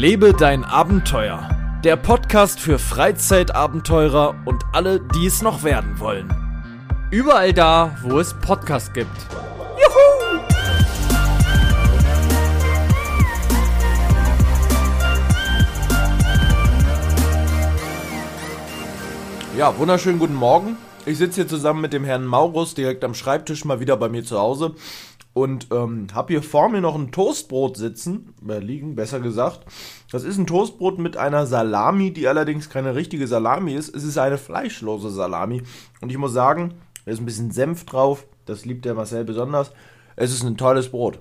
Lebe 0.00 0.32
dein 0.32 0.64
Abenteuer. 0.64 1.46
Der 1.84 1.96
Podcast 1.96 2.58
für 2.58 2.78
Freizeitabenteurer 2.78 4.34
und 4.46 4.64
alle, 4.72 4.98
die 4.98 5.26
es 5.26 5.42
noch 5.42 5.62
werden 5.62 6.00
wollen. 6.00 6.32
Überall 7.10 7.52
da, 7.52 7.98
wo 8.00 8.18
es 8.18 8.32
Podcasts 8.32 8.94
gibt. 8.94 9.10
Ja, 19.58 19.76
wunderschönen 19.76 20.18
guten 20.18 20.34
Morgen. 20.34 20.78
Ich 21.04 21.18
sitze 21.18 21.42
hier 21.42 21.48
zusammen 21.48 21.82
mit 21.82 21.92
dem 21.92 22.04
Herrn 22.04 22.24
Maurus 22.24 22.72
direkt 22.74 23.04
am 23.04 23.12
Schreibtisch 23.12 23.66
mal 23.66 23.80
wieder 23.80 23.98
bei 23.98 24.08
mir 24.08 24.24
zu 24.24 24.38
Hause 24.38 24.74
und 25.40 25.68
ähm, 25.72 26.08
habe 26.12 26.34
hier 26.34 26.42
vor 26.42 26.68
mir 26.68 26.82
noch 26.82 26.94
ein 26.94 27.12
Toastbrot 27.12 27.76
sitzen, 27.76 28.34
äh, 28.46 28.58
liegen, 28.58 28.94
besser 28.94 29.20
gesagt. 29.20 29.64
Das 30.12 30.22
ist 30.22 30.36
ein 30.36 30.46
Toastbrot 30.46 30.98
mit 30.98 31.16
einer 31.16 31.46
Salami, 31.46 32.12
die 32.12 32.28
allerdings 32.28 32.68
keine 32.68 32.94
richtige 32.94 33.26
Salami 33.26 33.72
ist. 33.72 33.94
Es 33.94 34.04
ist 34.04 34.18
eine 34.18 34.36
fleischlose 34.36 35.08
Salami 35.08 35.62
und 36.02 36.10
ich 36.10 36.18
muss 36.18 36.32
sagen, 36.32 36.74
da 37.04 37.12
ist 37.12 37.20
ein 37.20 37.26
bisschen 37.26 37.52
Senf 37.52 37.86
drauf. 37.86 38.26
Das 38.44 38.66
liebt 38.66 38.84
der 38.84 38.94
Marcel 38.94 39.24
besonders. 39.24 39.72
Es 40.16 40.32
ist 40.32 40.42
ein 40.42 40.58
tolles 40.58 40.90
Brot. 40.90 41.20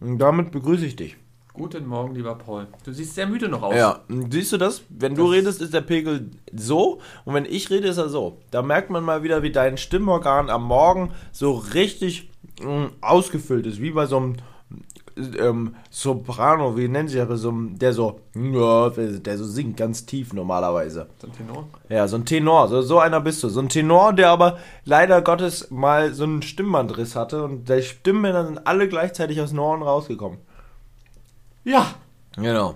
Und 0.00 0.18
damit 0.18 0.50
begrüße 0.50 0.86
ich 0.86 0.96
dich. 0.96 1.16
Guten 1.52 1.86
Morgen, 1.86 2.16
lieber 2.16 2.34
Paul. 2.34 2.66
Du 2.84 2.90
siehst 2.90 3.14
sehr 3.14 3.28
müde 3.28 3.48
noch 3.48 3.62
aus. 3.62 3.76
Ja, 3.76 4.00
siehst 4.30 4.52
du 4.52 4.56
das? 4.56 4.82
Wenn 4.88 5.14
du 5.14 5.26
redest, 5.26 5.62
ist 5.62 5.72
der 5.72 5.82
Pegel 5.82 6.32
so 6.52 7.00
und 7.24 7.34
wenn 7.34 7.44
ich 7.44 7.70
rede, 7.70 7.86
ist 7.86 7.98
er 7.98 8.08
so. 8.08 8.40
Da 8.50 8.62
merkt 8.62 8.90
man 8.90 9.04
mal 9.04 9.22
wieder, 9.22 9.44
wie 9.44 9.52
dein 9.52 9.76
Stimmorgan 9.76 10.50
am 10.50 10.64
Morgen 10.64 11.12
so 11.30 11.52
richtig 11.52 12.32
ausgefüllt 13.00 13.66
ist, 13.66 13.80
wie 13.80 13.90
bei 13.90 14.06
so 14.06 14.16
einem 14.16 14.36
ähm, 15.16 15.76
Soprano, 15.90 16.76
wie 16.76 16.88
nennen 16.88 17.08
sie 17.08 17.18
das, 17.18 17.40
so, 17.40 17.52
der 17.52 17.92
so, 17.92 18.20
der 18.34 19.38
so 19.38 19.44
singt 19.44 19.76
ganz 19.76 20.06
tief 20.06 20.32
normalerweise. 20.32 21.06
So 21.20 21.28
ein 21.28 21.32
Tenor. 21.32 21.68
Ja, 21.88 22.08
so 22.08 22.16
ein 22.16 22.24
Tenor, 22.24 22.68
so, 22.68 22.82
so 22.82 22.98
einer 22.98 23.20
bist 23.20 23.42
du. 23.42 23.48
So 23.48 23.60
ein 23.60 23.68
Tenor, 23.68 24.12
der 24.12 24.30
aber 24.30 24.58
leider 24.84 25.22
Gottes 25.22 25.70
mal 25.70 26.12
so 26.14 26.24
einen 26.24 26.42
Stimmbandriss 26.42 27.16
hatte 27.16 27.44
und 27.44 27.68
die 27.68 27.82
Stimmbänder 27.82 28.46
sind 28.46 28.66
alle 28.66 28.88
gleichzeitig 28.88 29.40
aus 29.40 29.50
den 29.50 29.58
Ohren 29.58 29.82
rausgekommen. 29.82 30.38
Ja. 31.64 31.86
Genau. 32.36 32.74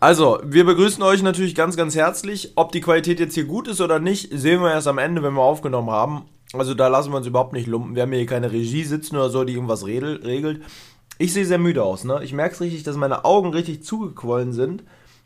Also, 0.00 0.38
wir 0.44 0.64
begrüßen 0.64 1.02
euch 1.02 1.22
natürlich 1.22 1.54
ganz, 1.54 1.76
ganz 1.76 1.96
herzlich. 1.96 2.52
Ob 2.54 2.70
die 2.70 2.80
Qualität 2.80 3.18
jetzt 3.18 3.34
hier 3.34 3.46
gut 3.46 3.66
ist 3.66 3.80
oder 3.80 3.98
nicht, 3.98 4.30
sehen 4.32 4.60
wir 4.60 4.70
erst 4.70 4.86
am 4.86 4.98
Ende, 4.98 5.22
wenn 5.22 5.34
wir 5.34 5.42
aufgenommen 5.42 5.90
haben. 5.90 6.26
Also, 6.52 6.74
da 6.74 6.88
lassen 6.88 7.10
wir 7.12 7.16
uns 7.18 7.26
überhaupt 7.26 7.52
nicht 7.52 7.66
lumpen. 7.66 7.94
Wir 7.94 8.02
haben 8.02 8.12
hier 8.12 8.26
keine 8.26 8.50
Regie 8.52 8.84
sitzen 8.84 9.16
oder 9.16 9.28
so, 9.30 9.44
die 9.44 9.54
irgendwas 9.54 9.84
regelt. 9.84 10.62
Ich 11.18 11.32
sehe 11.32 11.44
sehr 11.44 11.58
müde 11.58 11.82
aus, 11.82 12.04
ne? 12.04 12.20
Ich 12.22 12.32
merke 12.32 12.54
es 12.54 12.60
richtig, 12.60 12.84
dass 12.84 12.96
meine 12.96 13.24
Augen 13.24 13.52
richtig 13.52 13.82
zugequollen 13.82 14.52
sind 14.52 14.84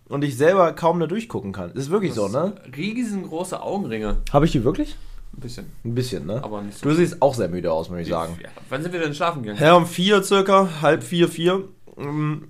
und 0.09 0.25
ich 0.25 0.37
selber 0.37 0.73
kaum 0.73 0.99
da 1.01 1.07
durchgucken 1.07 1.53
kann. 1.53 1.73
Ist 1.73 1.91
wirklich 1.91 2.15
so, 2.15 2.29
ne? 2.29 2.55
Riesengroße 2.77 3.61
Augenringe. 3.63 4.19
Habe 4.33 4.47
ich 4.47 4.53
die 4.53 4.65
wirklich? 4.65 4.97
Ein 5.37 5.41
bisschen. 5.41 5.67
Ein 5.85 5.95
bisschen, 5.95 6.27
ne? 6.27 6.43
Aber 6.43 6.63
nicht 6.63 6.79
so 6.79 6.89
Du 6.89 6.95
siehst 6.95 7.21
auch 7.23 7.35
sehr 7.35 7.49
müde 7.49 7.73
aus, 7.73 7.89
muss 7.89 8.01
ich 8.01 8.09
sagen. 8.09 8.39
Ja. 8.43 8.49
Wann 8.69 8.83
sind 8.83 8.93
wir 8.93 9.01
denn 9.01 9.15
schlafen 9.15 9.43
gegangen? 9.43 9.63
Ja, 9.63 9.75
um 9.75 9.87
vier 9.87 10.23
circa, 10.23 10.69
halb 10.83 11.03
vier, 11.03 11.29
vier. 11.29 11.65
ähm, 11.97 12.49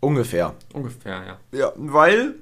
ungefähr. 0.00 0.54
Ungefähr, 0.72 1.22
ja. 1.26 1.58
Ja, 1.58 1.72
weil 1.76 2.34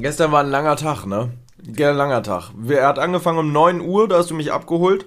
gestern 0.00 0.32
war 0.32 0.42
ein 0.42 0.50
langer 0.50 0.76
Tag, 0.76 1.06
ne? 1.06 1.30
Ein 1.66 1.96
langer 1.96 2.22
Tag. 2.22 2.50
Er 2.68 2.86
hat 2.88 2.98
angefangen 2.98 3.38
um 3.38 3.52
9 3.52 3.80
Uhr, 3.80 4.08
da 4.08 4.18
hast 4.18 4.30
du 4.30 4.34
mich 4.34 4.52
abgeholt. 4.52 5.06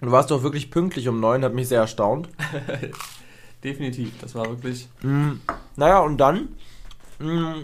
Du 0.00 0.10
warst 0.10 0.30
doch 0.30 0.42
wirklich 0.42 0.70
pünktlich 0.70 1.08
um 1.08 1.20
9, 1.20 1.44
hat 1.44 1.54
mich 1.54 1.68
sehr 1.68 1.80
erstaunt. 1.80 2.28
Definitiv. 3.64 4.12
Das 4.20 4.34
war 4.34 4.46
wirklich. 4.48 4.88
Naja, 5.76 6.00
und 6.00 6.18
dann 6.18 6.48
mh, 7.18 7.54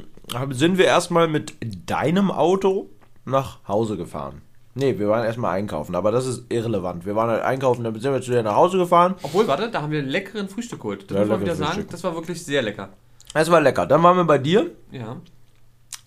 sind 0.51 0.79
wir 0.79 0.87
erstmal 0.87 1.29
mit 1.29 1.55
deinem 1.91 2.31
Auto 2.31 2.89
nach 3.25 3.59
Hause 3.69 3.97
gefahren. 3.97 4.43
Nee, 4.75 4.99
wir 4.99 5.09
waren 5.09 5.25
erstmal 5.25 5.57
einkaufen, 5.59 5.95
aber 5.97 6.11
das 6.13 6.27
ist 6.27 6.45
irrelevant. 6.49 7.05
Wir 7.05 7.17
waren 7.17 7.29
halt 7.29 7.43
einkaufen, 7.43 7.83
dann 7.85 7.99
sind 8.01 8.13
wir 8.13 8.23
zu 8.23 8.31
dir 8.31 8.43
nach 8.43 8.55
Hause 8.55 8.79
gefahren. 8.79 9.17
Obwohl, 9.23 9.47
warte, 9.49 9.69
da 9.71 9.83
haben 9.83 9.91
wir 9.91 9.99
einen 9.99 10.09
leckeren 10.09 10.49
Frühstück 10.49 10.81
geholt. 10.81 11.11
Das 11.11 11.15
Ja, 11.17 11.21
muss 11.21 11.29
man 11.29 11.41
wieder 11.41 11.53
leckeres 11.53 11.59
sagen. 11.59 11.73
Frühstück. 11.75 11.91
Das 11.91 12.05
war 12.05 12.15
wirklich 12.15 12.43
sehr 12.45 12.63
lecker. 12.63 12.89
Es 13.35 13.51
war 13.51 13.61
lecker. 13.61 13.87
Dann 13.87 14.03
waren 14.03 14.17
wir 14.17 14.25
bei 14.25 14.39
dir 14.39 14.71
Ja. 14.91 15.17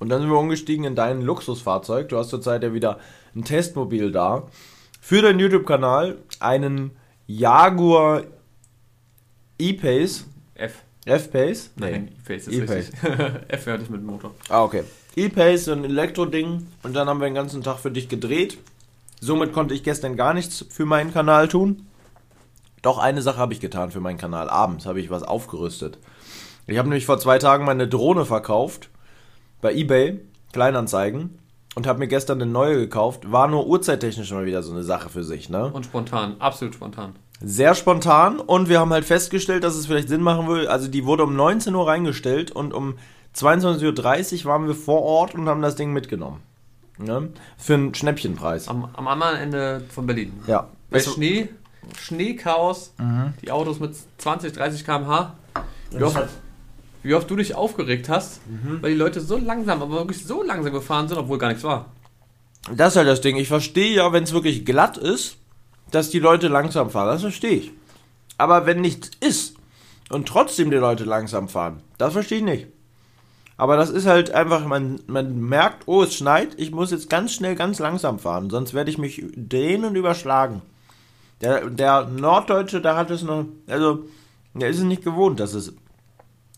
Und 0.03 0.09
dann 0.09 0.19
sind 0.19 0.30
wir 0.30 0.38
umgestiegen 0.38 0.84
in 0.84 0.96
dein 0.96 1.22
Luxusfahrzeug. 1.22 2.09
Du 2.09 2.18
hast 2.18 2.28
zurzeit 2.28 2.62
ja 2.62 2.74
wieder 2.74 3.00
ein 3.34 3.46
Testmobil 3.46 4.12
da. 4.12 4.44
Für 5.00 5.22
deinen 5.22 5.40
YouTube-Kanal 5.40 6.18
einen 6.41 6.91
Jaguar 7.25 8.24
E-Pace. 9.58 10.25
F. 10.56 10.84
F-Pace? 11.06 11.72
Nein, 11.78 12.09
E-Face 12.19 12.47
ist 12.47 12.53
E-Pace. 12.53 12.92
richtig. 12.92 13.00
F 13.47 13.66
hört 13.66 13.81
ich 13.81 13.90
mit 13.90 14.02
dem 14.02 14.08
Motor. 14.08 14.31
Ah, 14.50 14.63
okay. 14.63 14.84
E-Pace, 15.16 15.63
so 15.63 15.72
ein 15.72 15.86
Elektroding. 15.86 16.68
Und 16.84 16.94
dann 16.97 17.08
haben 17.08 17.22
wir 17.22 17.30
den 17.30 17.34
ganzen 17.34 17.63
Tag 17.63 17.80
für 17.80 17.90
dich 17.90 18.09
gedreht. 18.09 18.58
Somit 19.22 19.53
konnte 19.53 19.74
ich 19.74 19.84
gestern 19.84 20.18
gar 20.18 20.34
nichts 20.34 20.66
für 20.69 20.86
meinen 20.86 21.13
Kanal 21.13 21.47
tun. 21.47 21.88
Doch 22.81 22.97
eine 22.97 23.22
Sache 23.22 23.38
habe 23.38 23.53
ich 23.53 23.62
getan 23.62 23.92
für 23.92 24.02
meinen 24.02 24.18
Kanal. 24.18 24.50
Abends 24.50 24.86
habe 24.86 25.00
ich 25.00 25.09
was 25.09 25.24
aufgerüstet. 25.24 25.97
Ich 26.68 26.78
habe 26.78 26.90
nämlich 26.90 27.06
vor 27.06 27.19
zwei 27.19 27.40
Tagen 27.40 27.63
meine 27.63 27.88
Drohne 27.88 28.25
verkauft. 28.25 28.90
Bei 29.63 29.74
eBay. 29.74 30.19
Kleinanzeigen. 30.51 31.40
Und 31.75 31.88
habe 31.88 31.97
mir 31.97 32.07
gestern 32.07 32.40
eine 32.40 32.51
neue 32.51 32.75
gekauft. 32.78 33.31
War 33.31 33.47
nur 33.47 33.66
uhrzeittechnisch 33.66 34.31
mal 34.31 34.46
wieder 34.46 34.62
so 34.62 34.72
eine 34.72 34.84
Sache 34.84 35.09
für 35.09 35.24
sich, 35.24 35.50
ne? 35.50 35.66
Und 35.74 35.85
spontan. 35.88 36.35
Absolut 36.38 36.75
spontan. 36.75 37.16
Sehr 37.41 37.74
spontan 37.74 38.40
und 38.40 38.69
wir 38.69 38.79
haben 38.79 38.94
halt 38.94 39.03
festgestellt, 39.06 39.63
dass 39.63 39.75
es 39.75 39.88
vielleicht 39.88 40.07
Sinn 40.07 40.22
machen 40.22 40.47
würde. 40.47 40.69
Also 40.69 40.88
die 40.88 41.06
wurde 41.06 41.24
um 41.24 41.35
19 41.35 41.74
Uhr 41.74 41.88
reingestellt 41.88 42.51
und 42.51 42.74
um 42.74 42.94
22.30 43.35 44.40
Uhr 44.46 44.46
waren 44.51 44.68
wir 44.68 44.75
vor 44.75 45.01
Ort 45.01 45.34
und 45.34 45.50
haben 45.50 45.62
das 45.63 45.75
Ding 45.75 45.91
mitgenommen. 45.94 46.41
Ne? 47.00 47.30
Für 47.57 47.74
einen 47.74 47.95
Schnäppchenpreis. 47.95 48.68
Am, 48.68 48.88
am 48.94 49.07
anderen 49.07 49.35
Ende 49.38 49.81
von 49.90 50.06
Berlin. 50.06 50.31
Ja. 50.45 50.68
Bei 50.91 51.00
Es- 51.00 51.12
Schnee, 51.12 51.50
Schneechaos, 51.97 52.94
Mhm. 53.00 53.34
die 53.41 53.51
Autos 53.51 53.80
mit 53.80 53.95
20, 54.19 54.53
30 54.53 54.85
km/h. 54.85 55.34
Oft, 56.00 56.24
wie 57.03 57.14
oft 57.14 57.30
du 57.30 57.36
dich 57.36 57.56
aufgeregt 57.56 58.09
hast, 58.09 58.41
Mhm. 58.47 58.81
weil 58.81 58.91
die 58.91 58.97
Leute 58.97 59.22
so 59.22 59.38
langsam, 59.38 59.81
aber 59.81 59.96
wirklich 59.96 60.25
so 60.25 60.41
langsam 60.44 60.74
gefahren 60.74 61.08
sind, 61.08 61.18
obwohl 61.18 61.38
gar 61.38 61.50
nichts 61.50 61.64
war. 61.64 61.91
Das 62.75 62.94
ist 62.94 62.97
halt 62.97 63.08
das 63.09 63.22
Ding. 63.22 63.36
Ich 63.36 63.50
verstehe 63.50 63.94
ja, 63.94 64.12
wenn 64.14 64.24
es 64.24 64.34
wirklich 64.34 64.66
glatt 64.66 64.97
ist, 64.97 65.38
dass 65.92 66.09
die 66.09 66.19
Leute 66.19 66.47
langsam 66.47 66.90
fahren. 66.90 67.08
Das 67.08 67.22
verstehe 67.22 67.52
ich. 67.58 67.72
Aber 68.38 68.66
wenn 68.66 68.81
nichts 68.81 69.12
ist 69.19 69.56
und 70.09 70.28
trotzdem 70.28 70.72
die 70.72 70.78
Leute 70.78 71.03
langsam 71.03 71.50
fahren, 71.50 71.81
das 71.97 72.13
verstehe 72.13 72.38
ich 72.40 72.44
nicht. 72.44 72.68
Aber 73.58 73.78
das 73.78 73.90
ist 73.92 74.08
halt 74.08 74.31
einfach, 74.31 74.66
man, 74.66 75.00
man 75.08 75.40
merkt, 75.42 75.84
oh, 75.88 76.02
es 76.03 76.16
schneit, 76.16 76.50
ich 76.58 76.72
muss 76.72 76.90
jetzt 76.92 77.09
ganz 77.09 77.34
schnell, 77.34 77.56
ganz 77.56 77.78
langsam 77.80 78.18
fahren, 78.18 78.50
sonst 78.50 78.74
werde 78.74 78.90
ich 78.90 78.97
mich 78.97 79.24
drehen 79.36 79.86
und 79.86 79.96
überschlagen. 79.96 80.62
Der, 81.42 81.69
der 81.69 82.06
Norddeutsche, 82.08 82.81
der 82.81 82.96
hat 82.96 83.12
es 83.12 83.22
noch, 83.22 83.46
also, 83.68 84.06
der 84.56 84.69
ist 84.69 84.78
es 84.80 84.84
nicht 84.84 85.03
gewohnt, 85.03 85.40
dass 85.40 85.53
es 85.53 85.74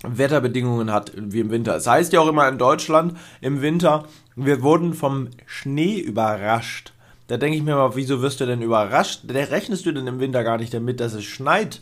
Wetterbedingungen 0.03 0.91
hat 0.91 1.11
wie 1.15 1.39
im 1.39 1.51
Winter. 1.51 1.75
Es 1.75 1.87
heißt 1.87 2.13
ja 2.13 2.19
auch 2.19 2.27
immer 2.27 2.47
in 2.47 2.57
Deutschland 2.57 3.17
im 3.41 3.61
Winter, 3.61 4.05
wir 4.35 4.61
wurden 4.61 4.93
vom 4.93 5.29
Schnee 5.45 5.99
überrascht. 5.99 6.93
Da 7.27 7.37
denke 7.37 7.57
ich 7.57 7.63
mir 7.63 7.75
mal, 7.75 7.95
wieso 7.95 8.21
wirst 8.21 8.39
du 8.39 8.45
denn 8.45 8.61
überrascht? 8.61 9.21
Da 9.23 9.33
rechnest 9.33 9.85
du 9.85 9.91
denn 9.91 10.07
im 10.07 10.19
Winter 10.19 10.43
gar 10.43 10.57
nicht 10.57 10.73
damit, 10.73 10.99
dass 10.99 11.13
es 11.13 11.23
schneit. 11.23 11.81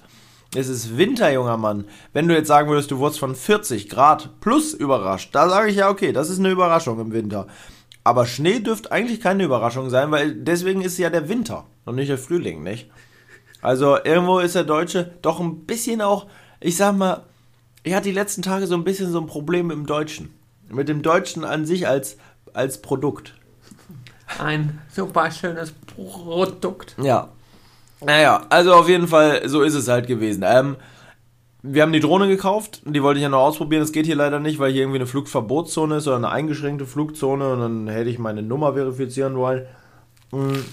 Es 0.55 0.69
ist 0.69 0.97
Winter, 0.97 1.31
junger 1.31 1.57
Mann. 1.57 1.85
Wenn 2.13 2.27
du 2.27 2.35
jetzt 2.35 2.47
sagen 2.47 2.69
würdest, 2.69 2.91
du 2.91 2.99
wurdest 2.99 3.19
von 3.19 3.35
40 3.35 3.89
Grad 3.89 4.39
plus 4.39 4.73
überrascht, 4.73 5.33
da 5.33 5.49
sage 5.49 5.69
ich 5.69 5.77
ja, 5.77 5.89
okay, 5.89 6.13
das 6.13 6.29
ist 6.29 6.39
eine 6.39 6.51
Überraschung 6.51 6.99
im 6.99 7.11
Winter. 7.11 7.47
Aber 8.03 8.25
Schnee 8.25 8.59
dürfte 8.59 8.91
eigentlich 8.91 9.19
keine 9.19 9.43
Überraschung 9.43 9.89
sein, 9.89 10.11
weil 10.11 10.35
deswegen 10.35 10.81
ist 10.81 10.97
ja 10.97 11.09
der 11.09 11.27
Winter 11.27 11.65
und 11.85 11.95
nicht 11.95 12.09
der 12.09 12.17
Frühling, 12.17 12.61
nicht? 12.61 12.89
Also 13.61 13.97
irgendwo 14.03 14.39
ist 14.39 14.55
der 14.55 14.65
Deutsche 14.65 15.13
doch 15.21 15.39
ein 15.39 15.65
bisschen 15.65 16.01
auch, 16.01 16.27
ich 16.59 16.77
sag 16.77 16.95
mal, 16.97 17.23
ich 17.83 17.93
hatte 17.93 18.09
die 18.09 18.15
letzten 18.15 18.41
Tage 18.41 18.67
so 18.67 18.75
ein 18.75 18.83
bisschen 18.83 19.11
so 19.11 19.19
ein 19.19 19.27
Problem 19.27 19.67
mit 19.67 19.77
dem 19.77 19.85
Deutschen. 19.85 20.33
Mit 20.69 20.89
dem 20.89 21.01
Deutschen 21.01 21.43
an 21.43 21.65
sich 21.65 21.87
als, 21.87 22.17
als 22.53 22.81
Produkt. 22.81 23.35
Ein 24.39 24.81
super 24.91 25.29
schönes 25.31 25.71
Produkt. 25.71 26.95
Ja. 27.01 27.29
Naja, 28.01 28.45
also 28.49 28.73
auf 28.73 28.89
jeden 28.89 29.07
Fall, 29.07 29.47
so 29.47 29.61
ist 29.61 29.75
es 29.75 29.87
halt 29.87 30.07
gewesen. 30.07 30.43
Ähm, 30.45 30.77
wir 31.61 31.81
haben 31.81 31.93
die 31.93 32.01
Drohne 32.01 32.27
gekauft, 32.27 32.81
die 32.85 33.01
wollte 33.01 33.19
ich 33.19 33.23
ja 33.23 33.29
noch 33.29 33.39
ausprobieren. 33.39 33.81
Das 33.81 33.93
geht 33.93 34.05
hier 34.05 34.15
leider 34.15 34.39
nicht, 34.39 34.59
weil 34.59 34.71
hier 34.71 34.81
irgendwie 34.81 34.99
eine 34.99 35.07
Flugverbotszone 35.07 35.97
ist 35.97 36.07
oder 36.07 36.17
eine 36.17 36.29
eingeschränkte 36.29 36.85
Flugzone 36.85 37.53
und 37.53 37.59
dann 37.59 37.87
hätte 37.87 38.09
ich 38.09 38.19
meine 38.19 38.41
Nummer 38.41 38.73
verifizieren 38.73 39.37
wollen. 39.37 39.65
Hm. 40.31 40.65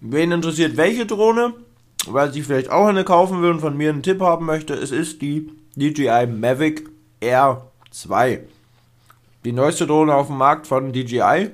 Wen 0.00 0.32
interessiert 0.32 0.78
welche 0.78 1.04
Drohne, 1.04 1.52
weil 2.06 2.32
sie 2.32 2.42
vielleicht 2.42 2.70
auch 2.70 2.86
eine 2.86 3.04
kaufen 3.04 3.42
will 3.42 3.50
und 3.50 3.60
von 3.60 3.76
mir 3.76 3.90
einen 3.90 4.02
Tipp 4.02 4.20
haben 4.20 4.46
möchte, 4.46 4.74
es 4.74 4.90
ist 4.90 5.22
die 5.22 5.50
DJI 5.76 6.26
Mavic 6.26 6.88
Air 7.20 7.66
2. 7.90 8.42
Die 9.44 9.52
neueste 9.52 9.86
Drohne 9.86 10.14
auf 10.14 10.26
dem 10.26 10.36
Markt 10.36 10.66
von 10.66 10.92
DJI. 10.92 11.50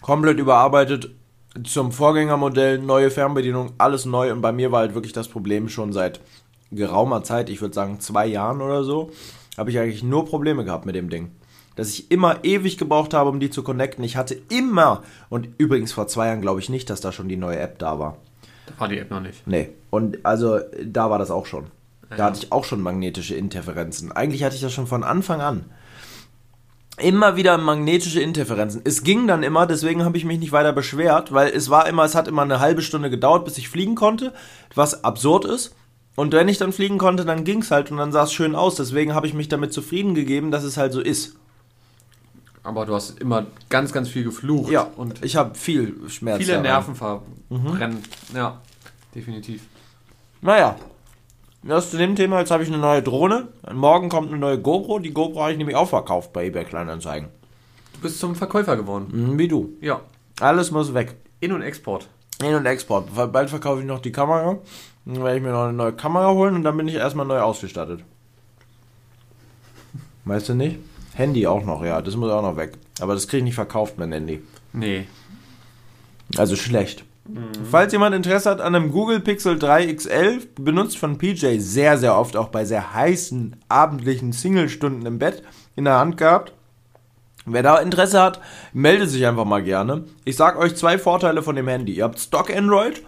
Komplett 0.00 0.38
überarbeitet 0.38 1.14
zum 1.62 1.92
Vorgängermodell, 1.92 2.78
neue 2.78 3.10
Fernbedienung, 3.10 3.72
alles 3.78 4.04
neu 4.04 4.32
und 4.32 4.40
bei 4.40 4.52
mir 4.52 4.72
war 4.72 4.80
halt 4.80 4.94
wirklich 4.94 5.12
das 5.12 5.28
Problem 5.28 5.68
schon 5.68 5.92
seit 5.92 6.20
geraumer 6.72 7.22
Zeit, 7.22 7.48
ich 7.48 7.60
würde 7.60 7.74
sagen 7.74 8.00
zwei 8.00 8.26
Jahren 8.26 8.60
oder 8.60 8.82
so, 8.82 9.10
habe 9.56 9.70
ich 9.70 9.78
eigentlich 9.78 10.02
nur 10.02 10.24
Probleme 10.24 10.64
gehabt 10.64 10.84
mit 10.84 10.96
dem 10.96 11.08
Ding. 11.08 11.30
Dass 11.76 11.90
ich 11.90 12.10
immer 12.10 12.44
ewig 12.44 12.76
gebraucht 12.76 13.14
habe, 13.14 13.30
um 13.30 13.40
die 13.40 13.50
zu 13.50 13.62
connecten. 13.62 14.04
Ich 14.04 14.16
hatte 14.16 14.36
immer, 14.48 15.02
und 15.28 15.48
übrigens 15.58 15.92
vor 15.92 16.06
zwei 16.06 16.26
Jahren 16.26 16.40
glaube 16.40 16.60
ich 16.60 16.68
nicht, 16.68 16.90
dass 16.90 17.00
da 17.00 17.10
schon 17.12 17.28
die 17.28 17.36
neue 17.36 17.58
App 17.58 17.78
da 17.78 17.98
war. 17.98 18.16
Da 18.66 18.72
war 18.78 18.88
die 18.88 18.98
App 18.98 19.10
noch 19.10 19.20
nicht. 19.20 19.46
Nee, 19.46 19.70
und 19.90 20.24
also 20.24 20.58
da 20.84 21.10
war 21.10 21.18
das 21.18 21.30
auch 21.30 21.46
schon. 21.46 21.66
Da 22.10 22.16
Ja. 22.16 22.24
hatte 22.24 22.38
ich 22.42 22.52
auch 22.52 22.64
schon 22.64 22.80
magnetische 22.82 23.34
Interferenzen. 23.34 24.12
Eigentlich 24.12 24.44
hatte 24.44 24.54
ich 24.54 24.60
das 24.62 24.72
schon 24.72 24.86
von 24.86 25.02
Anfang 25.04 25.40
an. 25.40 25.64
Immer 26.96 27.34
wieder 27.34 27.58
magnetische 27.58 28.20
Interferenzen. 28.20 28.80
Es 28.84 29.02
ging 29.02 29.26
dann 29.26 29.42
immer, 29.42 29.66
deswegen 29.66 30.04
habe 30.04 30.16
ich 30.16 30.24
mich 30.24 30.38
nicht 30.38 30.52
weiter 30.52 30.72
beschwert, 30.72 31.32
weil 31.32 31.48
es 31.48 31.68
war 31.68 31.88
immer, 31.88 32.04
es 32.04 32.14
hat 32.14 32.28
immer 32.28 32.42
eine 32.42 32.60
halbe 32.60 32.82
Stunde 32.82 33.10
gedauert, 33.10 33.44
bis 33.44 33.58
ich 33.58 33.68
fliegen 33.68 33.96
konnte, 33.96 34.32
was 34.76 35.02
absurd 35.02 35.44
ist. 35.44 35.74
Und 36.14 36.32
wenn 36.32 36.46
ich 36.46 36.58
dann 36.58 36.72
fliegen 36.72 36.98
konnte, 36.98 37.24
dann 37.24 37.42
ging 37.42 37.62
es 37.62 37.72
halt 37.72 37.90
und 37.90 37.96
dann 37.96 38.12
sah 38.12 38.22
es 38.22 38.32
schön 38.32 38.54
aus. 38.54 38.76
Deswegen 38.76 39.12
habe 39.16 39.26
ich 39.26 39.34
mich 39.34 39.48
damit 39.48 39.72
zufrieden 39.72 40.14
gegeben, 40.14 40.52
dass 40.52 40.62
es 40.62 40.76
halt 40.76 40.92
so 40.92 41.00
ist. 41.00 41.34
Aber 42.64 42.86
du 42.86 42.94
hast 42.94 43.20
immer 43.20 43.46
ganz, 43.68 43.92
ganz 43.92 44.08
viel 44.08 44.24
geflucht. 44.24 44.72
Ja, 44.72 44.88
Und 44.96 45.22
ich 45.24 45.36
habe 45.36 45.54
viel 45.54 45.94
Schmerz. 46.08 46.38
viele 46.38 46.52
daran. 46.54 46.62
Nerven 46.62 46.94
verbrennen. 46.94 48.02
Ja, 48.34 48.60
definitiv. 49.14 49.62
Naja, 50.40 50.76
das 51.62 51.90
zu 51.90 51.98
dem 51.98 52.16
Thema, 52.16 52.40
jetzt 52.40 52.50
habe 52.50 52.62
ich 52.62 52.68
eine 52.70 52.78
neue 52.78 53.02
Drohne. 53.02 53.48
Morgen 53.72 54.08
kommt 54.08 54.28
eine 54.28 54.38
neue 54.38 54.58
GoPro. 54.58 54.98
Die 54.98 55.12
GoPro 55.12 55.42
habe 55.42 55.52
ich 55.52 55.58
nämlich 55.58 55.76
auch 55.76 55.88
verkauft 55.88 56.32
bei 56.32 56.46
eBay 56.46 56.64
Kleinanzeigen. 56.64 57.28
Du 57.94 58.00
bist 58.00 58.18
zum 58.18 58.34
Verkäufer 58.34 58.76
geworden. 58.76 59.08
Mhm, 59.12 59.38
Wie 59.38 59.48
du. 59.48 59.74
Ja. 59.80 60.00
Alles 60.40 60.70
muss 60.70 60.92
weg. 60.94 61.14
In- 61.40 61.52
und 61.52 61.62
Export. 61.62 62.08
In- 62.42 62.54
und 62.54 62.66
Export. 62.66 63.08
Bald 63.32 63.50
verkaufe 63.50 63.80
ich 63.80 63.86
noch 63.86 64.00
die 64.00 64.12
Kamera. 64.12 64.58
Dann 65.04 65.22
werde 65.22 65.36
ich 65.36 65.42
mir 65.42 65.52
noch 65.52 65.64
eine 65.64 65.72
neue 65.74 65.92
Kamera 65.92 66.30
holen 66.32 66.54
und 66.54 66.64
dann 66.64 66.76
bin 66.78 66.88
ich 66.88 66.94
erstmal 66.94 67.26
neu 67.26 67.40
ausgestattet. 67.40 68.00
Weißt 70.24 70.48
du 70.48 70.54
nicht? 70.54 70.78
Handy 71.14 71.46
auch 71.46 71.64
noch, 71.64 71.84
ja. 71.84 72.02
Das 72.02 72.16
muss 72.16 72.30
auch 72.30 72.42
noch 72.42 72.56
weg. 72.56 72.72
Aber 73.00 73.14
das 73.14 73.28
kriege 73.28 73.38
ich 73.38 73.44
nicht 73.44 73.54
verkauft, 73.54 73.98
mein 73.98 74.12
Handy. 74.12 74.42
Nee. 74.72 75.06
Also 76.36 76.56
schlecht. 76.56 77.04
Falls 77.70 77.92
jemand 77.92 78.14
Interesse 78.14 78.50
hat 78.50 78.60
an 78.60 78.74
einem 78.74 78.92
Google 78.92 79.20
Pixel 79.20 79.58
3 79.58 79.94
XL, 79.94 80.42
benutzt 80.56 80.98
von 80.98 81.16
PJ 81.16 81.58
sehr, 81.58 81.96
sehr 81.96 82.18
oft, 82.18 82.36
auch 82.36 82.48
bei 82.48 82.66
sehr 82.66 82.92
heißen 82.92 83.56
abendlichen 83.68 84.32
Singlestunden 84.32 85.06
im 85.06 85.18
Bett 85.18 85.42
in 85.74 85.84
der 85.84 85.98
Hand 85.98 86.18
gehabt. 86.18 86.52
Wer 87.46 87.62
da 87.62 87.78
Interesse 87.78 88.20
hat, 88.20 88.40
meldet 88.74 89.08
sich 89.08 89.26
einfach 89.26 89.46
mal 89.46 89.62
gerne. 89.62 90.04
Ich 90.24 90.36
sag 90.36 90.58
euch 90.58 90.76
zwei 90.76 90.98
Vorteile 90.98 91.42
von 91.42 91.56
dem 91.56 91.68
Handy. 91.68 91.94
Ihr 91.94 92.04
habt 92.04 92.18
Stock 92.18 92.54
Android, 92.54 93.02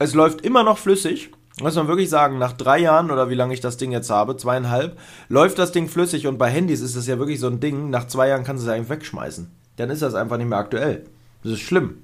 es 0.00 0.14
läuft 0.14 0.40
immer 0.40 0.64
noch 0.64 0.78
flüssig. 0.78 1.30
Muss 1.60 1.74
man 1.74 1.88
wirklich 1.88 2.08
sagen, 2.08 2.38
nach 2.38 2.52
drei 2.52 2.78
Jahren 2.78 3.10
oder 3.10 3.28
wie 3.30 3.34
lange 3.34 3.54
ich 3.54 3.60
das 3.60 3.76
Ding 3.76 3.92
jetzt 3.92 4.10
habe, 4.10 4.36
zweieinhalb, 4.36 4.98
läuft 5.28 5.58
das 5.58 5.72
Ding 5.72 5.88
flüssig 5.88 6.26
und 6.26 6.38
bei 6.38 6.48
Handys 6.48 6.80
ist 6.80 6.96
das 6.96 7.06
ja 7.06 7.18
wirklich 7.18 7.40
so 7.40 7.48
ein 7.48 7.60
Ding, 7.60 7.90
nach 7.90 8.06
zwei 8.06 8.28
Jahren 8.28 8.44
kannst 8.44 8.64
du 8.64 8.68
es 8.68 8.74
eigentlich 8.74 8.90
wegschmeißen. 8.90 9.50
Dann 9.76 9.90
ist 9.90 10.02
das 10.02 10.14
einfach 10.14 10.36
nicht 10.36 10.48
mehr 10.48 10.58
aktuell. 10.58 11.04
Das 11.42 11.52
ist 11.52 11.60
schlimm. 11.60 11.98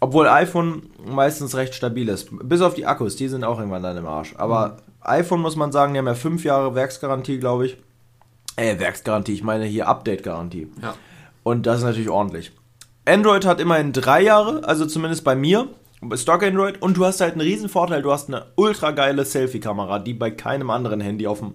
Obwohl 0.00 0.26
iPhone 0.28 0.90
meistens 1.04 1.54
recht 1.54 1.74
stabil 1.74 2.08
ist. 2.08 2.28
Bis 2.30 2.60
auf 2.60 2.74
die 2.74 2.86
Akkus, 2.86 3.16
die 3.16 3.28
sind 3.28 3.44
auch 3.44 3.58
irgendwann 3.58 3.82
dann 3.82 3.96
im 3.96 4.06
Arsch. 4.06 4.34
Aber 4.36 4.78
iPhone 5.00 5.40
muss 5.40 5.56
man 5.56 5.72
sagen, 5.72 5.92
die 5.92 5.98
haben 5.98 6.06
ja 6.06 6.14
fünf 6.14 6.44
Jahre 6.44 6.74
Werksgarantie, 6.74 7.38
glaube 7.38 7.66
ich. 7.66 7.76
Äh, 8.56 8.78
Werksgarantie, 8.78 9.32
ich 9.32 9.42
meine 9.42 9.64
hier 9.64 9.88
Update-Garantie. 9.88 10.68
Ja. 10.82 10.94
Und 11.42 11.66
das 11.66 11.78
ist 11.78 11.84
natürlich 11.84 12.10
ordentlich. 12.10 12.52
Android 13.04 13.44
hat 13.44 13.60
immerhin 13.60 13.92
drei 13.92 14.22
Jahre, 14.22 14.64
also 14.64 14.86
zumindest 14.86 15.24
bei 15.24 15.34
mir. 15.34 15.68
Stock 16.14 16.42
Android. 16.42 16.80
Und 16.80 16.96
du 16.96 17.04
hast 17.04 17.20
halt 17.20 17.32
einen 17.32 17.42
riesen 17.42 17.68
Vorteil, 17.68 18.02
du 18.02 18.12
hast 18.12 18.28
eine 18.28 18.46
ultra 18.56 18.90
geile 18.90 19.24
Selfie-Kamera, 19.24 19.98
die 19.98 20.14
bei 20.14 20.30
keinem 20.30 20.70
anderen 20.70 21.00
Handy 21.00 21.26
auf 21.26 21.40
dem. 21.40 21.54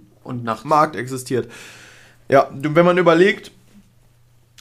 Markt 0.65 0.97
existiert. 0.97 1.49
Ja, 2.27 2.49
wenn 2.51 2.85
man 2.85 2.97
überlegt, 2.97 3.51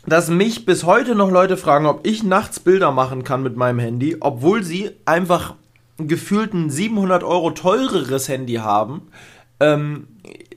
dass 0.07 0.29
mich 0.29 0.65
bis 0.65 0.85
heute 0.85 1.17
noch 1.17 1.31
Leute 1.31 1.57
fragen, 1.57 1.87
ob 1.87 2.07
ich 2.07 2.23
nachts 2.23 2.61
Bilder 2.61 2.93
machen 2.93 3.25
kann 3.25 3.43
mit 3.43 3.57
meinem 3.57 3.81
Handy, 3.81 4.17
obwohl 4.21 4.63
sie 4.63 4.93
einfach 5.05 5.55
gefühlt 5.99 6.55
ein 6.55 6.71
700 6.71 7.25
Euro 7.25 7.51
teureres 7.51 8.29
Handy 8.29 8.55
haben, 8.55 9.09
ähm, 9.59 10.07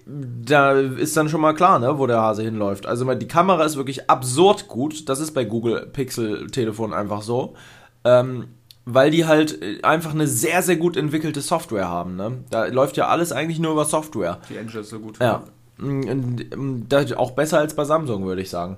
da 0.06 0.74
ist 0.74 1.16
dann 1.18 1.30
schon 1.30 1.42
mal 1.42 1.54
klar, 1.54 1.80
ne, 1.80 1.98
wo 2.00 2.08
der 2.08 2.22
Hase 2.22 2.44
hinläuft. 2.44 2.86
Also 2.86 3.12
die 3.14 3.28
Kamera 3.28 3.64
ist 3.64 3.78
wirklich 3.78 4.10
absurd 4.10 4.68
gut. 4.68 5.08
Das 5.08 5.20
ist 5.20 5.32
bei 5.32 5.46
Google 5.46 5.88
Pixel 5.94 6.48
Telefon 6.48 6.94
einfach 6.94 7.22
so. 7.22 7.56
Ähm, 8.04 8.46
weil 8.94 9.12
die 9.12 9.26
halt 9.26 9.62
äh, 9.62 9.82
einfach 9.84 10.12
eine 10.12 10.28
sehr, 10.28 10.62
sehr 10.62 10.78
gut 10.78 10.98
entwickelte 10.98 11.42
Software 11.42 11.88
haben. 11.88 12.16
Ne? 12.16 12.44
Da 12.50 12.66
läuft 12.66 12.98
ja 12.98 13.08
alles 13.08 13.32
eigentlich 13.32 13.60
nur 13.60 13.72
über 13.72 13.86
Software. 13.86 14.40
Die 14.50 14.58
Engine 14.58 14.82
ist 14.82 14.90
so 14.90 15.00
gut. 15.00 15.20
Ja. 15.20 15.44
Und, 15.78 16.42
ähm, 16.52 16.86
das 16.90 17.14
auch 17.14 17.32
besser 17.32 17.60
als 17.60 17.74
bei 17.74 17.86
Samsung, 17.86 18.26
würde 18.26 18.42
ich 18.42 18.50
sagen. 18.50 18.78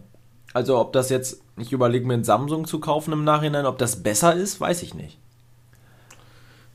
Also 0.53 0.77
ob 0.77 0.93
das 0.93 1.09
jetzt, 1.09 1.41
ich 1.57 1.71
überlege 1.71 2.05
mir 2.05 2.15
ein 2.15 2.23
Samsung 2.23 2.65
zu 2.65 2.79
kaufen 2.79 3.13
im 3.13 3.23
Nachhinein, 3.23 3.65
ob 3.65 3.77
das 3.77 4.03
besser 4.03 4.35
ist, 4.35 4.59
weiß 4.59 4.83
ich 4.83 4.93
nicht. 4.93 5.17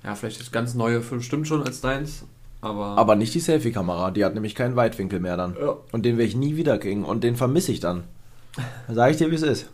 Ja, 0.03 0.15
vielleicht 0.15 0.41
das 0.41 0.53
ganz 0.53 0.75
neue 0.75 1.01
bestimmt 1.01 1.47
schon 1.47 1.63
als 1.63 1.81
deins. 1.81 2.25
Aber. 2.63 2.97
Aber 2.97 3.17
nicht 3.17 3.35
die 3.35 3.41
Selfie-Kamera, 3.41 4.11
die 4.13 4.25
hat 4.25 4.35
nämlich 4.35 4.55
keinen 4.55 4.77
Weitwinkel 4.77 5.21
mehr 5.21 5.37
dann. 5.37 5.57
Ja. 5.61 5.77
Und 5.93 6.05
den 6.05 6.17
werde 6.17 6.29
ich 6.29 6.37
nie 6.37 6.57
wieder 6.57 6.79
kriegen 6.79 7.05
und 7.05 7.23
den 7.23 7.37
vermisse 7.37 7.73
ich 7.73 7.81
dann. 7.81 8.05
Sag 8.89 9.11
ich 9.11 9.19
dir, 9.19 9.31
wie 9.31 9.35
es 9.35 9.43
ist. 9.43 9.69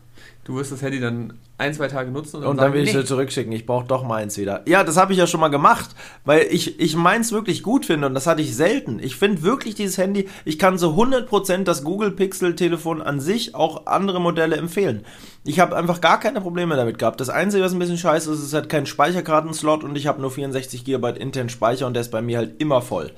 Du 0.45 0.57
wirst 0.57 0.73
das 0.73 0.83
Handy 0.83 0.99
dann 0.99 1.35
ein, 1.57 1.73
zwei 1.73 1.87
Tage 1.87 2.11
nutzen 2.11 2.37
und 2.37 2.43
dann, 2.43 2.51
Und 2.51 2.57
dann 2.57 2.65
sagen, 2.65 2.75
will 2.75 2.83
ich 2.83 2.93
nee. 2.93 3.01
es 3.01 3.07
zurückschicken. 3.07 3.53
Ich 3.53 3.65
brauche 3.65 3.87
doch 3.87 4.03
meins 4.03 4.37
wieder. 4.39 4.63
Ja, 4.67 4.83
das 4.83 4.97
habe 4.97 5.13
ich 5.13 5.19
ja 5.21 5.29
schon 5.29 5.39
mal 5.39 5.49
gemacht, 5.49 5.95
weil 6.25 6.49
ich, 6.51 6.81
ich 6.81 6.97
meins 6.97 7.31
wirklich 7.31 7.63
gut 7.63 7.87
finde 7.87 8.09
und 8.09 8.15
das 8.15 8.27
hatte 8.27 8.43
ich 8.43 8.57
selten. 8.57 8.99
Ich 8.99 9.15
finde 9.15 9.43
wirklich 9.43 9.77
dieses 9.77 9.99
Handy, 9.99 10.29
ich 10.45 10.59
kann 10.59 10.79
so 10.79 10.95
100% 10.95 11.63
das 11.63 11.85
Google 11.85 12.11
Pixel 12.11 12.57
Telefon 12.57 13.01
an 13.01 13.21
sich 13.21 13.55
auch 13.55 13.87
andere 13.87 14.21
Modelle 14.21 14.57
empfehlen. 14.57 15.05
Ich 15.45 15.61
habe 15.61 15.77
einfach 15.77 16.01
gar 16.01 16.19
keine 16.19 16.41
Probleme 16.41 16.75
damit 16.75 16.99
gehabt. 16.99 17.21
Das 17.21 17.29
Einzige, 17.29 17.63
was 17.63 17.73
ein 17.73 17.79
bisschen 17.79 17.99
scheiße 17.99 18.33
ist, 18.33 18.41
ist, 18.41 18.47
es 18.47 18.55
hat 18.55 18.69
keinen 18.69 18.87
Speicherkartenslot 18.87 19.85
und 19.85 19.97
ich 19.97 20.09
habe 20.09 20.21
nur 20.21 20.33
64 20.33 20.85
GB 20.85 21.21
internen 21.21 21.51
Speicher 21.51 21.87
und 21.87 21.95
der 21.95 22.01
ist 22.01 22.11
bei 22.11 22.23
mir 22.23 22.39
halt 22.39 22.61
immer 22.61 22.83
voll. 22.83 23.13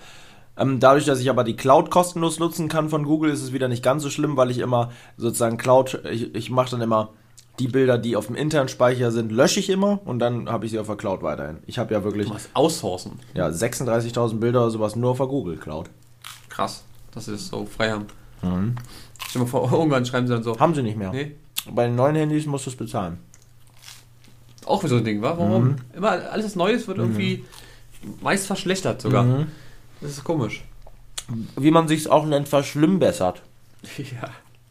Ähm, 0.57 0.79
dadurch, 0.81 1.05
dass 1.05 1.21
ich 1.21 1.31
aber 1.31 1.43
die 1.45 1.57
Cloud 1.57 1.91
kostenlos 1.91 2.39
nutzen 2.39 2.69
kann 2.69 2.89
von 2.89 3.05
Google, 3.05 3.31
ist 3.31 3.43
es 3.43 3.53
wieder 3.53 3.69
nicht 3.69 3.83
ganz 3.83 4.03
so 4.05 4.11
schlimm, 4.11 4.37
weil 4.37 4.51
ich 4.51 4.59
immer 4.59 4.93
sozusagen 5.17 5.57
Cloud, 5.57 6.01
ich, 6.11 6.35
ich 6.35 6.51
mache 6.51 6.71
dann 6.71 6.81
immer 6.81 7.11
die 7.59 7.69
Bilder, 7.69 7.99
die 7.99 8.17
auf 8.17 8.27
dem 8.27 8.37
internen 8.37 8.69
Speicher 8.69 9.11
sind, 9.13 9.31
lösche 9.33 9.61
ich 9.61 9.71
immer 9.71 10.01
und 10.05 10.19
dann 10.21 10.49
habe 10.49 10.65
ich 10.67 10.73
sie 10.73 10.79
auf 10.79 10.87
der 10.87 10.97
Cloud 10.97 11.23
weiterhin. 11.23 11.59
Ich 11.67 11.79
habe 11.79 11.93
ja 11.95 12.03
wirklich 12.05 12.27
Du 12.27 12.33
musst 12.33 12.51
outsourcen. 12.55 13.13
ja, 13.35 13.49
36.000 13.49 14.39
Bilder 14.39 14.63
oder 14.63 14.71
sowas 14.71 14.97
nur 14.97 15.11
auf 15.11 15.19
der 15.19 15.27
Google 15.27 15.57
Cloud. 15.57 15.89
Krass, 16.49 16.85
dass 17.13 17.25
sie 17.27 17.33
das 17.33 17.49
so 17.49 17.65
frei 17.65 17.91
haben. 17.91 18.07
Mhm. 18.43 18.75
Stell 19.29 19.43
mal 19.43 19.49
vor, 19.49 19.71
irgendwann 19.73 20.05
schreiben 20.07 20.27
sie 20.27 20.35
dann 20.35 20.43
so. 20.43 20.59
Haben 20.59 20.75
sie 20.75 20.83
nicht 20.83 20.97
mehr. 20.97 21.11
Nee, 21.13 21.33
Bei 21.71 21.87
den 21.87 21.95
neuen 21.97 22.15
Handys 22.17 22.47
musst 22.47 22.67
du 22.67 22.71
es 22.71 22.77
bezahlen. 22.77 23.19
auch 24.67 24.81
wieder 24.83 24.91
so 24.91 24.97
ein 24.97 25.05
Ding, 25.05 25.21
wa? 25.23 25.37
Warum? 25.37 25.65
Mhm. 25.65 25.77
Immer 25.97 26.11
alles 26.31 26.47
was 26.47 26.57
Neues 26.57 26.87
wird 26.89 26.99
irgendwie 26.99 27.45
meist 28.21 28.47
verschlechtert 28.47 29.01
sogar. 29.01 29.23
Mhm. 29.25 29.47
Das 30.05 30.13
ist 30.13 30.25
komisch. 30.25 30.63
Wie 31.57 31.71
man 31.71 31.89
sich 31.89 32.11
auch 32.11 32.27
nennt, 32.27 32.47
verschlimmbessert. 32.47 33.41
ja. 33.97 34.29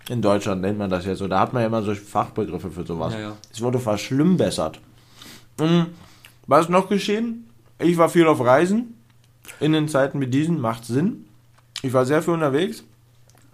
In 0.08 0.22
Deutschland 0.22 0.62
nennt 0.62 0.78
man 0.78 0.92
das 0.92 1.08
ja 1.08 1.16
so. 1.16 1.28
Da 1.28 1.40
hat 1.40 1.54
man 1.54 1.64
ja 1.64 1.68
immer 1.68 1.82
so 1.82 1.96
Fachbegriffe 1.96 2.70
für 2.70 2.86
sowas. 2.86 3.14
Ja, 3.14 3.20
ja. 3.20 3.38
Es 3.52 3.60
wurde 3.60 3.80
verschlimmbessert. 3.80 4.80
Mhm. 5.60 5.88
Was 6.46 6.66
ist 6.66 6.70
noch 6.70 6.88
geschehen? 6.88 7.50
Ich 7.80 7.98
war 7.98 8.10
viel 8.10 8.28
auf 8.28 8.42
Reisen. 8.42 8.94
In 9.60 9.74
den 9.74 9.88
Zeiten 9.88 10.22
wie 10.22 10.28
diesen 10.28 10.62
macht 10.62 10.86
Sinn. 10.86 11.26
Ich 11.82 11.94
war 11.94 12.06
sehr 12.06 12.22
viel 12.22 12.36
unterwegs. 12.36 12.84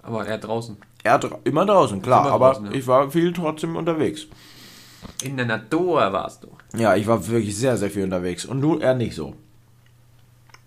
Aber 0.01 0.27
er 0.27 0.37
draußen. 0.37 0.75
Er 1.03 1.13
hat 1.13 1.25
immer 1.45 1.65
draußen, 1.65 2.01
klar, 2.01 2.25
Immer 2.25 2.33
aber 2.33 2.51
draußen, 2.51 2.65
ja. 2.65 2.71
ich 2.73 2.87
war 2.87 3.09
viel 3.09 3.31
trotzdem 3.31 3.77
unterwegs. 3.77 4.27
In 5.23 5.37
der 5.37 5.45
Natur 5.45 6.11
warst 6.11 6.43
du. 6.43 6.49
Ja, 6.77 6.97
ich 6.97 7.07
war 7.07 7.25
wirklich 7.25 7.55
sehr, 7.55 7.77
sehr 7.77 7.89
viel 7.89 8.03
unterwegs. 8.03 8.43
Und 8.43 8.59
du 8.59 8.79
eher 8.79 8.95
nicht 8.95 9.15
so. 9.15 9.33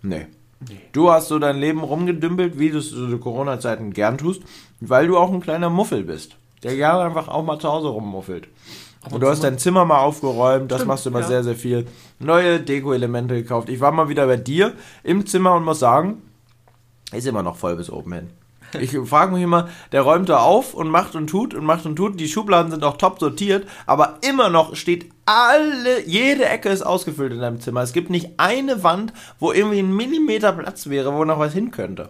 Nee. 0.01 0.25
Nee. 0.69 0.79
Du 0.91 1.11
hast 1.11 1.27
so 1.27 1.39
dein 1.39 1.57
Leben 1.57 1.81
rumgedümpelt, 1.81 2.59
wie 2.59 2.69
du 2.69 2.79
es 2.79 2.89
zu 2.89 3.17
Corona-Zeiten 3.17 3.93
gern 3.93 4.17
tust, 4.17 4.41
weil 4.79 5.07
du 5.07 5.17
auch 5.17 5.31
ein 5.31 5.41
kleiner 5.41 5.69
Muffel 5.69 6.03
bist. 6.03 6.35
Der 6.63 6.75
gerne 6.75 7.03
einfach 7.03 7.27
auch 7.27 7.43
mal 7.43 7.59
zu 7.59 7.69
Hause 7.69 7.89
rummuffelt. 7.89 8.47
Und 9.11 9.21
du 9.21 9.27
hast 9.27 9.43
dein 9.43 9.57
Zimmer 9.57 9.83
mal 9.83 9.99
aufgeräumt, 9.99 10.71
das 10.71 10.79
Stimmt, 10.79 10.87
machst 10.87 11.05
du 11.05 11.09
immer 11.09 11.21
ja. 11.21 11.27
sehr, 11.27 11.43
sehr 11.43 11.55
viel. 11.55 11.87
Neue 12.19 12.61
Deko-Elemente 12.61 13.35
gekauft. 13.35 13.67
Ich 13.67 13.81
war 13.81 13.91
mal 13.91 14.07
wieder 14.07 14.27
bei 14.27 14.37
dir 14.37 14.73
im 15.03 15.25
Zimmer 15.25 15.55
und 15.55 15.65
muss 15.65 15.79
sagen, 15.79 16.21
ist 17.11 17.27
immer 17.27 17.43
noch 17.43 17.57
voll 17.57 17.75
bis 17.75 17.89
oben 17.89 18.13
hin. 18.13 18.29
Ich 18.79 18.97
frage 19.07 19.33
mich 19.33 19.43
immer, 19.43 19.69
der 19.91 20.01
räumt 20.01 20.29
da 20.29 20.39
auf 20.39 20.73
und 20.73 20.89
macht 20.89 21.15
und 21.15 21.27
tut 21.27 21.53
und 21.53 21.65
macht 21.65 21.85
und 21.85 21.95
tut. 21.95 22.19
Die 22.19 22.27
Schubladen 22.27 22.71
sind 22.71 22.83
auch 22.83 22.97
top 22.97 23.19
sortiert, 23.19 23.67
aber 23.85 24.19
immer 24.21 24.49
noch 24.49 24.75
steht 24.75 25.09
alle, 25.25 26.05
jede 26.05 26.45
Ecke 26.45 26.69
ist 26.69 26.81
ausgefüllt 26.81 27.33
in 27.33 27.39
deinem 27.39 27.59
Zimmer. 27.61 27.81
Es 27.81 27.93
gibt 27.93 28.09
nicht 28.09 28.31
eine 28.37 28.83
Wand, 28.83 29.13
wo 29.39 29.51
irgendwie 29.51 29.79
ein 29.79 29.95
Millimeter 29.95 30.51
Platz 30.51 30.87
wäre, 30.87 31.13
wo 31.13 31.23
noch 31.25 31.39
was 31.39 31.53
hin 31.53 31.71
könnte. 31.71 32.09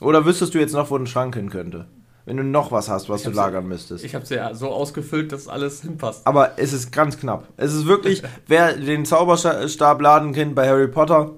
Oder 0.00 0.24
wüsstest 0.24 0.54
du 0.54 0.58
jetzt 0.58 0.74
noch, 0.74 0.90
wo 0.90 0.96
ein 0.96 1.06
Schrank 1.06 1.34
hin 1.34 1.50
könnte? 1.50 1.86
Wenn 2.24 2.36
du 2.36 2.44
noch 2.44 2.70
was 2.70 2.90
hast, 2.90 3.08
was 3.08 3.22
du 3.22 3.30
lagern 3.30 3.66
müsstest. 3.66 4.04
Ich 4.04 4.14
habe 4.14 4.22
es 4.22 4.28
ja 4.28 4.54
so 4.54 4.68
ausgefüllt, 4.68 5.32
dass 5.32 5.48
alles 5.48 5.80
hinpasst. 5.80 6.26
Aber 6.26 6.52
es 6.58 6.74
ist 6.74 6.92
ganz 6.92 7.18
knapp. 7.18 7.48
Es 7.56 7.72
ist 7.72 7.86
wirklich, 7.86 8.22
wer 8.46 8.74
den 8.74 9.06
Zauberstab 9.06 10.00
laden 10.02 10.34
kennt 10.34 10.54
bei 10.54 10.68
Harry 10.68 10.88
Potter, 10.88 11.30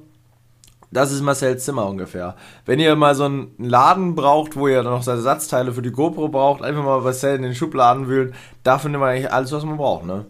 Das 0.93 1.13
ist 1.13 1.21
Marcel's 1.23 1.65
Zimmer 1.65 1.87
ungefähr. 1.87 2.35
Wenn 2.67 2.81
ihr 2.81 2.97
mal 2.97 3.15
so 3.15 3.25
einen 3.25 3.53
Laden 3.59 4.15
braucht, 4.17 4.57
wo 4.57 4.67
ihr 4.67 4.83
noch 4.83 5.07
Ersatzteile 5.07 5.73
für 5.73 5.83
die 5.83 5.93
GoPro 5.93 6.29
braucht, 6.29 6.63
einfach 6.63 6.83
mal 6.83 7.01
Marcel 7.01 7.37
in 7.37 7.43
den 7.43 7.55
Schubladen 7.55 8.09
wühlen. 8.09 8.35
Da 8.65 8.79
findet 8.79 9.01
man 9.01 9.11
eigentlich 9.11 9.33
alles, 9.33 9.53
was 9.53 9.65
man 9.65 9.77
braucht, 9.77 10.05
ne? 10.05 10.27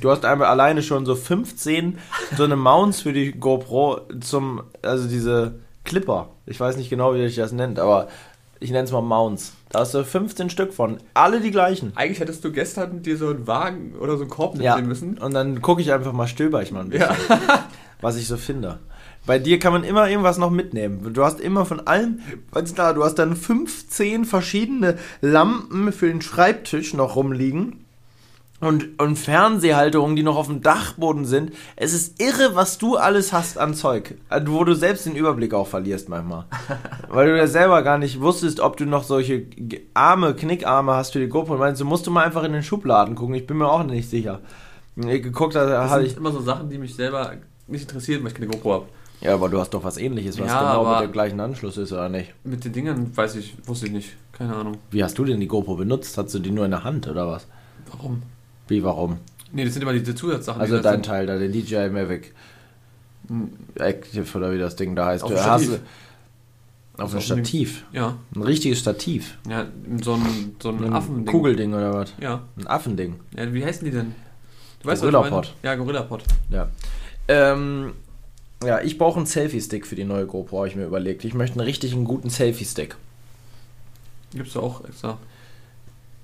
Du 0.00 0.10
hast 0.10 0.24
einmal 0.24 0.48
alleine 0.48 0.82
schon 0.82 1.04
so 1.06 1.14
15 1.14 1.98
so 2.36 2.44
eine 2.44 2.56
Mounts 2.56 3.02
für 3.02 3.12
die 3.12 3.32
GoPro 3.32 4.00
zum, 4.20 4.62
also 4.82 5.08
diese 5.08 5.56
Clipper. 5.84 6.28
Ich 6.46 6.58
weiß 6.58 6.76
nicht 6.76 6.90
genau, 6.90 7.14
wie 7.14 7.26
sich 7.26 7.36
das 7.36 7.52
nennt, 7.52 7.78
aber 7.78 8.08
ich 8.60 8.70
nenne 8.70 8.84
es 8.84 8.92
mal 8.92 9.02
Mounts. 9.02 9.52
Da 9.70 9.80
hast 9.80 9.92
du 9.94 10.04
15 10.04 10.48
Stück 10.48 10.72
von. 10.72 10.98
Alle 11.12 11.40
die 11.40 11.50
gleichen. 11.50 11.92
Eigentlich 11.96 12.20
hättest 12.20 12.44
du 12.44 12.50
gestern 12.52 13.02
dir 13.02 13.16
so 13.16 13.28
einen 13.28 13.46
Wagen 13.46 13.94
oder 14.00 14.14
so 14.16 14.22
einen 14.22 14.30
Korb 14.30 14.54
Ja. 14.56 14.70
mitnehmen 14.76 14.88
müssen. 14.88 15.18
Und 15.18 15.34
dann 15.34 15.60
gucke 15.60 15.82
ich 15.82 15.92
einfach 15.92 16.12
mal, 16.12 16.26
stöber 16.28 16.62
ich 16.62 16.72
mal 16.72 16.80
ein 16.80 16.88
bisschen, 16.90 17.08
Ja. 17.28 17.64
was 18.00 18.16
ich 18.16 18.26
so 18.26 18.36
finde. 18.36 18.78
Bei 19.26 19.38
dir 19.38 19.58
kann 19.58 19.72
man 19.72 19.84
immer 19.84 20.08
irgendwas 20.08 20.36
noch 20.36 20.50
mitnehmen. 20.50 21.12
Du 21.14 21.24
hast 21.24 21.40
immer 21.40 21.64
von 21.64 21.86
allem, 21.86 22.20
ist 22.54 22.78
da, 22.78 22.92
du 22.92 23.04
hast 23.04 23.14
dann 23.14 23.36
15 23.36 24.26
verschiedene 24.26 24.98
Lampen 25.22 25.92
für 25.92 26.08
den 26.08 26.20
Schreibtisch 26.20 26.92
noch 26.94 27.16
rumliegen. 27.16 27.80
Und, 28.60 28.98
und 28.98 29.16
Fernsehhalterungen, 29.16 30.16
die 30.16 30.22
noch 30.22 30.36
auf 30.36 30.46
dem 30.46 30.62
Dachboden 30.62 31.26
sind. 31.26 31.52
Es 31.76 31.92
ist 31.92 32.22
irre, 32.22 32.54
was 32.54 32.78
du 32.78 32.96
alles 32.96 33.32
hast 33.32 33.58
an 33.58 33.74
Zeug. 33.74 34.14
Also, 34.28 34.52
Wo 34.52 34.64
du 34.64 34.74
selbst 34.74 35.04
den 35.04 35.16
Überblick 35.16 35.52
auch 35.52 35.66
verlierst 35.66 36.08
manchmal. 36.08 36.44
Weil 37.08 37.26
du 37.26 37.36
ja 37.36 37.46
selber 37.46 37.82
gar 37.82 37.98
nicht 37.98 38.20
wusstest, 38.20 38.60
ob 38.60 38.76
du 38.76 38.86
noch 38.86 39.02
solche 39.02 39.46
Arme, 39.92 40.34
Knickarme 40.34 40.92
hast 40.94 41.12
für 41.12 41.18
die 41.18 41.28
GoPro. 41.28 41.54
Und 41.54 41.58
meinst, 41.58 41.80
du 41.80 41.84
musst 41.84 42.06
du 42.06 42.10
mal 42.10 42.24
einfach 42.24 42.44
in 42.44 42.52
den 42.52 42.62
Schubladen 42.62 43.16
gucken. 43.16 43.34
Ich 43.34 43.46
bin 43.46 43.58
mir 43.58 43.68
auch 43.68 43.82
nicht 43.82 44.08
sicher. 44.08 44.40
Ich 44.96 45.22
geguckt, 45.22 45.56
da 45.56 45.88
sind 45.88 46.06
ich. 46.06 46.16
immer 46.16 46.32
so 46.32 46.40
Sachen, 46.40 46.70
die 46.70 46.78
mich 46.78 46.94
selber 46.94 47.32
nicht 47.66 47.82
interessieren, 47.82 48.22
weil 48.22 48.28
ich 48.28 48.34
keine 48.34 48.46
GoPro 48.46 48.72
habe. 48.72 48.86
Ja, 49.20 49.34
aber 49.34 49.48
du 49.48 49.58
hast 49.58 49.70
doch 49.72 49.82
was 49.84 49.96
ähnliches, 49.96 50.38
was 50.38 50.48
Ja, 50.48 50.60
genau 50.76 50.92
mit 50.94 51.08
dem 51.08 51.12
gleichen 51.12 51.40
Anschluss 51.40 51.76
ist, 51.78 51.92
oder 51.92 52.08
nicht? 52.08 52.34
Mit 52.44 52.64
den 52.64 52.72
Dingen 52.72 53.16
weiß 53.16 53.36
ich, 53.36 53.54
wusste 53.66 53.86
ich 53.86 53.92
nicht. 53.92 54.16
Keine 54.32 54.54
Ahnung. 54.54 54.76
Wie 54.90 55.02
hast 55.02 55.16
du 55.16 55.24
denn 55.24 55.40
die 55.40 55.46
GoPro 55.46 55.76
benutzt? 55.76 56.18
Hast 56.18 56.34
du 56.34 56.38
die 56.40 56.50
nur 56.50 56.64
in 56.64 56.72
der 56.72 56.84
Hand, 56.84 57.06
oder 57.08 57.26
was? 57.28 57.46
Warum? 57.90 58.22
Wie, 58.68 58.82
warum? 58.82 59.18
Nee, 59.52 59.64
das 59.64 59.74
sind 59.74 59.82
immer 59.82 59.92
diese 59.92 60.14
Zusatzsachen. 60.14 60.60
Also 60.60 60.76
die 60.76 60.82
dein 60.82 60.94
sind. 60.94 61.06
Teil 61.06 61.26
da, 61.26 61.38
den 61.38 61.52
DJI 61.52 61.88
Mavic 61.90 62.34
Active 63.76 64.36
oder 64.36 64.52
wie 64.52 64.58
das 64.58 64.76
Ding 64.76 64.94
da 64.96 65.06
heißt. 65.06 65.24
Auf 65.24 65.30
Du 65.30 65.42
hast 65.44 65.80
auf 66.96 67.12
ein 67.14 67.20
Stativ. 67.20 67.84
Ja, 67.92 68.16
Ein 68.36 68.42
richtiges 68.42 68.78
Stativ. 68.78 69.38
ja, 69.48 69.66
so 70.02 70.14
ein, 70.14 70.54
so 70.62 70.68
ein 70.68 70.84
Ein 70.84 70.92
Affending. 70.92 71.26
Kugelding 71.26 71.74
oder 71.74 71.92
was? 71.92 72.12
Ja. 72.20 72.42
Ein 72.56 72.66
Affending. 72.68 73.16
ja, 73.36 73.52
wie 73.52 73.64
heißen 73.64 73.84
die 73.84 73.90
denn? 73.90 74.14
Du 74.82 74.88
Gorillapod. 74.88 75.54
Ja, 75.62 75.74
Gorillapod. 75.74 76.22
Ja. 76.50 76.68
Ähm, 77.26 77.94
ja, 78.62 78.80
ich 78.80 78.98
brauche 78.98 79.16
einen 79.16 79.26
Selfie-Stick 79.26 79.86
für 79.86 79.96
die 79.96 80.04
neue 80.04 80.26
GoPro, 80.26 80.58
habe 80.58 80.68
ich 80.68 80.76
mir 80.76 80.84
überlegt. 80.86 81.24
Ich 81.24 81.34
möchte 81.34 81.58
einen 81.58 81.66
richtigen 81.66 82.04
guten 82.04 82.30
Selfie-Stick. 82.30 82.96
Gibt's 84.32 84.54
da 84.54 84.60
auch 84.60 84.84
extra. 84.84 85.18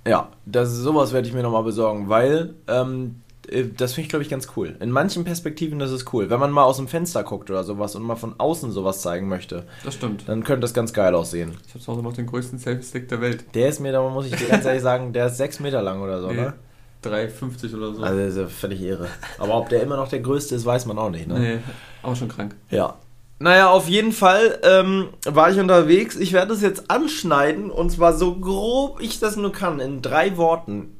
Ja, 0.07 0.29
das, 0.47 0.71
sowas 0.71 1.13
werde 1.13 1.29
ich 1.29 1.35
mir 1.35 1.43
nochmal 1.43 1.63
besorgen, 1.63 2.09
weil 2.09 2.55
ähm, 2.67 3.17
äh, 3.49 3.65
das 3.77 3.93
finde 3.93 4.05
ich, 4.07 4.09
glaube 4.09 4.23
ich, 4.23 4.31
ganz 4.31 4.49
cool. 4.57 4.75
In 4.81 4.91
manchen 4.91 5.25
Perspektiven 5.25 5.79
das 5.79 5.91
ist 5.91 6.13
cool. 6.15 6.31
Wenn 6.31 6.41
man 6.41 6.51
mal 6.51 6.65
aus 6.65 6.79
dem 6.79 6.89
Fenster 6.89 7.23
guckt 7.23 7.51
oder 7.51 7.63
sowas 7.65 7.95
und 7.95 8.03
mal 8.03 8.17
von 8.17 8.35
außen 8.39 8.73
sowas 8.73 9.03
zeigen 9.03 9.29
möchte, 9.29 9.67
Das 9.85 9.95
stimmt. 9.95 10.25
dann 10.29 10.43
könnte 10.43 10.63
das 10.63 10.73
ganz 10.73 10.93
geil 10.95 11.15
aussehen. 11.15 11.53
Ich 11.67 11.75
habe 11.75 11.85
zu 11.85 11.93
Hause 11.93 12.03
noch 12.03 12.15
den 12.15 12.27
größten 12.27 12.59
Selfie-Stick 12.59 13.09
der 13.11 13.21
Welt. 13.21 13.45
Der 13.55 13.69
ist 13.69 13.81
mir, 13.81 13.93
da 13.93 14.09
muss 14.09 14.25
ich 14.27 14.35
dir 14.35 14.47
ganz 14.49 14.65
ehrlich 14.65 14.83
sagen, 14.83 15.13
der 15.13 15.27
ist 15.27 15.37
sechs 15.37 15.61
Meter 15.61 15.83
lang 15.83 16.01
oder 16.01 16.21
so, 16.23 16.29
Nee. 16.29 16.35
ne? 16.41 16.55
3,50 17.03 17.77
oder 17.77 17.95
so. 17.95 18.03
Also 18.03 18.19
das 18.19 18.29
ist 18.31 18.39
ja 18.39 18.47
völlig 18.49 18.81
irre. 18.81 19.09
Aber 19.39 19.57
ob 19.57 19.69
der 19.69 19.83
immer 19.83 19.97
noch 19.97 20.09
der 20.09 20.21
größte 20.21 20.55
ist, 20.55 20.65
weiß 20.65 20.87
man 20.87 20.99
auch 20.99 21.11
nicht, 21.11 21.27
ne? 21.27 21.39
nee, 21.39 21.59
aber 22.03 22.17
schon 22.17 22.29
krank. 22.29 22.55
Ja. 22.71 22.97
Naja, 23.39 23.71
auf 23.71 23.89
jeden 23.89 24.13
Fall 24.13 24.59
ähm, 24.63 25.09
war 25.25 25.51
ich 25.51 25.59
unterwegs. 25.59 26.17
Ich 26.17 26.35
werde 26.35 26.53
es 26.53 26.61
jetzt 26.61 26.91
anschneiden 26.91 27.71
und 27.71 27.91
zwar 27.91 28.13
so 28.13 28.35
grob 28.37 29.01
ich 29.01 29.19
das 29.19 29.37
nur 29.37 29.53
kann, 29.53 29.81
in 29.81 30.03
drei 30.03 30.37
Worten. 30.37 30.95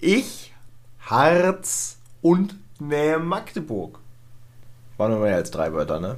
Ich, 0.00 0.52
Harz 0.98 1.98
und 2.20 2.56
Nähe 2.80 3.20
Magdeburg. 3.20 4.00
Waren 4.96 5.12
nur 5.12 5.20
mehr 5.20 5.36
als 5.36 5.52
drei 5.52 5.72
Wörter, 5.72 6.00
ne? 6.00 6.16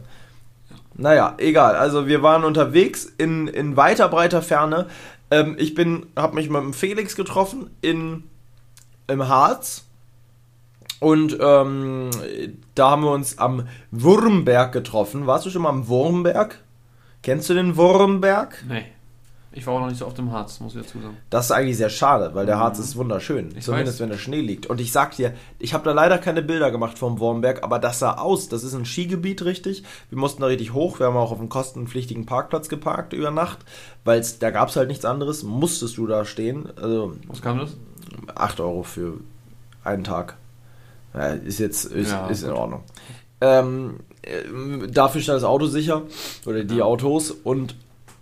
Naja, 0.95 1.35
egal. 1.39 1.77
Also 1.77 2.07
wir 2.07 2.23
waren 2.23 2.45
unterwegs 2.45 3.05
in, 3.19 3.49
in 3.49 3.77
weiter 3.77 4.09
breiter 4.09 4.43
Ferne. 4.43 4.87
Ähm, 5.31 5.57
ich 5.59 5.75
bin, 5.75 6.07
habe 6.17 6.35
mich 6.35 6.49
mit 6.49 6.61
dem 6.61 6.73
Felix 6.73 7.15
getroffen 7.17 7.71
in, 7.83 8.25
im 9.09 9.29
Harz. 9.29 9.85
Und 11.01 11.37
ähm, 11.41 12.11
da 12.75 12.91
haben 12.91 13.03
wir 13.03 13.13
uns 13.13 13.39
am 13.39 13.69
Wurmberg 13.91 14.73
getroffen. 14.73 15.27
Warst 15.27 15.47
du 15.47 15.51
schon 15.51 15.63
mal 15.63 15.69
am 15.71 15.89
Wurmberg? 15.89 16.61
Kennst 17.23 17.51
du 17.51 17.55
den 17.55 17.77
Wurmberg? 17.77 18.65
Nee. 18.69 18.87
Ich 19.59 19.67
war 19.67 19.75
auch 19.75 19.81
noch 19.81 19.89
nicht 19.89 19.99
so 19.99 20.07
oft 20.07 20.19
im 20.21 20.31
Harz, 20.31 20.61
muss 20.61 20.77
ich 20.77 20.83
dazu 20.83 21.01
sagen. 21.01 21.17
Das 21.31 21.47
ist 21.47 21.51
eigentlich 21.51 21.77
sehr 21.77 21.91
schade, 21.91 22.31
weil 22.35 22.47
der 22.47 22.59
Harz 22.59 22.79
ist 22.79 22.95
wunderschön. 22.97 23.49
Ich 23.57 23.65
zumindest 23.65 23.97
weiß. 23.97 24.01
wenn 24.03 24.11
der 24.11 24.19
Schnee 24.19 24.41
liegt. 24.41 24.67
Und 24.67 24.81
ich 24.81 24.93
sag 24.93 25.17
dir, 25.17 25.35
ich 25.59 25.75
habe 25.75 25.85
da 25.85 25.93
leider 25.93 26.19
keine 26.19 26.43
Bilder 26.43 26.71
gemacht 26.71 26.97
vom 26.99 27.19
Wurmberg, 27.19 27.65
aber 27.65 27.79
das 27.81 27.99
sah 27.99 28.15
aus. 28.19 28.49
Das 28.49 28.63
ist 28.63 28.75
ein 28.75 28.85
Skigebiet, 28.87 29.45
richtig. 29.45 29.83
Wir 30.11 30.19
mussten 30.19 30.43
da 30.43 30.47
richtig 30.47 30.73
hoch. 30.75 31.01
Wir 31.01 31.07
haben 31.07 31.17
auch 31.17 31.33
auf 31.33 31.41
einem 31.41 31.49
kostenpflichtigen 31.49 32.25
Parkplatz 32.25 32.69
geparkt 32.69 33.13
über 33.15 33.33
Nacht, 33.33 33.59
weil 34.05 34.25
da 34.39 34.51
gab 34.51 34.69
es 34.69 34.77
halt 34.77 34.89
nichts 34.89 35.05
anderes. 35.05 35.43
Musstest 35.43 35.97
du 35.99 36.07
da 36.07 36.25
stehen. 36.25 36.69
Also 36.81 37.15
Was 37.27 37.43
kam 37.43 37.59
das? 37.59 37.77
8 38.35 38.61
Euro 38.61 38.85
für 38.85 39.15
einen 39.83 40.05
Tag. 40.05 40.37
Ja, 41.15 41.29
ist 41.31 41.59
jetzt 41.59 41.85
ist, 41.87 42.11
Ja, 42.13 42.29
ist 42.29 42.43
in. 42.45 42.51
Ordnung. 42.51 42.83
Ähm, 43.41 44.01
äh, 44.23 44.89
dafür 44.89 45.21
stand 45.21 45.37
das 45.37 45.45
Auto 45.45 45.67
sicher 45.67 46.03
oder 46.47 46.63
die 46.65 46.77
Ja. 46.77 46.85
Autos 46.85 47.31
und 47.31 47.75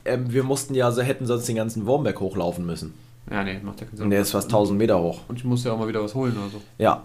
ähm, 0.06 0.32
wir 0.32 0.42
mussten 0.42 0.74
ja, 0.74 0.86
also 0.86 1.02
hätten 1.02 1.26
sonst 1.26 1.48
den 1.48 1.56
ganzen 1.56 1.86
Wurmberg 1.86 2.20
hochlaufen 2.20 2.64
müssen. 2.66 2.94
Ja, 3.30 3.42
nee, 3.42 3.58
macht 3.62 3.80
ja 3.80 3.86
keinen 3.86 3.96
Sinn. 3.96 4.04
Und 4.04 4.10
der 4.10 4.20
ist 4.20 4.30
fast 4.30 4.48
1000 4.48 4.78
Meter 4.78 5.00
hoch. 5.00 5.20
Und 5.28 5.38
ich 5.38 5.44
muss 5.44 5.64
ja 5.64 5.72
auch 5.72 5.78
mal 5.78 5.88
wieder 5.88 6.02
was 6.02 6.14
holen 6.14 6.36
oder 6.36 6.50
so. 6.50 6.60
Ja, 6.78 7.02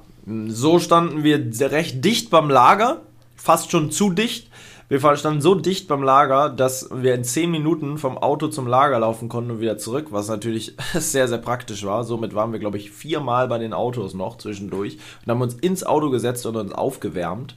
so 0.48 0.80
standen 0.80 1.24
wir 1.24 1.52
recht 1.72 2.04
dicht 2.06 2.30
beim 2.30 2.50
Lager, 2.50 3.02
fast 3.36 3.72
schon 3.72 3.92
zu 3.92 4.12
dicht. 4.12 4.50
Wir 4.88 5.00
standen 5.16 5.40
so 5.40 5.56
dicht 5.56 5.88
beim 5.88 6.04
Lager, 6.04 6.50
dass 6.50 6.90
wir 6.92 7.16
in 7.16 7.24
10 7.24 7.50
Minuten 7.50 7.98
vom 7.98 8.18
Auto 8.18 8.50
zum 8.50 8.68
Lager 8.68 9.00
laufen 9.00 9.30
konnten 9.30 9.52
und 9.52 9.62
wieder 9.62 9.78
zurück, 9.78 10.08
was 10.12 10.28
natürlich 10.28 10.76
sehr, 10.94 11.28
sehr 11.30 11.38
praktisch 11.38 11.86
war. 11.86 12.04
Somit 12.04 12.36
waren 12.36 12.52
wir, 12.52 12.60
glaube 12.60 12.78
ich, 12.78 12.92
viermal 12.92 13.48
bei 13.48 13.58
den 13.58 13.74
Autos 13.74 14.14
noch 14.14 14.38
zwischendurch 14.38 14.98
und 15.26 15.32
haben 15.32 15.42
uns 15.42 15.54
ins 15.56 15.86
Auto 15.86 16.10
gesetzt 16.10 16.46
und 16.46 16.58
uns 16.58 16.74
aufgewärmt. 16.74 17.56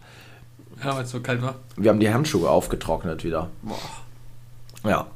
Ja, 0.83 0.95
weil 0.95 1.05
es 1.05 1.11
so 1.11 1.21
kalt 1.21 1.43
war. 1.43 1.57
Wir 1.77 1.91
haben 1.91 2.01
die 2.01 2.13
Handschuhe 2.13 2.49
aufgetrocknet 2.49 3.25
wieder. 3.25 3.51
Boah. 3.63 4.89
Ja. 4.89 5.07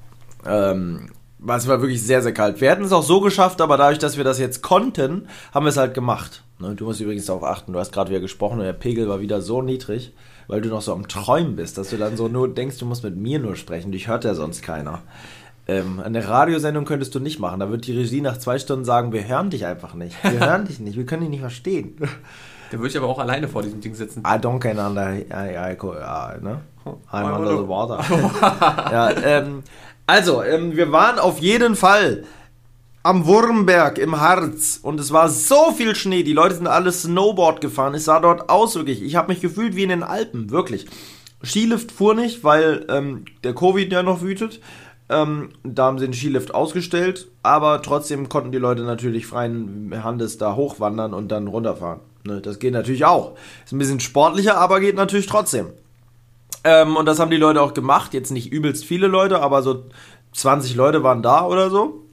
Ähm, 0.46 1.10
weil 1.38 1.58
es 1.58 1.68
war 1.68 1.80
wirklich 1.80 2.02
sehr, 2.02 2.22
sehr 2.22 2.32
kalt. 2.32 2.60
Wir 2.60 2.70
hätten 2.70 2.84
es 2.84 2.92
auch 2.92 3.02
so 3.02 3.20
geschafft, 3.20 3.60
aber 3.60 3.76
dadurch, 3.76 3.98
dass 3.98 4.16
wir 4.16 4.24
das 4.24 4.38
jetzt 4.38 4.62
konnten, 4.62 5.28
haben 5.52 5.64
wir 5.64 5.70
es 5.70 5.76
halt 5.76 5.94
gemacht. 5.94 6.42
Ne, 6.58 6.74
Du 6.74 6.84
musst 6.84 7.00
übrigens 7.00 7.26
darauf 7.26 7.44
achten, 7.44 7.72
du 7.72 7.78
hast 7.78 7.92
gerade 7.92 8.10
wieder 8.10 8.20
gesprochen 8.20 8.58
und 8.58 8.64
der 8.64 8.72
Pegel 8.72 9.08
war 9.08 9.20
wieder 9.20 9.40
so 9.40 9.62
niedrig, 9.62 10.12
weil 10.48 10.60
du 10.60 10.68
noch 10.68 10.82
so 10.82 10.92
am 10.92 11.06
Träumen 11.06 11.56
bist, 11.56 11.78
dass 11.78 11.90
du 11.90 11.96
dann 11.96 12.16
so 12.16 12.28
nur 12.28 12.52
denkst, 12.52 12.78
du 12.78 12.86
musst 12.86 13.04
mit 13.04 13.16
mir 13.16 13.38
nur 13.38 13.54
sprechen. 13.56 13.92
Dich 13.92 14.08
hört 14.08 14.24
ja 14.24 14.34
sonst 14.34 14.62
keiner. 14.62 15.02
Ähm, 15.68 16.00
eine 16.00 16.26
Radiosendung 16.26 16.86
könntest 16.86 17.14
du 17.14 17.20
nicht 17.20 17.38
machen. 17.38 17.60
Da 17.60 17.70
wird 17.70 17.86
die 17.86 17.96
Regie 17.96 18.22
nach 18.22 18.38
zwei 18.38 18.58
Stunden 18.58 18.84
sagen, 18.84 19.12
wir 19.12 19.28
hören 19.28 19.50
dich 19.50 19.66
einfach 19.66 19.94
nicht. 19.94 20.16
Wir 20.24 20.40
hören 20.46 20.64
dich 20.64 20.80
nicht, 20.80 20.96
wir 20.96 21.06
können 21.06 21.22
dich 21.22 21.30
nicht 21.30 21.40
verstehen. 21.40 21.96
Da 22.70 22.78
würde 22.78 22.88
ich 22.88 22.96
aber 22.96 23.06
auch 23.06 23.18
alleine 23.18 23.48
vor 23.48 23.62
diesem 23.62 23.80
Ding 23.80 23.94
sitzen. 23.94 24.20
I 24.20 24.38
don't 24.38 24.58
can 24.58 24.78
under, 24.78 25.12
I, 25.14 25.26
I, 25.30 25.72
I, 25.72 26.42
ne? 26.42 26.60
I'm 27.12 27.24
I 27.24 27.36
under 27.36 27.58
the 27.58 27.68
water. 27.68 28.00
ja, 28.90 29.10
ähm, 29.10 29.62
also, 30.08 30.42
ähm, 30.42 30.74
wir 30.74 30.90
waren 30.90 31.18
auf 31.18 31.38
jeden 31.38 31.76
Fall 31.76 32.24
am 33.02 33.26
Wurmberg 33.26 33.98
im 33.98 34.18
Harz 34.18 34.80
und 34.82 34.98
es 34.98 35.12
war 35.12 35.28
so 35.28 35.70
viel 35.72 35.94
Schnee. 35.94 36.22
Die 36.22 36.32
Leute 36.32 36.54
sind 36.54 36.66
alle 36.66 36.92
Snowboard 36.92 37.60
gefahren. 37.60 37.94
Es 37.94 38.06
sah 38.06 38.18
dort 38.18 38.48
aus, 38.48 38.74
wirklich. 38.74 39.02
Ich 39.02 39.16
habe 39.16 39.28
mich 39.28 39.42
gefühlt 39.42 39.76
wie 39.76 39.82
in 39.82 39.90
den 39.90 40.02
Alpen, 40.02 40.50
wirklich. 40.50 40.86
Skilift 41.44 41.92
fuhr 41.92 42.14
nicht, 42.14 42.42
weil 42.42 42.86
ähm, 42.88 43.26
der 43.44 43.54
Covid 43.54 43.92
ja 43.92 44.02
noch 44.02 44.22
wütet. 44.22 44.60
Ähm, 45.10 45.50
da 45.62 45.84
haben 45.84 45.98
sie 45.98 46.06
den 46.06 46.14
Skilift 46.14 46.54
ausgestellt, 46.54 47.28
aber 47.42 47.82
trotzdem 47.82 48.30
konnten 48.30 48.50
die 48.50 48.56
Leute 48.56 48.84
natürlich 48.84 49.26
freien 49.26 49.92
Handes 50.02 50.38
da 50.38 50.56
hochwandern 50.56 51.12
und 51.12 51.28
dann 51.28 51.48
runterfahren. 51.48 52.00
Ne, 52.24 52.40
das 52.40 52.58
geht 52.58 52.72
natürlich 52.72 53.04
auch. 53.04 53.36
Ist 53.62 53.72
ein 53.72 53.78
bisschen 53.78 54.00
sportlicher, 54.00 54.56
aber 54.56 54.80
geht 54.80 54.96
natürlich 54.96 55.26
trotzdem. 55.26 55.66
Ähm, 56.68 56.96
und 56.96 57.06
das 57.06 57.18
haben 57.18 57.30
die 57.30 57.38
Leute 57.38 57.62
auch 57.62 57.72
gemacht. 57.72 58.12
Jetzt 58.12 58.30
nicht 58.30 58.52
übelst 58.52 58.84
viele 58.84 59.06
Leute, 59.06 59.40
aber 59.40 59.62
so 59.62 59.84
20 60.32 60.74
Leute 60.74 61.02
waren 61.02 61.22
da 61.22 61.46
oder 61.46 61.70
so. 61.70 62.04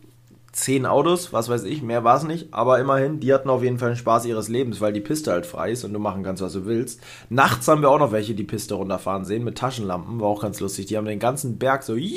10 0.54 0.86
Autos, 0.86 1.34
was 1.34 1.50
weiß 1.50 1.66
ich, 1.66 1.82
mehr 1.82 2.06
war 2.06 2.16
es 2.16 2.24
nicht. 2.24 2.54
Aber 2.54 2.80
immerhin, 2.80 3.20
die 3.20 3.34
hatten 3.34 3.50
auf 3.50 3.62
jeden 3.62 3.78
Fall 3.78 3.90
den 3.90 3.98
Spaß 3.98 4.26
ihres 4.26 4.48
Lebens, 4.48 4.80
weil 4.80 4.94
die 4.94 5.02
Piste 5.02 5.34
halt 5.34 5.46
frei 5.46 5.72
ist 5.72 5.84
und 5.84 5.92
du 5.92 6.00
machen 6.00 6.24
kannst, 6.24 6.42
was 6.42 6.54
du 6.54 6.66
willst. 6.66 7.02
Nachts 7.28 7.68
haben 7.68 7.82
wir 7.82 7.90
auch 7.90 8.00
noch 8.00 8.14
welche 8.14 8.34
die 8.34 8.46
Piste 8.46 8.76
runterfahren 8.76 9.26
sehen 9.26 9.44
mit 9.44 9.58
Taschenlampen, 9.58 10.22
war 10.22 10.30
auch 10.30 10.42
ganz 10.42 10.62
lustig. 10.62 10.86
Die 10.86 10.96
haben 10.96 11.06
den 11.06 11.20
ganzen 11.20 11.58
Berg 11.58 11.84
so, 11.84 11.96
juhu, 11.96 12.16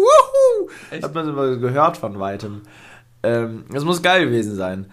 wuhu, 0.00 0.70
Echt? 0.90 1.02
hat 1.02 1.14
man 1.14 1.60
gehört 1.60 1.98
von 1.98 2.18
weitem. 2.18 2.62
Ähm, 3.22 3.66
das 3.70 3.84
muss 3.84 4.00
geil 4.00 4.24
gewesen 4.24 4.56
sein. 4.56 4.86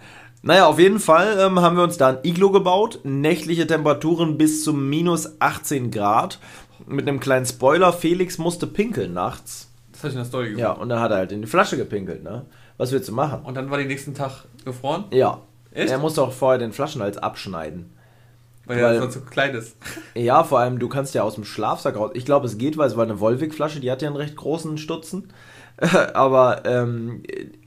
Naja, 0.48 0.66
auf 0.66 0.78
jeden 0.78 0.98
Fall 0.98 1.38
ähm, 1.38 1.60
haben 1.60 1.76
wir 1.76 1.82
uns 1.82 1.98
da 1.98 2.08
ein 2.08 2.18
Iglo 2.22 2.50
gebaut. 2.50 3.00
Nächtliche 3.04 3.66
Temperaturen 3.66 4.38
bis 4.38 4.64
zu 4.64 4.72
minus 4.72 5.42
18 5.42 5.90
Grad. 5.90 6.38
Mit 6.86 7.06
einem 7.06 7.20
kleinen 7.20 7.44
Spoiler, 7.44 7.92
Felix 7.92 8.38
musste 8.38 8.66
pinkeln 8.66 9.12
nachts. 9.12 9.68
Das 9.92 10.04
habe 10.04 10.08
ich 10.08 10.14
in 10.14 10.20
der 10.20 10.24
Story 10.24 10.44
gemacht. 10.46 10.60
Ja, 10.62 10.70
und 10.72 10.88
dann 10.88 11.00
hat 11.00 11.10
er 11.10 11.18
halt 11.18 11.32
in 11.32 11.42
die 11.42 11.46
Flasche 11.46 11.76
gepinkelt, 11.76 12.22
ne? 12.22 12.46
Was 12.78 12.92
willst 12.92 13.10
du 13.10 13.12
machen? 13.12 13.42
Und 13.44 13.58
dann 13.58 13.70
war 13.70 13.76
den 13.76 13.88
nächsten 13.88 14.14
Tag 14.14 14.46
gefroren, 14.64 15.04
Ja. 15.10 15.42
Echt? 15.70 15.90
Er 15.92 15.98
musste 15.98 16.22
auch 16.22 16.32
vorher 16.32 16.58
den 16.58 16.72
Flaschenhals 16.72 17.18
abschneiden. 17.18 17.90
weil, 18.64 18.82
Weil- 18.82 18.94
er 18.94 19.00
sonst 19.02 19.14
so 19.14 19.20
klein 19.20 19.54
ist. 19.54 19.76
Ja, 20.14 20.44
vor 20.44 20.60
allem, 20.60 20.78
du 20.78 20.88
kannst 20.88 21.14
ja 21.14 21.24
aus 21.24 21.34
dem 21.34 21.44
Schlafsack 21.44 21.96
raus. 21.96 22.12
Ich 22.14 22.24
glaube, 22.24 22.46
es 22.46 22.56
geht, 22.56 22.78
weil 22.78 22.88
es 22.88 22.96
war 22.96 23.04
eine 23.04 23.20
Volvic-Flasche, 23.20 23.80
die 23.80 23.90
hat 23.90 24.00
ja 24.00 24.08
einen 24.08 24.16
recht 24.16 24.36
großen 24.36 24.78
Stutzen. 24.78 25.30
Aber 26.14 26.64
ähm, 26.66 27.22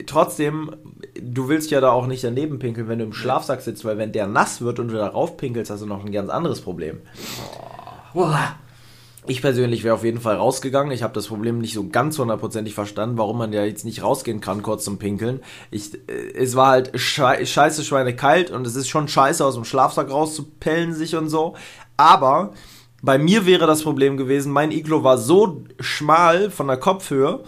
trotzdem, 0.06 0.76
du 1.20 1.48
willst 1.48 1.70
ja 1.70 1.80
da 1.80 1.92
auch 1.92 2.06
nicht 2.06 2.22
daneben 2.22 2.58
pinkeln, 2.58 2.88
wenn 2.88 2.98
du 2.98 3.06
im 3.06 3.12
Schlafsack 3.12 3.62
sitzt, 3.62 3.84
weil 3.84 3.98
wenn 3.98 4.12
der 4.12 4.26
nass 4.26 4.60
wird 4.60 4.78
und 4.78 4.88
du 4.88 4.94
darauf 4.94 5.36
pinkelst, 5.36 5.70
hast 5.70 5.82
du 5.82 5.86
noch 5.86 6.04
ein 6.04 6.12
ganz 6.12 6.28
anderes 6.28 6.60
Problem. 6.60 7.00
Ich 9.26 9.40
persönlich 9.40 9.84
wäre 9.84 9.94
auf 9.94 10.04
jeden 10.04 10.20
Fall 10.20 10.36
rausgegangen. 10.36 10.92
Ich 10.92 11.04
habe 11.04 11.14
das 11.14 11.28
Problem 11.28 11.58
nicht 11.58 11.74
so 11.74 11.88
ganz 11.88 12.18
hundertprozentig 12.18 12.74
verstanden, 12.74 13.16
warum 13.16 13.38
man 13.38 13.52
ja 13.52 13.64
jetzt 13.64 13.84
nicht 13.84 14.02
rausgehen 14.02 14.40
kann, 14.40 14.62
kurz 14.62 14.84
zum 14.84 14.98
Pinkeln. 14.98 15.40
Ich, 15.70 15.94
äh, 15.94 16.34
es 16.34 16.54
war 16.54 16.68
halt 16.68 16.90
schei 16.98 17.46
scheiße 17.46 17.84
Schweine 17.84 18.14
kalt 18.14 18.50
und 18.50 18.66
es 18.66 18.76
ist 18.76 18.88
schon 18.88 19.08
scheiße, 19.08 19.44
aus 19.44 19.54
dem 19.54 19.64
Schlafsack 19.64 20.10
rauszupellen 20.10 20.92
sich 20.92 21.14
und 21.14 21.28
so. 21.28 21.54
Aber 21.96 22.52
bei 23.00 23.16
mir 23.16 23.46
wäre 23.46 23.66
das 23.66 23.82
Problem 23.82 24.16
gewesen, 24.16 24.52
mein 24.52 24.70
Iglo 24.70 25.02
war 25.02 25.18
so 25.18 25.64
schmal 25.80 26.50
von 26.50 26.66
der 26.66 26.76
Kopfhöhe, 26.76 27.42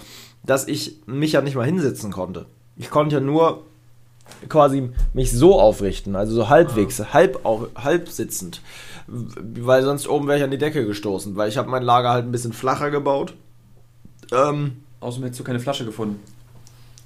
dass 0.46 0.68
ich 0.68 0.96
mich 1.06 1.32
ja 1.32 1.40
nicht 1.42 1.56
mal 1.56 1.64
hinsetzen 1.66 2.10
konnte. 2.12 2.46
Ich 2.76 2.90
konnte 2.90 3.16
ja 3.16 3.20
nur 3.20 3.62
quasi 4.48 4.90
mich 5.12 5.32
so 5.32 5.60
aufrichten, 5.60 6.16
also 6.16 6.34
so 6.34 6.48
halbwegs, 6.48 7.12
halb, 7.12 7.44
au- 7.44 7.68
halb 7.76 8.08
sitzend. 8.08 8.62
Weil 9.06 9.82
sonst 9.82 10.08
oben 10.08 10.26
wäre 10.26 10.38
ich 10.38 10.44
an 10.44 10.50
die 10.50 10.58
Decke 10.58 10.86
gestoßen, 10.86 11.36
weil 11.36 11.48
ich 11.50 11.58
habe 11.58 11.68
mein 11.68 11.82
Lager 11.82 12.10
halt 12.10 12.24
ein 12.24 12.32
bisschen 12.32 12.52
flacher 12.54 12.90
gebaut. 12.90 13.34
Ähm, 14.32 14.78
Außerdem 15.00 15.24
hättest 15.24 15.40
du 15.40 15.44
keine 15.44 15.60
Flasche 15.60 15.84
gefunden. 15.84 16.20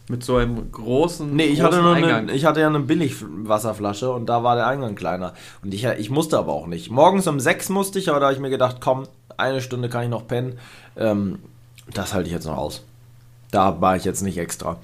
Mit 0.08 0.22
so 0.24 0.36
einem 0.36 0.70
großen, 0.70 1.34
nee, 1.34 1.46
ich 1.46 1.58
großen 1.58 1.64
hatte, 1.66 1.82
nur 1.82 1.94
Eingang. 1.94 2.14
eine, 2.28 2.32
ich 2.32 2.44
hatte 2.44 2.60
ja 2.60 2.68
eine 2.68 2.78
Billigwasserflasche 2.80 4.10
und 4.12 4.26
da 4.26 4.42
war 4.44 4.54
der 4.54 4.66
Eingang 4.68 4.94
kleiner. 4.94 5.34
Und 5.62 5.74
ich, 5.74 5.84
ich 5.84 6.08
musste 6.08 6.38
aber 6.38 6.52
auch 6.52 6.66
nicht. 6.68 6.90
Morgens 6.90 7.26
um 7.26 7.40
sechs 7.40 7.68
musste 7.68 7.98
ich, 7.98 8.08
aber 8.08 8.20
da 8.20 8.26
habe 8.26 8.34
ich 8.34 8.40
mir 8.40 8.48
gedacht, 8.50 8.76
komm, 8.80 9.08
eine 9.36 9.60
Stunde 9.60 9.88
kann 9.88 10.04
ich 10.04 10.08
noch 10.08 10.26
pennen. 10.26 10.58
Ähm, 10.96 11.40
das 11.92 12.14
halte 12.14 12.28
ich 12.28 12.32
jetzt 12.32 12.46
noch 12.46 12.56
aus. 12.56 12.84
Da 13.50 13.80
war 13.80 13.96
ich 13.96 14.04
jetzt 14.04 14.22
nicht 14.22 14.38
extra. 14.38 14.78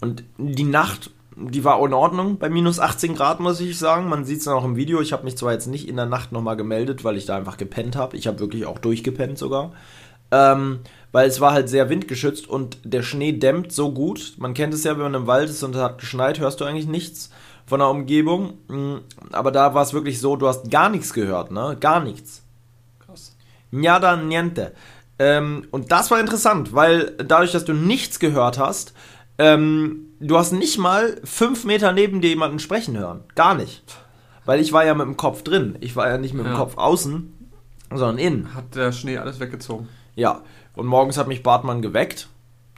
Und 0.00 0.24
die 0.38 0.64
Nacht, 0.64 1.10
die 1.36 1.64
war 1.64 1.84
in 1.84 1.92
Ordnung 1.92 2.38
bei 2.38 2.48
minus 2.48 2.80
18 2.80 3.14
Grad, 3.14 3.40
muss 3.40 3.60
ich 3.60 3.78
sagen. 3.78 4.08
Man 4.08 4.24
sieht 4.24 4.38
es 4.38 4.44
dann 4.44 4.54
auch 4.54 4.64
im 4.64 4.76
Video. 4.76 5.00
Ich 5.00 5.12
habe 5.12 5.24
mich 5.24 5.36
zwar 5.36 5.52
jetzt 5.52 5.66
nicht 5.66 5.88
in 5.88 5.96
der 5.96 6.06
Nacht 6.06 6.32
nochmal 6.32 6.56
gemeldet, 6.56 7.04
weil 7.04 7.16
ich 7.16 7.26
da 7.26 7.36
einfach 7.36 7.56
gepennt 7.56 7.96
habe. 7.96 8.16
Ich 8.16 8.26
habe 8.26 8.40
wirklich 8.40 8.66
auch 8.66 8.78
durchgepennt 8.78 9.38
sogar. 9.38 9.72
Ähm, 10.30 10.80
weil 11.12 11.28
es 11.28 11.40
war 11.40 11.52
halt 11.52 11.68
sehr 11.68 11.88
windgeschützt 11.88 12.48
und 12.48 12.78
der 12.84 13.02
Schnee 13.02 13.32
dämmt 13.32 13.72
so 13.72 13.92
gut. 13.92 14.34
Man 14.38 14.54
kennt 14.54 14.74
es 14.74 14.84
ja, 14.84 14.92
wenn 14.92 15.04
man 15.04 15.14
im 15.14 15.26
Wald 15.26 15.48
ist 15.50 15.62
und 15.62 15.74
es 15.74 15.80
hat 15.80 15.98
geschneit, 15.98 16.40
hörst 16.40 16.60
du 16.60 16.64
eigentlich 16.64 16.88
nichts 16.88 17.30
von 17.66 17.80
der 17.80 17.88
Umgebung. 17.88 18.54
Mm, 18.68 18.96
Aber 19.32 19.52
da 19.52 19.74
war 19.74 19.82
es 19.82 19.92
wirklich 19.92 20.20
so, 20.20 20.36
du 20.36 20.48
hast 20.48 20.70
gar 20.70 20.88
nichts 20.88 21.12
gehört, 21.12 21.50
ne? 21.50 21.76
Gar 21.78 22.00
nichts. 22.00 22.42
Krass. 23.04 23.36
Nada 23.70 24.16
niente. 24.16 24.72
Ähm, 25.18 25.66
und 25.70 25.92
das 25.92 26.10
war 26.10 26.20
interessant, 26.20 26.74
weil 26.74 27.12
dadurch, 27.24 27.52
dass 27.52 27.64
du 27.64 27.72
nichts 27.72 28.18
gehört 28.18 28.58
hast, 28.58 28.92
ähm, 29.38 30.08
du 30.20 30.36
hast 30.36 30.52
nicht 30.52 30.78
mal 30.78 31.20
fünf 31.24 31.64
Meter 31.64 31.92
neben 31.92 32.20
dir 32.20 32.28
jemanden 32.30 32.58
sprechen 32.58 32.96
hören. 32.98 33.24
Gar 33.34 33.54
nicht. 33.54 33.82
Weil 34.44 34.60
ich 34.60 34.72
war 34.72 34.84
ja 34.84 34.94
mit 34.94 35.06
dem 35.06 35.16
Kopf 35.16 35.42
drin. 35.42 35.76
Ich 35.80 35.96
war 35.96 36.08
ja 36.08 36.18
nicht 36.18 36.34
mit 36.34 36.44
dem 36.46 36.52
Ja. 36.52 36.58
Kopf 36.58 36.76
außen, 36.76 37.32
sondern 37.90 38.18
innen. 38.18 38.54
Hat 38.54 38.74
der 38.74 38.92
Schnee 38.92 39.18
alles 39.18 39.40
weggezogen. 39.40 39.88
Ja. 40.14 40.42
Und 40.74 40.86
morgens 40.86 41.18
hat 41.18 41.28
mich 41.28 41.42
Bartmann 41.42 41.82
geweckt. 41.82 42.28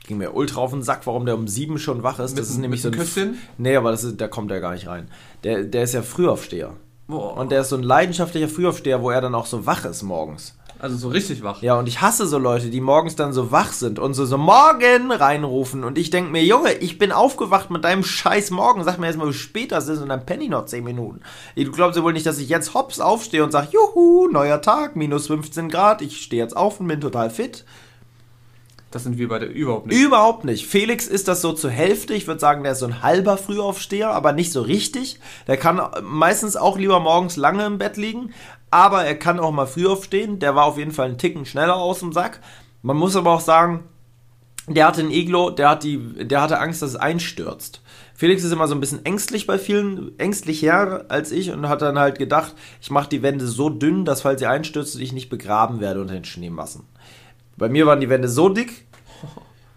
Ging 0.07 0.19
mir 0.19 0.35
ultra 0.35 0.61
auf 0.61 0.71
den 0.71 0.83
Sack, 0.83 1.07
warum 1.07 1.27
der 1.27 1.35
um 1.35 1.49
sieben 1.49 1.79
schon 1.79 2.03
wach 2.03 2.19
ist. 2.19 2.31
Mit 2.31 2.41
das 2.41 2.51
ist 2.51 2.59
nämlich 2.59 2.81
so 2.81 2.89
ein. 2.89 2.95
Küsschen? 2.95 3.37
Nee, 3.59 3.77
aber 3.77 3.91
das 3.91 4.05
ist, 4.05 4.21
da 4.21 4.27
kommt 4.29 4.51
er 4.51 4.61
gar 4.61 4.73
nicht 4.73 4.87
rein. 4.87 5.11
Der, 5.45 5.65
der 5.65 5.83
ist 5.83 5.93
ja 5.93 6.03
Frühaufsteher. 6.03 6.75
Boah. 7.09 7.37
Und 7.37 7.53
der 7.53 7.61
ist 7.63 7.69
so 7.69 7.77
ein 7.77 7.83
leidenschaftlicher 7.83 8.49
Frühaufsteher, 8.49 9.03
wo 9.03 9.11
er 9.11 9.21
dann 9.21 9.35
auch 9.35 9.47
so 9.47 9.67
wach 9.67 9.85
ist 9.85 10.03
morgens. 10.03 10.58
Also 10.81 10.97
so 10.97 11.09
richtig 11.09 11.43
wach. 11.43 11.61
Ja, 11.61 11.77
und 11.79 11.89
ich 11.89 12.01
hasse 12.01 12.27
so 12.27 12.39
Leute, 12.39 12.71
die 12.71 12.81
morgens 12.81 13.17
dann 13.17 13.33
so 13.33 13.51
wach 13.51 13.73
sind 13.73 13.99
und 13.99 14.15
so, 14.15 14.25
so 14.25 14.39
morgen 14.39 15.11
reinrufen. 15.11 15.83
Und 15.83 15.99
ich 15.99 16.11
denke 16.11 16.31
mir, 16.31 16.45
Junge, 16.45 16.73
ich 16.75 16.99
bin 16.99 17.11
aufgewacht 17.11 17.71
mit 17.71 17.85
deinem 17.85 18.05
scheiß 18.05 18.51
Morgen. 18.51 18.85
Sag 18.85 18.99
mir 18.99 19.07
erst 19.07 19.19
mal, 19.19 19.29
wie 19.29 19.33
spät 19.33 19.73
das 19.73 19.89
ist 19.89 20.01
und 20.01 20.09
dann 20.09 20.25
penny 20.25 20.49
noch 20.49 20.67
10 20.67 20.85
Minuten. 20.85 21.21
Du 21.57 21.73
glaubst 21.73 21.97
ja 21.97 22.05
wohl 22.05 22.13
nicht, 22.13 22.27
dass 22.27 22.39
ich 22.39 22.49
jetzt 22.49 22.75
hops 22.75 23.01
aufstehe 23.01 23.43
und 23.43 23.51
sag, 23.51 23.73
juhu, 23.73 24.29
neuer 24.29 24.63
Tag, 24.63 24.95
minus 24.95 25.27
15 25.27 25.69
Grad, 25.69 26.01
ich 26.01 26.23
stehe 26.23 26.43
jetzt 26.43 26.57
auf 26.57 26.79
und 26.79 26.87
bin 26.87 27.01
total 27.01 27.31
fit. 27.31 27.65
Das 28.91 29.03
sind 29.03 29.19
wir 29.19 29.29
beide 29.29 29.45
überhaupt 29.45 29.87
nicht. 29.87 30.01
Überhaupt 30.01 30.45
nicht. 30.45 30.67
Felix 30.67 31.07
ist 31.07 31.29
das 31.29 31.43
so 31.43 31.53
zur 31.53 31.71
Hälfte. 31.71 32.15
Ich 32.15 32.27
würde 32.27 32.41
sagen, 32.41 32.63
der 32.63 32.73
ist 32.73 32.79
so 32.79 32.87
ein 32.87 33.03
halber 33.03 33.37
Frühaufsteher, 33.37 34.11
aber 34.11 34.33
nicht 34.33 34.51
so 34.51 34.63
richtig. 34.63 35.21
Der 35.47 35.59
kann 35.59 35.81
meistens 36.03 36.57
auch 36.57 36.79
lieber 36.79 36.99
morgens 36.99 37.37
lange 37.37 37.67
im 37.67 37.77
Bett 37.77 37.99
liegen, 37.99 38.33
aber 38.71 39.05
er 39.05 39.15
kann 39.15 39.41
auch 39.41 39.53
mal 39.53 39.67
früh 39.67 39.87
aufstehen. 39.87 40.39
Der 40.39 40.55
war 40.55 40.65
auf 40.65 40.79
jeden 40.79 40.93
Fall 40.93 41.07
einen 41.07 41.19
Ticken 41.19 41.47
schneller 41.47 41.77
aus 41.77 42.01
dem 42.01 42.13
Sack. 42.13 42.41
Man 42.83 42.97
muss 42.97 43.17
aber 43.17 43.33
auch 43.33 43.41
sagen, 43.41 43.85
der 44.67 44.87
hatte 44.87 45.01
ein 45.01 45.11
Iglo, 45.11 45.51
der, 45.51 45.71
hat 45.71 45.85
der 45.85 46.43
hatte 46.43 46.61
Angst, 46.61 46.83
dass 46.83 46.91
es 46.91 46.97
einstürzt. 46.97 47.83
Felix 48.15 48.43
ist 48.45 48.53
immer 48.53 48.69
so 48.69 48.75
ein 48.75 48.81
bisschen 48.81 49.05
ängstlich 49.05 49.47
bei 49.47 49.59
vielen, 49.59 50.19
ängstlicher 50.19 51.07
als 51.09 51.33
ich 51.33 51.53
und 51.53 51.69
hat 51.69 51.83
dann 51.83 51.99
halt 51.99 52.19
gedacht, 52.19 52.55
ich 52.81 52.91
mache 52.91 53.09
die 53.09 53.23
Wände 53.23 53.47
so 53.47 53.71
dünn, 53.71 54.05
dass 54.05 54.23
falls 54.23 54.41
sie 54.41 54.47
einstürzt, 54.47 54.99
ich 54.99 55.13
nicht 55.13 55.31
begraben 55.31 55.81
werde 55.81 56.01
unter 56.01 56.15
den 56.15 56.25
Schneemassen. 56.25 56.85
Bei 57.57 57.69
mir 57.69 57.87
waren 57.87 58.01
die 58.01 58.09
Wände 58.09 58.29
so 58.29 58.49
dick, 58.49 58.87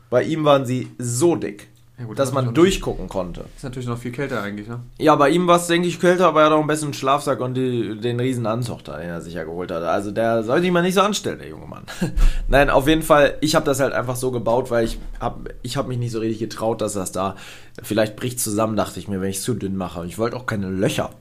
bei 0.09 0.23
ihm 0.23 0.43
waren 0.43 0.65
sie 0.65 0.91
so 0.97 1.35
dick, 1.35 1.69
Ja 2.01 2.07
gut, 2.07 2.17
dass 2.17 2.29
das 2.29 2.33
man 2.33 2.55
durchgucken 2.55 3.07
konnte. 3.07 3.45
Ist 3.55 3.63
natürlich 3.63 3.87
noch 3.87 3.99
viel 3.99 4.11
kälter 4.11 4.41
eigentlich, 4.41 4.67
ne? 4.67 4.79
Ja, 4.97 5.15
bei 5.15 5.29
ihm 5.29 5.45
war 5.45 5.57
es, 5.57 5.67
denke 5.67 5.87
ich, 5.87 5.99
kälter, 5.99 6.29
aber 6.29 6.41
er 6.41 6.45
hat 6.47 6.53
auch 6.53 6.57
einen 6.57 6.67
besseren 6.67 6.95
Schlafsack 6.95 7.39
und 7.41 7.53
die, 7.53 7.95
den 7.99 8.19
riesen 8.19 8.47
Anzug 8.47 8.83
da, 8.83 8.97
den 8.97 9.09
er 9.09 9.21
sich 9.21 9.35
ja 9.35 9.43
geholt 9.43 9.69
hat. 9.69 9.83
Also 9.83 10.09
der 10.09 10.41
soll 10.41 10.61
sich 10.61 10.71
mal 10.71 10.81
nicht 10.81 10.95
so 10.95 11.01
anstellen, 11.01 11.37
der 11.37 11.49
junge 11.49 11.67
Mann. 11.67 11.83
Nein, 12.47 12.71
auf 12.71 12.87
jeden 12.87 13.03
Fall, 13.03 13.37
ich 13.41 13.53
habe 13.53 13.65
das 13.65 13.79
halt 13.79 13.93
einfach 13.93 14.15
so 14.15 14.31
gebaut, 14.31 14.71
weil 14.71 14.85
ich 14.85 14.97
habe 15.19 15.51
ich 15.61 15.77
hab 15.77 15.87
mich 15.87 15.99
nicht 15.99 16.11
so 16.11 16.17
richtig 16.17 16.39
getraut, 16.39 16.81
dass 16.81 16.93
das 16.93 17.11
da 17.11 17.35
vielleicht 17.83 18.15
bricht 18.15 18.39
zusammen, 18.39 18.75
dachte 18.75 18.99
ich 18.99 19.07
mir, 19.07 19.21
wenn 19.21 19.29
ich 19.29 19.37
es 19.37 19.43
zu 19.43 19.53
dünn 19.53 19.77
mache. 19.77 19.99
Und 19.99 20.07
ich 20.07 20.17
wollte 20.17 20.37
auch 20.37 20.47
keine 20.47 20.71
Löcher 20.71 21.11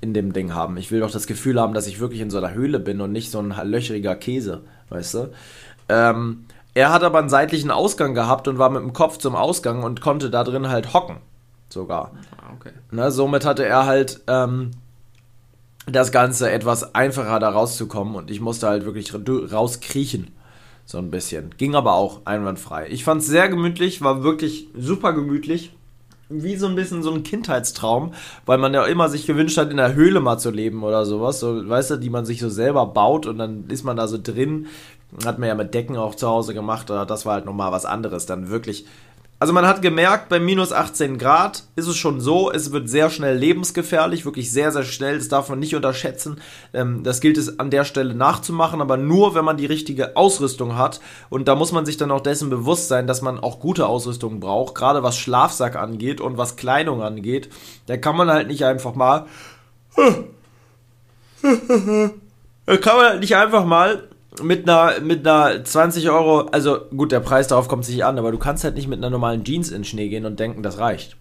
in 0.00 0.14
dem 0.14 0.32
Ding 0.32 0.54
haben. 0.54 0.76
Ich 0.76 0.92
will 0.92 1.00
doch 1.00 1.10
das 1.10 1.26
Gefühl 1.26 1.60
haben, 1.60 1.74
dass 1.74 1.88
ich 1.88 1.98
wirklich 1.98 2.20
in 2.20 2.30
so 2.30 2.38
einer 2.38 2.54
Höhle 2.54 2.78
bin 2.78 3.00
und 3.00 3.10
nicht 3.10 3.32
so 3.32 3.40
ein 3.40 3.52
löcheriger 3.64 4.14
Käse, 4.14 4.60
weißt 4.90 5.14
du? 5.14 5.30
Ähm, 5.88 6.44
er 6.76 6.92
hat 6.92 7.02
aber 7.02 7.18
einen 7.18 7.30
seitlichen 7.30 7.70
Ausgang 7.70 8.14
gehabt 8.14 8.48
und 8.48 8.58
war 8.58 8.68
mit 8.68 8.82
dem 8.82 8.92
Kopf 8.92 9.16
zum 9.16 9.34
Ausgang 9.34 9.82
und 9.82 10.02
konnte 10.02 10.28
da 10.28 10.44
drin 10.44 10.68
halt 10.68 10.92
hocken. 10.92 11.16
Sogar. 11.70 12.12
Ah, 12.36 12.52
okay. 12.54 12.72
Ne, 12.90 13.10
somit 13.10 13.46
hatte 13.46 13.64
er 13.64 13.86
halt 13.86 14.20
ähm, 14.26 14.72
das 15.86 16.12
Ganze 16.12 16.50
etwas 16.50 16.94
einfacher 16.94 17.38
da 17.38 17.48
rauszukommen 17.48 18.14
und 18.14 18.30
ich 18.30 18.42
musste 18.42 18.68
halt 18.68 18.84
wirklich 18.84 19.14
ra- 19.14 19.20
rauskriechen. 19.50 20.32
So 20.84 20.98
ein 20.98 21.10
bisschen. 21.10 21.54
Ging 21.56 21.74
aber 21.74 21.94
auch 21.94 22.20
einwandfrei. 22.26 22.88
Ich 22.90 23.04
fand 23.04 23.22
es 23.22 23.26
sehr 23.26 23.48
gemütlich, 23.48 24.02
war 24.02 24.22
wirklich 24.22 24.68
super 24.76 25.14
gemütlich. 25.14 25.72
Wie 26.28 26.56
so 26.56 26.66
ein 26.66 26.74
bisschen 26.74 27.04
so 27.04 27.12
ein 27.12 27.22
Kindheitstraum, 27.22 28.12
weil 28.46 28.58
man 28.58 28.74
ja 28.74 28.84
immer 28.84 29.08
sich 29.08 29.26
gewünscht 29.26 29.56
hat, 29.58 29.70
in 29.70 29.76
der 29.76 29.94
Höhle 29.94 30.20
mal 30.20 30.38
zu 30.38 30.50
leben 30.50 30.82
oder 30.82 31.06
sowas. 31.06 31.38
So, 31.40 31.68
weißt 31.68 31.92
du, 31.92 31.96
die 31.96 32.10
man 32.10 32.26
sich 32.26 32.40
so 32.40 32.50
selber 32.50 32.84
baut 32.86 33.26
und 33.26 33.38
dann 33.38 33.68
ist 33.68 33.84
man 33.84 33.96
da 33.96 34.08
so 34.08 34.18
drin. 34.20 34.66
Hat 35.24 35.38
man 35.38 35.48
ja 35.48 35.54
mit 35.54 35.72
Decken 35.74 35.96
auch 35.96 36.14
zu 36.14 36.28
Hause 36.28 36.52
gemacht, 36.54 36.90
das 36.90 37.26
war 37.26 37.34
halt 37.34 37.46
nochmal 37.46 37.72
was 37.72 37.86
anderes. 37.86 38.26
Dann 38.26 38.50
wirklich 38.50 38.86
also 39.38 39.52
man 39.52 39.66
hat 39.66 39.82
gemerkt, 39.82 40.30
bei 40.30 40.40
minus 40.40 40.72
18 40.72 41.18
Grad 41.18 41.64
ist 41.76 41.86
es 41.86 41.96
schon 41.96 42.22
so, 42.22 42.50
es 42.50 42.72
wird 42.72 42.88
sehr 42.88 43.10
schnell 43.10 43.36
lebensgefährlich, 43.36 44.24
wirklich 44.24 44.50
sehr, 44.50 44.72
sehr 44.72 44.84
schnell, 44.84 45.18
das 45.18 45.28
darf 45.28 45.50
man 45.50 45.58
nicht 45.58 45.74
unterschätzen. 45.74 46.40
Ähm, 46.72 47.02
das 47.02 47.20
gilt 47.20 47.36
es 47.36 47.58
an 47.58 47.70
der 47.70 47.84
Stelle 47.84 48.14
nachzumachen, 48.14 48.80
aber 48.80 48.96
nur, 48.96 49.34
wenn 49.34 49.44
man 49.44 49.58
die 49.58 49.66
richtige 49.66 50.16
Ausrüstung 50.16 50.78
hat. 50.78 51.00
Und 51.28 51.48
da 51.48 51.54
muss 51.54 51.70
man 51.70 51.84
sich 51.84 51.98
dann 51.98 52.10
auch 52.12 52.22
dessen 52.22 52.48
bewusst 52.48 52.88
sein, 52.88 53.06
dass 53.06 53.20
man 53.20 53.38
auch 53.38 53.60
gute 53.60 53.86
Ausrüstung 53.86 54.40
braucht, 54.40 54.74
gerade 54.74 55.02
was 55.02 55.18
Schlafsack 55.18 55.76
angeht 55.76 56.22
und 56.22 56.38
was 56.38 56.56
Kleidung 56.56 57.02
angeht. 57.02 57.50
Da 57.86 57.98
kann 57.98 58.16
man 58.16 58.30
halt 58.30 58.48
nicht 58.48 58.64
einfach 58.64 58.94
mal... 58.94 59.26
Da 62.68 62.76
kann 62.78 62.96
man 62.96 63.06
halt 63.06 63.20
nicht 63.20 63.36
einfach 63.36 63.64
mal 63.64 64.08
mit 64.42 64.68
einer, 64.68 65.00
mit 65.00 65.26
einer 65.26 65.64
20 65.64 66.10
Euro, 66.10 66.40
also 66.52 66.78
gut, 66.96 67.12
der 67.12 67.20
Preis 67.20 67.48
darauf 67.48 67.68
kommt 67.68 67.84
sich 67.84 68.04
an, 68.04 68.18
aber 68.18 68.32
du 68.32 68.38
kannst 68.38 68.64
halt 68.64 68.74
nicht 68.74 68.88
mit 68.88 68.98
einer 68.98 69.10
normalen 69.10 69.44
Jeans 69.44 69.68
in 69.70 69.78
den 69.78 69.84
Schnee 69.84 70.08
gehen 70.08 70.24
und 70.24 70.38
denken, 70.40 70.62
das 70.62 70.78
reicht. 70.78 71.16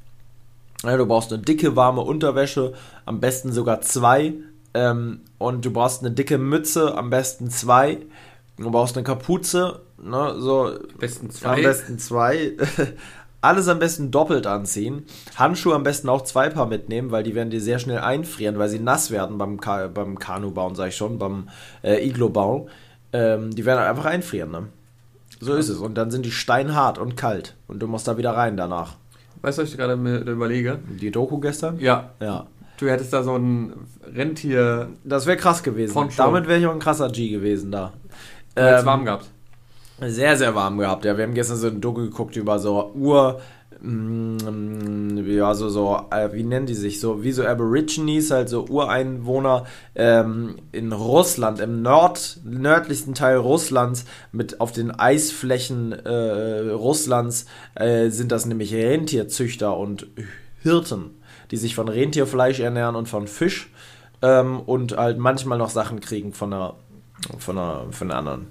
Ja, 0.84 0.97
du 0.97 1.06
brauchst 1.06 1.32
eine 1.34 1.41
dicke, 1.41 1.75
warme 1.75 2.01
Unterwäsche, 2.01 2.73
am 3.06 3.19
besten 3.19 3.51
sogar 3.51 3.82
zwei. 3.82 4.34
Ähm, 4.73 5.21
und 5.38 5.63
du 5.65 5.71
brauchst 5.71 6.01
eine 6.01 6.12
dicke 6.12 6.38
Mütze, 6.38 6.97
am 6.97 7.10
besten 7.10 7.49
zwei. 7.49 7.99
Du 8.58 8.71
brauchst 8.71 8.95
eine 8.95 9.04
Kapuze, 9.04 9.82
ne, 10.01 10.36
so 10.38 10.65
Am 10.67 10.80
besten 10.99 11.25
am 11.28 11.32
zwei. 11.32 11.62
besten 11.62 11.99
zwei. 11.99 12.54
Alles 13.41 13.67
am 13.67 13.80
besten 13.80 14.12
doppelt 14.12 14.47
anziehen. 14.47 15.06
Handschuhe 15.36 15.75
am 15.75 15.84
besten 15.84 16.10
auch 16.10 16.23
zwei 16.23 16.49
Paar 16.49 16.65
mitnehmen, 16.65 17.12
weil 17.12 17.23
die 17.23 17.36
werden 17.36 17.51
dir 17.51 17.62
sehr 17.62 17.78
schnell 17.80 17.99
einfrieren, 17.99 18.58
weil 18.58 18.69
sie 18.69 18.80
nass 18.80 19.12
werden 19.12 19.38
beim, 19.38 19.60
Ka 19.62 19.88
beim 19.88 20.17
Kanubauen, 20.17 20.73
sag 20.75 20.89
ich 20.89 20.95
schon, 20.95 21.19
beim 21.19 21.49
äh, 21.84 22.06
Iglo-Bau. 22.08 22.67
Ähm, 23.15 23.56
die 23.56 23.65
werden 23.65 23.80
einfach 23.80 24.06
einfrieren, 24.06 24.51
ne? 24.51 24.63
So 25.39 25.54
ist 25.54 25.69
es. 25.69 25.78
Und 25.78 25.95
dann 25.95 26.12
sind 26.12 26.25
die 26.25 26.32
steinhart 26.32 26.97
und 26.97 27.15
kalt. 27.15 27.56
Und 27.67 27.80
du 27.80 27.88
musst 27.88 28.08
da 28.08 28.17
wieder 28.17 28.32
rein 28.32 28.58
danach. 28.58 28.95
Weißt 29.41 29.58
du, 29.58 29.62
was 29.63 29.69
ich 29.69 29.78
gerade 29.78 29.95
mir 29.95 30.17
überlege? 30.19 30.80
Die 30.99 31.12
Doku 31.12 31.39
gestern? 31.39 31.80
Ja. 31.80 32.12
Ja. 32.19 32.47
Du 32.78 32.88
hättest 32.89 33.13
da 33.13 33.23
so 33.23 33.36
ein 33.38 33.73
Rentier 34.13 34.89
Das 35.04 35.25
wäre 35.28 35.38
krass 35.38 35.63
gewesen. 35.63 35.93
Von. 35.93 36.10
Damit 36.17 36.47
wäre 36.47 36.60
ich 36.60 36.65
auch 36.65 36.73
ein 36.73 36.80
krasser 36.80 37.10
G 37.10 37.30
gewesen 37.30 37.71
da. 37.71 37.93
ähm, 38.56 38.80
Ähm, 38.80 38.86
warm 38.86 39.06
gehabt. 39.06 39.25
Sehr, 40.01 40.36
sehr 40.36 40.56
warm 40.56 40.78
gehabt. 40.78 41.06
Ja, 41.06 41.15
wir 41.17 41.23
haben 41.23 41.34
gestern 41.34 41.58
so 41.58 41.67
ein 41.67 41.80
Doku 41.80 42.01
geguckt 42.01 42.36
über 42.36 42.60
so 42.60 42.91
Ur. 42.95 43.39
Mm, 43.81 45.27
Ja, 45.27 45.53
so, 45.53 45.69
so, 45.69 45.99
äh, 46.11 46.33
wie 46.33 46.43
nennen 46.43 46.65
die 46.65 46.73
sich? 46.73 46.99
So, 46.99 47.23
wie 47.23 47.31
so 47.31 47.45
Aborigines, 47.45 48.31
halt 48.31 48.49
so 48.49 48.65
Ureinwohner 48.65 49.65
ähm, 49.95 50.55
in 50.71 50.91
Russland, 50.91 51.59
im 51.59 51.81
Nord, 51.81 52.39
nördlichsten 52.43 53.13
Teil 53.13 53.38
Russlands, 53.38 54.05
mit 54.31 54.61
auf 54.61 54.71
den 54.71 54.91
Eisflächen 54.91 55.91
äh, 55.93 56.69
Russlands, 56.71 57.45
äh, 57.75 58.09
sind 58.09 58.31
das 58.31 58.45
nämlich 58.45 58.73
Rentierzüchter 58.73 59.77
und 59.77 60.07
Hirten, 60.61 61.11
die 61.51 61.57
sich 61.57 61.75
von 61.75 61.88
Rentierfleisch 61.88 62.59
ernähren 62.59 62.95
und 62.95 63.07
von 63.07 63.27
Fisch 63.27 63.71
ähm, 64.21 64.59
und 64.59 64.97
halt 64.97 65.17
manchmal 65.17 65.57
noch 65.57 65.69
Sachen 65.69 65.99
kriegen 65.99 66.33
von 66.33 66.53
einer, 66.53 66.75
von 67.38 67.57
einer, 67.57 67.85
von 67.91 68.09
einer 68.09 68.19
anderen. 68.19 68.47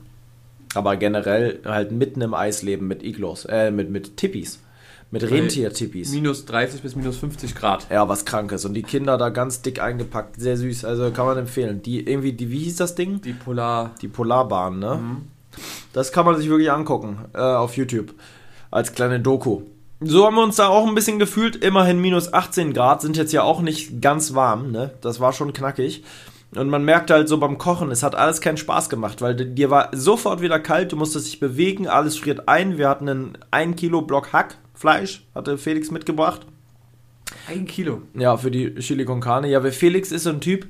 Aber 0.75 0.97
generell 0.97 1.61
halt 1.65 1.93
mitten 1.93 2.21
im 2.21 2.35
Eis 2.35 2.63
leben 2.63 2.89
mit 2.89 3.03
Iglos, 3.03 3.45
äh, 3.45 3.71
mit, 3.71 3.91
mit 3.91 4.17
Tippis. 4.17 4.61
Mit 5.15 5.31
Rentier-Tippis. 5.31 6.11
Minus 6.13 6.45
30 6.45 6.83
bis 6.83 6.97
minus 6.97 7.19
50 7.19 7.55
Grad. 7.55 7.87
Ja, 7.89 8.09
was 8.09 8.25
krankes. 8.25 8.65
Und 8.65 8.75
die 8.75 8.83
Kinder 8.83 9.17
da 9.17 9.29
ganz 9.29 9.63
dick 9.63 9.81
eingepackt, 9.81 10.41
sehr 10.41 10.57
süß. 10.57 10.85
Also 10.85 11.13
kann 11.13 11.27
man 11.27 11.39
empfehlen. 11.39 11.83
Die 11.83 12.05
irgendwie, 12.05 12.33
die, 12.33 12.51
wie 12.51 12.59
hieß 12.59 12.77
das 12.77 12.97
Ding? 12.97 13.21
Die 13.21 13.33
Polar. 13.33 13.93
Die 14.03 14.09
Polarbahn, 14.09 14.81
ne? 14.81 14.97
Mhm. 15.01 15.17
Das 15.93 16.11
kann 16.11 16.27
man 16.27 16.37
sich 16.37 16.49
wirklich 16.49 16.73
angucken 16.73 17.27
äh, 17.33 17.39
auf 17.39 17.77
YouTube. 17.77 18.13
Als 18.73 18.93
kleine 18.93 19.21
Doku. 19.21 19.63
So 20.01 20.27
haben 20.27 20.35
wir 20.35 20.43
uns 20.43 20.57
da 20.57 20.67
auch 20.67 20.87
ein 20.89 20.97
bisschen 20.97 21.21
gefühlt. 21.21 21.55
Immerhin 21.55 22.01
minus 22.01 22.33
18 22.33 22.73
Grad 22.73 23.01
sind 23.01 23.17
jetzt 23.17 23.33
ja 23.33 23.45
auch 23.45 23.61
nicht 23.61 24.03
ganz 24.03 24.35
warm, 24.35 24.73
ne? 24.73 24.91
Das 25.01 25.21
war 25.21 25.33
schon 25.33 25.53
knackig. 25.53 26.03
Und 26.57 26.69
man 26.71 26.85
merkt 26.85 27.13
halt 27.13 27.29
so 27.29 27.39
beim 27.39 27.59
Kochen, 27.59 27.93
es 27.93 28.03
hat 28.03 28.17
alles 28.17 28.41
keinen 28.41 28.57
Spaß 28.57 28.89
gemacht, 28.89 29.23
weil 29.23 29.35
dir 29.35 29.71
war 29.71 29.91
sofort 29.93 30.41
wieder 30.41 30.59
kalt, 30.61 30.93
du 30.93 30.97
musstest 30.97 31.27
dich 31.27 31.41
bewegen, 31.41 31.89
alles 31.89 32.17
friert 32.17 32.49
ein. 32.49 32.79
Wir 32.79 32.89
hatten 32.89 33.09
einen 33.09 33.39
1 33.53 33.77
Kilo 33.77 34.03
Block 34.03 34.33
Hackfleisch, 34.75 35.25
hatte 35.35 35.57
Felix 35.57 35.91
mitgebracht. 35.91 36.43
Ein 37.49 37.67
Kilo. 37.67 38.03
Ja, 38.15 38.37
für 38.37 38.51
die 38.51 38.75
Chili 38.77 39.05
con 39.05 39.21
Carne. 39.21 39.49
Ja, 39.49 39.63
weil 39.63 39.73
Felix 39.73 40.13
ist 40.13 40.25
so 40.25 40.31
ein 40.31 40.41
Typ. 40.41 40.67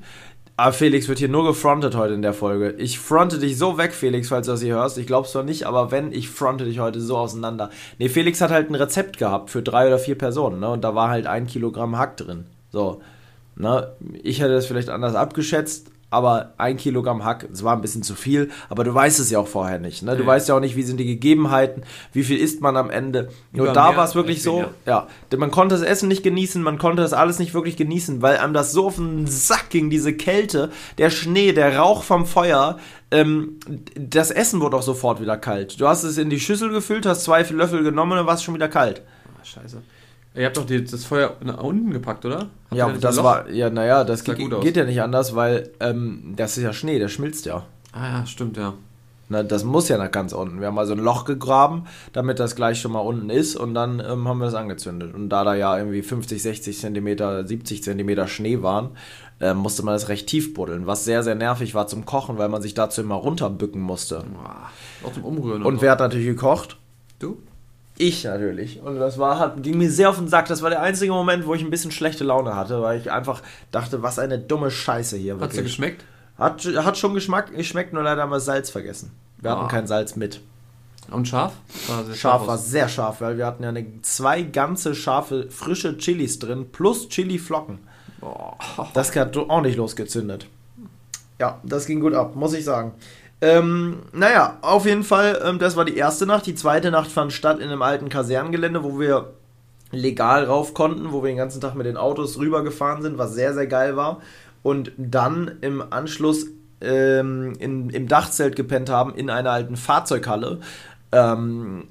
Ah, 0.57 0.71
Felix 0.71 1.09
wird 1.09 1.19
hier 1.19 1.27
nur 1.27 1.45
gefrontet 1.45 1.95
heute 1.95 2.13
in 2.13 2.21
der 2.21 2.33
Folge. 2.33 2.71
Ich 2.77 2.97
fronte 2.97 3.39
dich 3.39 3.57
so 3.57 3.77
weg, 3.77 3.93
Felix, 3.93 4.29
falls 4.29 4.45
du 4.45 4.53
das 4.53 4.61
hier 4.61 4.75
hörst. 4.75 4.97
Ich 4.97 5.05
glaub's 5.05 5.33
zwar 5.33 5.43
nicht, 5.43 5.65
aber 5.65 5.91
wenn, 5.91 6.13
ich 6.13 6.29
fronte 6.29 6.63
dich 6.63 6.79
heute 6.79 7.01
so 7.01 7.17
auseinander. 7.17 7.71
Nee, 7.99 8.07
Felix 8.07 8.39
hat 8.39 8.51
halt 8.51 8.69
ein 8.69 8.75
Rezept 8.75 9.17
gehabt 9.17 9.49
für 9.49 9.61
drei 9.61 9.87
oder 9.87 9.99
vier 9.99 10.17
Personen, 10.17 10.61
ne? 10.61 10.69
Und 10.69 10.83
da 10.83 10.95
war 10.95 11.09
halt 11.09 11.27
ein 11.27 11.47
Kilogramm 11.47 11.97
Hack 11.97 12.15
drin. 12.15 12.45
So. 12.71 13.01
Ne? 13.57 13.91
Ich 14.23 14.39
hätte 14.39 14.53
das 14.53 14.65
vielleicht 14.65 14.89
anders 14.89 15.15
abgeschätzt, 15.15 15.91
aber 16.15 16.53
ein 16.57 16.77
Kilogramm 16.77 17.23
Hack, 17.23 17.47
es 17.51 17.63
war 17.63 17.75
ein 17.75 17.81
bisschen 17.81 18.01
zu 18.03 18.15
viel, 18.15 18.49
aber 18.69 18.83
du 18.83 18.93
weißt 18.93 19.19
es 19.19 19.29
ja 19.29 19.37
auch 19.39 19.47
vorher 19.47 19.77
nicht. 19.79 20.01
Ne? 20.01 20.15
Du 20.15 20.23
Nee. 20.23 20.27
weißt 20.27 20.49
ja 20.49 20.55
auch 20.55 20.59
nicht, 20.59 20.75
wie 20.75 20.83
sind 20.83 20.97
die 20.97 21.05
Gegebenheiten, 21.05 21.83
wie 22.13 22.23
viel 22.23 22.37
isst 22.39 22.61
man 22.61 22.75
am 22.77 22.89
Ende. 22.89 23.29
Nur 23.51 23.71
da 23.73 23.95
war 23.95 24.05
es 24.05 24.15
wirklich 24.15 24.41
so, 24.41 24.65
ja, 24.85 25.07
denn 25.31 25.39
man 25.39 25.51
konnte 25.51 25.75
das 25.75 25.83
Essen 25.83 26.07
nicht 26.07 26.23
genießen, 26.23 26.63
man 26.63 26.77
konnte 26.77 27.01
das 27.03 27.13
alles 27.13 27.37
nicht 27.39 27.53
wirklich 27.53 27.77
genießen, 27.77 28.21
weil 28.21 28.37
einem 28.37 28.53
das 28.53 28.71
so 28.71 28.87
auf 28.87 28.95
den 28.95 29.27
Sack 29.27 29.69
ging, 29.69 29.89
diese 29.89 30.13
Kälte, 30.13 30.71
der 30.97 31.09
Schnee, 31.09 31.51
der 31.53 31.77
Rauch 31.77 32.03
vom 32.03 32.25
Feuer. 32.25 32.79
Ähm, 33.11 33.59
das 33.95 34.31
Essen 34.31 34.61
wurde 34.61 34.77
auch 34.77 34.81
sofort 34.81 35.21
wieder 35.21 35.37
kalt. 35.37 35.79
Du 35.79 35.87
hast 35.87 36.03
es 36.03 36.17
in 36.17 36.29
die 36.29 36.39
Schüssel 36.39 36.69
gefüllt, 36.69 37.05
hast 37.05 37.23
zwei 37.23 37.43
Löffel 37.43 37.83
genommen 37.83 38.13
und 38.13 38.17
dann 38.19 38.27
war 38.27 38.33
es 38.35 38.43
schon 38.43 38.55
wieder 38.55 38.67
kalt. 38.69 39.01
Ah, 39.39 39.45
scheiße. 39.45 39.81
Ihr 40.35 40.45
habt 40.45 40.57
doch 40.57 40.65
die, 40.65 40.83
das 40.83 41.05
Feuer 41.05 41.35
nach 41.43 41.61
unten 41.63 41.91
gepackt, 41.91 42.25
oder? 42.25 42.39
Habt 42.39 42.73
Ja, 42.73 42.91
das 42.91 43.23
war, 43.23 43.49
ja, 43.49 43.69
naja, 43.69 44.03
das 44.03 44.23
sah 44.23 44.33
geht, 44.33 44.61
geht 44.61 44.77
ja 44.77 44.83
nicht 44.83 45.01
anders, 45.01 45.35
weil 45.35 45.71
ähm, 45.79 46.33
das 46.35 46.57
ist 46.57 46.63
ja 46.63 46.73
Schnee, 46.73 46.99
der 46.99 47.07
schmilzt 47.07 47.45
ja. 47.45 47.65
Ah 47.93 48.19
ja, 48.19 48.25
stimmt, 48.25 48.57
ja. 48.57 48.73
Na, 49.27 49.41
das 49.41 49.63
muss 49.63 49.89
ja 49.89 49.97
nach 49.97 50.11
ganz 50.11 50.33
unten. 50.33 50.59
Wir 50.59 50.67
haben 50.67 50.77
also 50.77 50.93
ein 50.93 50.99
Loch 50.99 51.25
gegraben, 51.25 51.85
damit 52.13 52.39
das 52.39 52.55
gleich 52.55 52.79
schon 52.79 52.91
mal 52.91 52.99
unten 52.99 53.29
ist 53.29 53.55
und 53.55 53.73
dann 53.73 53.99
ähm, 53.99 54.27
haben 54.27 54.37
wir 54.37 54.45
das 54.45 54.53
angezündet. 54.53 55.15
Und 55.15 55.29
da 55.29 55.43
da 55.43 55.55
ja 55.55 55.77
irgendwie 55.77 56.03
50, 56.03 56.41
60 56.41 56.77
Zentimeter, 56.77 57.47
70 57.47 57.81
Zentimeter 57.81 58.27
Schnee 58.27 58.61
waren, 58.61 58.91
ähm, 59.39 59.57
musste 59.57 59.83
man 59.83 59.95
das 59.95 60.09
recht 60.09 60.27
tief 60.27 60.53
buddeln, 60.53 60.85
was 60.85 61.05
sehr, 61.05 61.23
sehr 61.23 61.35
nervig 61.35 61.73
war 61.73 61.87
zum 61.87 62.05
Kochen, 62.05 62.37
weil 62.37 62.49
man 62.49 62.61
sich 62.61 62.75
dazu 62.75 63.01
immer 63.01 63.15
runterbücken 63.15 63.81
musste. 63.81 64.23
Auch 65.03 65.13
zum 65.13 65.23
Umrühren. 65.23 65.63
Und 65.63 65.81
wer 65.81 65.91
hat 65.91 65.99
natürlich 65.99 66.27
gekocht? 66.27 66.77
Du? 67.17 67.39
Ich 67.97 68.23
natürlich. 68.25 68.81
Und 68.81 68.97
das 68.99 69.17
war, 69.17 69.39
hat, 69.39 69.63
ging 69.63 69.77
mir 69.77 69.89
sehr 69.89 70.09
auf 70.09 70.17
den 70.17 70.27
Sack. 70.27 70.47
Das 70.47 70.61
war 70.61 70.69
der 70.69 70.81
einzige 70.81 71.13
Moment, 71.13 71.45
wo 71.47 71.53
ich 71.53 71.61
ein 71.63 71.69
bisschen 71.69 71.91
schlechte 71.91 72.23
Laune 72.25 72.55
hatte, 72.55 72.81
weil 72.81 72.99
ich 72.99 73.09
einfach 73.11 73.41
dachte, 73.71 74.03
was 74.03 74.19
eine 74.19 74.37
dumme 74.37 74.69
Scheiße 74.69 75.15
hier. 75.17 75.35
Dir 75.35 75.39
wirklich. 75.41 75.63
geschmeckt? 75.63 76.03
Hat, 76.37 76.65
hat 76.65 76.97
schon 76.97 77.13
Geschmack, 77.13 77.55
geschmeckt, 77.55 77.93
nur 77.93 78.03
leider 78.03 78.21
haben 78.23 78.31
wir 78.31 78.41
Salz 78.41 78.69
vergessen. 78.69 79.11
Wir 79.37 79.51
hatten 79.51 79.65
Ah. 79.65 79.67
kein 79.69 79.87
Salz 79.87 80.17
mit. 80.17 80.41
Und 81.09 81.27
scharf? 81.27 81.53
War 81.87 82.03
Scharf 82.15 82.41
aus. 82.41 82.47
war 82.47 82.57
sehr 82.57 82.89
scharf, 82.89 83.21
weil 83.21 83.37
wir 83.37 83.45
hatten 83.45 83.63
ja 83.63 83.69
eine, 83.69 83.85
zwei 84.01 84.41
ganze 84.41 84.95
scharfe, 84.95 85.49
frische 85.49 85.97
Chilis 85.97 86.39
drin, 86.39 86.65
plus 86.71 87.07
Chili-Flocken. 87.09 87.77
Das 88.93 89.15
hat 89.15 89.37
auch 89.37 89.61
nicht 89.61 89.77
losgezündet. 89.77 90.47
Ja, 91.39 91.59
das 91.63 91.85
ging 91.85 91.99
gut 91.99 92.13
ab, 92.15 92.35
muss 92.35 92.53
ich 92.53 92.65
sagen. 92.65 92.93
Ähm, 93.41 93.99
naja, 94.13 94.57
auf 94.61 94.85
jeden 94.85 95.03
Fall, 95.03 95.41
ähm, 95.43 95.59
das 95.59 95.75
war 95.75 95.85
die 95.85 95.97
erste 95.97 96.25
Nacht. 96.25 96.45
Die 96.45 96.55
zweite 96.55 96.91
Nacht 96.91 97.11
fand 97.11 97.33
statt 97.33 97.59
in 97.59 97.69
einem 97.69 97.81
alten 97.81 98.09
Kasernengelände, 98.09 98.83
wo 98.83 98.99
wir 98.99 99.33
legal 99.91 100.45
rauf 100.45 100.73
konnten, 100.73 101.11
wo 101.11 101.23
wir 101.23 101.29
den 101.29 101.37
ganzen 101.37 101.61
Tag 101.61 101.75
mit 101.75 101.85
den 101.85 101.97
Autos 101.97 102.37
rübergefahren 102.37 103.01
sind, 103.01 103.17
was 103.17 103.33
sehr, 103.33 103.53
sehr 103.53 103.67
geil 103.67 103.95
war. 103.95 104.21
Und 104.63 104.91
dann 104.97 105.59
im 105.61 105.83
Anschluss 105.91 106.47
ähm, 106.81 107.53
in, 107.59 107.89
im 107.89 108.07
Dachzelt 108.07 108.55
gepennt 108.55 108.89
haben 108.89 109.13
in 109.13 109.29
einer 109.29 109.51
alten 109.51 109.75
Fahrzeughalle, 109.75 110.59
ähm, 111.11 111.85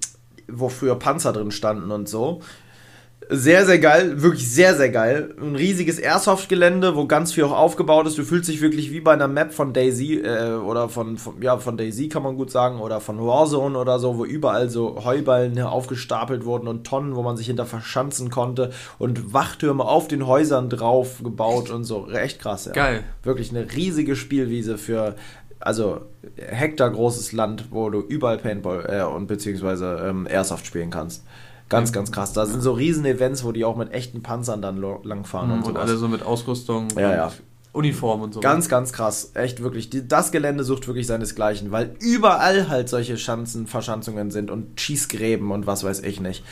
wo 0.48 0.68
früher 0.68 0.98
Panzer 0.98 1.32
drin 1.32 1.50
standen 1.50 1.90
und 1.90 2.08
so. 2.08 2.40
Sehr, 3.30 3.64
sehr 3.64 3.78
geil, 3.78 4.22
wirklich 4.22 4.50
sehr, 4.50 4.74
sehr 4.74 4.90
geil. 4.90 5.34
Ein 5.40 5.56
riesiges 5.56 5.98
Airsoft-Gelände, 5.98 6.94
wo 6.94 7.06
ganz 7.06 7.32
viel 7.32 7.44
auch 7.44 7.52
aufgebaut 7.52 8.06
ist. 8.06 8.18
Du 8.18 8.24
fühlst 8.24 8.48
dich 8.48 8.60
wirklich 8.60 8.90
wie 8.90 9.00
bei 9.00 9.12
einer 9.12 9.28
Map 9.28 9.52
von 9.52 9.72
Daisy 9.72 10.20
äh, 10.20 10.54
oder 10.54 10.88
von, 10.88 11.16
von, 11.16 11.40
ja, 11.40 11.56
von 11.58 11.76
Daisy 11.76 12.08
kann 12.08 12.22
man 12.22 12.36
gut 12.36 12.50
sagen 12.50 12.80
oder 12.80 13.00
von 13.00 13.18
Warzone 13.18 13.78
oder 13.78 13.98
so, 13.98 14.18
wo 14.18 14.24
überall 14.24 14.68
so 14.68 15.04
Heuballen 15.04 15.58
aufgestapelt 15.60 16.44
wurden 16.44 16.68
und 16.68 16.86
Tonnen, 16.86 17.14
wo 17.16 17.22
man 17.22 17.36
sich 17.36 17.46
hinter 17.46 17.66
verschanzen 17.66 18.30
konnte 18.30 18.70
und 18.98 19.32
Wachtürme 19.32 19.84
auf 19.84 20.08
den 20.08 20.26
Häusern 20.26 20.68
drauf 20.68 21.22
gebaut 21.22 21.70
und 21.70 21.84
so. 21.84 22.08
Echt 22.10 22.40
krass, 22.40 22.66
ja. 22.66 22.72
Geil. 22.72 23.04
Wirklich 23.22 23.50
eine 23.50 23.72
riesige 23.72 24.16
Spielwiese 24.16 24.76
für, 24.76 25.14
also 25.60 26.02
Hektar 26.36 26.90
großes 26.90 27.32
Land, 27.32 27.66
wo 27.70 27.88
du 27.88 28.00
überall 28.00 28.38
Paintball 28.38 28.86
äh, 28.88 29.02
und 29.02 29.26
beziehungsweise 29.26 30.04
ähm, 30.06 30.26
Airsoft 30.30 30.66
spielen 30.66 30.90
kannst. 30.90 31.24
Ganz, 31.68 31.92
ganz 31.92 32.12
krass. 32.12 32.32
Da 32.32 32.46
sind 32.46 32.60
so 32.60 32.72
riesen 32.72 33.04
Events, 33.04 33.44
wo 33.44 33.52
die 33.52 33.64
auch 33.64 33.76
mit 33.76 33.92
echten 33.92 34.22
Panzern 34.22 34.62
dann 34.62 34.82
langfahren 35.02 35.50
und, 35.50 35.58
Und, 35.58 35.64
sowas. 35.66 35.82
alle 35.82 35.96
so 35.96 36.08
mit 36.08 36.22
Ausrüstung 36.22 36.88
Ja, 36.96 37.08
und 37.08 37.16
ja. 37.16 37.32
Uniform 37.72 38.22
und 38.22 38.34
so. 38.34 38.40
Ganz, 38.40 38.68
ganz 38.68 38.92
krass. 38.92 39.32
Echt 39.34 39.62
wirklich. 39.62 39.90
Die, 39.90 40.06
das 40.06 40.30
Gelände 40.30 40.62
sucht 40.62 40.86
wirklich 40.86 41.06
seinesgleichen, 41.06 41.72
weil 41.72 41.96
überall 42.00 42.68
halt 42.68 42.88
solche 42.88 43.16
Schanzen, 43.16 43.66
Verschanzungen 43.66 44.30
sind 44.30 44.50
und 44.50 44.80
Schießgräben 44.80 45.50
und 45.50 45.66
was 45.66 45.82
weiß 45.82 46.00
ich 46.00 46.20
nicht. 46.20 46.44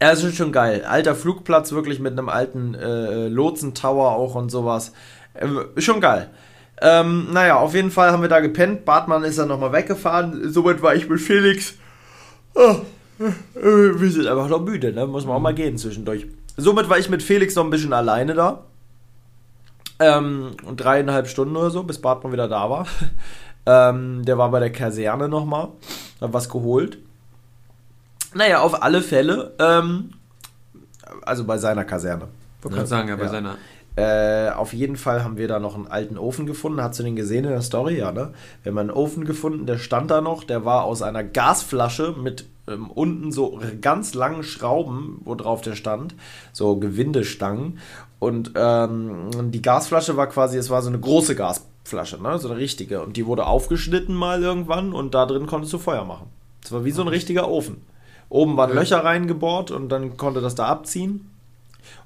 Ja, 0.00 0.10
es 0.12 0.24
ist 0.24 0.36
schon 0.36 0.50
geil. 0.52 0.84
Alter 0.84 1.14
Flugplatz 1.14 1.72
wirklich 1.72 2.00
mit 2.00 2.12
einem 2.12 2.28
alten 2.28 2.74
äh, 2.74 3.28
Lotsentower 3.28 4.12
auch 4.12 4.34
und 4.34 4.50
sowas. 4.50 4.92
Ähm, 5.34 5.60
schon 5.76 6.00
geil. 6.00 6.30
Ähm, 6.80 7.28
naja, 7.32 7.56
auf 7.58 7.74
jeden 7.74 7.90
Fall 7.90 8.10
haben 8.10 8.22
wir 8.22 8.28
da 8.28 8.40
gepennt. 8.40 8.84
Bartmann 8.84 9.22
ist 9.22 9.38
dann 9.38 9.48
nochmal 9.48 9.72
weggefahren. 9.72 10.50
Somit 10.50 10.82
war 10.82 10.94
ich 10.96 11.08
mit 11.08 11.20
Felix. 11.20 11.74
Oh, 12.54 12.76
wir 13.54 14.10
sind 14.10 14.26
einfach 14.26 14.48
noch 14.48 14.62
müde, 14.62 14.92
ne? 14.92 15.06
Muss 15.06 15.24
man 15.26 15.36
auch 15.36 15.40
mal 15.40 15.54
gehen 15.54 15.78
zwischendurch. 15.78 16.26
Somit 16.56 16.88
war 16.88 16.98
ich 16.98 17.08
mit 17.08 17.22
Felix 17.22 17.54
noch 17.54 17.64
ein 17.64 17.70
bisschen 17.70 17.92
alleine 17.92 18.34
da. 18.34 18.64
Ähm, 19.98 20.52
und 20.64 20.76
dreieinhalb 20.78 21.28
Stunden 21.28 21.56
oder 21.56 21.70
so, 21.70 21.82
bis 21.84 22.00
Bartmann 22.00 22.32
wieder 22.32 22.48
da 22.48 22.68
war. 22.68 22.86
ähm, 23.66 24.24
der 24.24 24.36
war 24.38 24.50
bei 24.50 24.60
der 24.60 24.72
Kaserne 24.72 25.28
nochmal. 25.28 25.68
Hat 26.20 26.32
was 26.32 26.48
geholt. 26.48 26.98
Naja, 28.34 28.60
auf 28.60 28.82
alle 28.82 29.00
Fälle. 29.02 29.54
Ähm, 29.58 30.10
also 31.22 31.44
bei 31.44 31.58
seiner 31.58 31.84
Kaserne. 31.84 32.28
Ich 32.64 32.70
gerade 32.70 32.86
sagen, 32.86 33.08
ja, 33.08 33.16
bei 33.16 33.24
Ja. 33.24 33.28
seiner. 33.28 33.56
Äh, 33.94 34.48
auf 34.50 34.72
jeden 34.72 34.96
Fall 34.96 35.22
haben 35.22 35.36
wir 35.36 35.48
da 35.48 35.58
noch 35.58 35.74
einen 35.74 35.86
alten 35.86 36.16
Ofen 36.16 36.46
gefunden. 36.46 36.82
Hast 36.82 36.98
du 36.98 37.02
den 37.02 37.16
gesehen 37.16 37.44
in 37.44 37.50
der 37.50 37.62
Story? 37.62 37.98
Ja, 37.98 38.10
ne? 38.10 38.32
Wir 38.62 38.70
haben 38.70 38.78
einen 38.78 38.90
Ofen 38.90 39.24
gefunden, 39.24 39.66
der 39.66 39.78
stand 39.78 40.10
da 40.10 40.20
noch. 40.20 40.44
Der 40.44 40.64
war 40.64 40.84
aus 40.84 41.02
einer 41.02 41.22
Gasflasche 41.22 42.14
mit 42.18 42.46
ähm, 42.68 42.90
unten 42.90 43.32
so 43.32 43.60
ganz 43.80 44.14
langen 44.14 44.44
Schrauben, 44.44 45.20
wo 45.24 45.34
drauf 45.34 45.60
der 45.60 45.74
stand. 45.74 46.14
So 46.52 46.76
Gewindestangen. 46.76 47.78
Und 48.18 48.52
ähm, 48.54 49.50
die 49.50 49.62
Gasflasche 49.62 50.16
war 50.16 50.28
quasi, 50.28 50.56
es 50.56 50.70
war 50.70 50.80
so 50.80 50.88
eine 50.88 51.00
große 51.00 51.34
Gasflasche, 51.34 52.22
ne? 52.22 52.38
So 52.38 52.48
eine 52.48 52.56
richtige. 52.56 53.02
Und 53.02 53.16
die 53.18 53.26
wurde 53.26 53.46
aufgeschnitten 53.46 54.14
mal 54.14 54.42
irgendwann 54.42 54.94
und 54.94 55.14
da 55.14 55.26
drin 55.26 55.46
konntest 55.46 55.72
du 55.74 55.78
Feuer 55.78 56.04
machen. 56.04 56.28
Das 56.62 56.72
war 56.72 56.84
wie 56.84 56.92
so 56.92 57.02
ein 57.02 57.08
richtiger 57.08 57.48
Ofen. 57.48 57.82
Oben 58.30 58.56
waren. 58.56 58.74
Löcher 58.74 59.04
reingebohrt 59.04 59.70
und 59.70 59.90
dann 59.90 60.16
konnte 60.16 60.40
das 60.40 60.54
da 60.54 60.66
abziehen. 60.66 61.28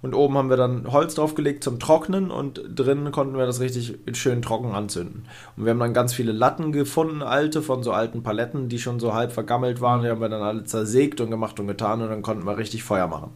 Und 0.02 0.14
oben 0.14 0.36
haben 0.36 0.50
wir 0.50 0.56
dann 0.56 0.90
Holz 0.92 1.14
draufgelegt 1.14 1.62
zum 1.64 1.78
Trocknen 1.78 2.30
und 2.30 2.60
drinnen 2.74 3.12
konnten 3.12 3.36
wir 3.36 3.46
das 3.46 3.60
richtig 3.60 3.98
schön 4.12 4.42
trocken 4.42 4.72
anzünden. 4.72 5.26
Und 5.56 5.64
wir 5.64 5.70
haben 5.70 5.80
dann 5.80 5.94
ganz 5.94 6.14
viele 6.14 6.32
Latten 6.32 6.72
gefunden, 6.72 7.22
alte, 7.22 7.62
von 7.62 7.82
so 7.82 7.92
alten 7.92 8.22
Paletten, 8.22 8.68
die 8.68 8.78
schon 8.78 9.00
so 9.00 9.14
halb 9.14 9.32
vergammelt 9.32 9.80
waren. 9.80 10.02
Die 10.02 10.08
haben 10.08 10.20
wir 10.20 10.28
dann 10.28 10.42
alle 10.42 10.64
zersägt 10.64 11.20
und 11.20 11.30
gemacht 11.30 11.58
und 11.60 11.66
getan 11.66 12.02
und 12.02 12.08
dann 12.08 12.22
konnten 12.22 12.46
wir 12.46 12.58
richtig 12.58 12.84
Feuer 12.84 13.06
machen. 13.06 13.30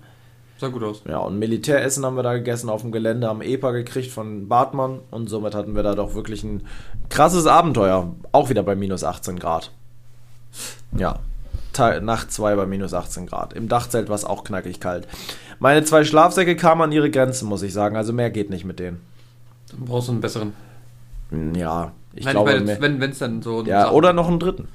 Sah 0.58 0.68
gut 0.68 0.82
aus. 0.82 1.02
Ja, 1.08 1.18
und 1.18 1.38
Militäressen 1.38 2.04
haben 2.04 2.16
wir 2.16 2.22
da 2.22 2.34
gegessen 2.34 2.68
auf 2.68 2.82
dem 2.82 2.92
Gelände, 2.92 3.30
am 3.30 3.40
EPA 3.40 3.70
gekriegt 3.70 4.10
von 4.10 4.46
Bartmann 4.46 5.00
und 5.10 5.30
somit 5.30 5.54
hatten 5.54 5.74
wir 5.74 5.82
da 5.82 5.94
doch 5.94 6.14
wirklich 6.14 6.44
ein 6.44 6.66
krasses 7.08 7.46
Abenteuer. 7.46 8.14
Auch 8.32 8.50
wieder 8.50 8.62
bei 8.62 8.76
minus 8.76 9.02
18 9.02 9.38
Grad. 9.38 9.72
Ja, 10.98 11.20
Nacht 12.02 12.32
2 12.32 12.56
bei 12.56 12.66
minus 12.66 12.94
18 12.94 13.26
Grad. 13.26 13.52
Im 13.52 13.68
Dachzelt 13.68 14.08
war 14.08 14.14
es 14.16 14.24
auch 14.24 14.44
knackig 14.44 14.80
kalt. 14.80 15.06
Meine 15.58 15.84
zwei 15.84 16.04
Schlafsäcke 16.04 16.56
kamen 16.56 16.82
an 16.82 16.92
ihre 16.92 17.10
Grenzen, 17.10 17.48
muss 17.48 17.62
ich 17.62 17.72
sagen. 17.72 17.96
Also 17.96 18.12
mehr 18.12 18.30
geht 18.30 18.50
nicht 18.50 18.64
mit 18.64 18.78
denen. 18.78 19.00
Dann 19.70 19.84
brauchst 19.84 20.08
du 20.08 20.12
einen 20.12 20.20
besseren. 20.20 20.52
Ja, 21.54 21.92
ich 22.14 22.24
Nein, 22.24 22.34
glaube 22.34 22.50
meine, 22.52 22.64
mehr. 22.64 22.80
wenn 22.80 23.00
es 23.10 23.18
dann 23.18 23.40
so. 23.42 23.62
Ja, 23.64 23.82
Sachen- 23.84 23.94
oder 23.94 24.12
noch 24.12 24.26
einen 24.28 24.40
dritten. 24.40 24.68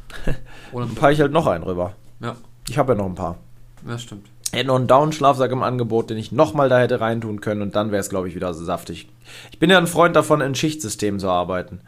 oder 0.71 0.85
Dann 0.85 0.95
packe 0.95 1.13
ich 1.13 1.21
halt 1.21 1.31
noch 1.33 1.47
einen 1.47 1.63
rüber. 1.63 1.93
Ja, 2.21 2.35
Ich 2.69 2.77
habe 2.77 2.93
ja 2.93 2.97
noch 2.97 3.05
ein 3.05 3.15
paar. 3.15 3.37
das 3.85 4.03
stimmt. 4.03 4.25
hätte 4.53 4.67
noch 4.67 4.75
einen 4.77 4.87
Down-Schlafsack 4.87 5.51
im 5.51 5.63
Angebot, 5.63 6.09
den 6.09 6.17
ich 6.17 6.31
nochmal 6.31 6.69
da 6.69 6.79
hätte 6.79 7.01
reintun 7.01 7.41
können 7.41 7.61
und 7.61 7.75
dann 7.75 7.91
wäre 7.91 7.99
es, 7.99 8.09
glaube 8.09 8.29
ich, 8.29 8.35
wieder 8.35 8.53
so 8.53 8.63
saftig. 8.63 9.09
Ich 9.51 9.59
bin 9.59 9.69
ja 9.69 9.77
ein 9.77 9.87
Freund 9.87 10.15
davon, 10.15 10.39
in 10.39 10.55
Schichtsystemen 10.55 11.19
zu 11.19 11.29
arbeiten 11.29 11.81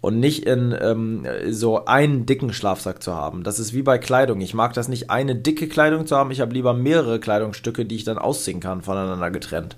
und 0.00 0.20
nicht 0.20 0.46
in 0.46 0.76
ähm, 0.80 1.26
so 1.48 1.84
einen 1.86 2.24
dicken 2.24 2.52
Schlafsack 2.52 3.02
zu 3.02 3.14
haben. 3.14 3.42
Das 3.42 3.58
ist 3.58 3.74
wie 3.74 3.82
bei 3.82 3.98
Kleidung. 3.98 4.40
Ich 4.40 4.54
mag 4.54 4.72
das 4.74 4.88
nicht, 4.88 5.10
eine 5.10 5.34
dicke 5.34 5.68
Kleidung 5.68 6.06
zu 6.06 6.16
haben. 6.16 6.30
Ich 6.30 6.40
habe 6.40 6.54
lieber 6.54 6.72
mehrere 6.72 7.18
Kleidungsstücke, 7.18 7.84
die 7.84 7.96
ich 7.96 8.04
dann 8.04 8.18
ausziehen 8.18 8.60
kann, 8.60 8.82
voneinander 8.82 9.30
getrennt. 9.30 9.76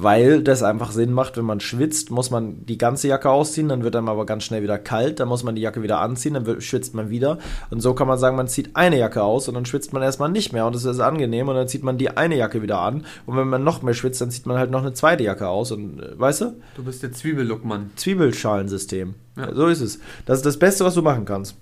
Weil 0.00 0.42
das 0.42 0.62
einfach 0.62 0.92
Sinn 0.92 1.12
macht, 1.12 1.36
wenn 1.36 1.44
man 1.44 1.60
schwitzt, 1.60 2.10
muss 2.10 2.30
man 2.30 2.64
die 2.66 2.78
ganze 2.78 3.08
Jacke 3.08 3.30
ausziehen, 3.30 3.68
dann 3.68 3.82
wird 3.82 3.96
einem 3.96 4.08
aber 4.08 4.26
ganz 4.26 4.44
schnell 4.44 4.62
wieder 4.62 4.78
kalt, 4.78 5.18
dann 5.18 5.28
muss 5.28 5.42
man 5.42 5.56
die 5.56 5.62
Jacke 5.62 5.82
wieder 5.82 6.00
anziehen, 6.00 6.34
dann 6.34 6.46
wird, 6.46 6.62
schwitzt 6.62 6.94
man 6.94 7.10
wieder. 7.10 7.38
Und 7.70 7.80
so 7.80 7.94
kann 7.94 8.06
man 8.06 8.18
sagen, 8.18 8.36
man 8.36 8.48
zieht 8.48 8.76
eine 8.76 8.98
Jacke 8.98 9.22
aus 9.22 9.48
und 9.48 9.54
dann 9.54 9.66
schwitzt 9.66 9.92
man 9.92 10.02
erstmal 10.02 10.30
nicht 10.30 10.52
mehr 10.52 10.66
und 10.66 10.74
das 10.74 10.84
ist 10.84 11.00
angenehm 11.00 11.48
und 11.48 11.56
dann 11.56 11.68
zieht 11.68 11.82
man 11.82 11.98
die 11.98 12.16
eine 12.16 12.36
Jacke 12.36 12.62
wieder 12.62 12.80
an. 12.80 13.04
Und 13.26 13.36
wenn 13.36 13.48
man 13.48 13.64
noch 13.64 13.82
mehr 13.82 13.94
schwitzt, 13.94 14.20
dann 14.20 14.30
zieht 14.30 14.46
man 14.46 14.58
halt 14.58 14.70
noch 14.70 14.82
eine 14.82 14.92
zweite 14.92 15.24
Jacke 15.24 15.48
aus 15.48 15.72
und 15.72 16.00
äh, 16.00 16.18
weißt 16.18 16.42
du? 16.42 16.54
Du 16.76 16.84
bist 16.84 17.02
der 17.02 17.12
Zwiebellook-Mann. 17.12 17.90
Zwiebelschalensystem. 17.96 19.14
Ja. 19.36 19.54
So 19.54 19.66
ist 19.66 19.80
es. 19.80 19.98
Das 20.26 20.38
ist 20.38 20.46
das 20.46 20.58
Beste, 20.58 20.84
was 20.84 20.94
du 20.94 21.02
machen 21.02 21.24
kannst. 21.24 21.56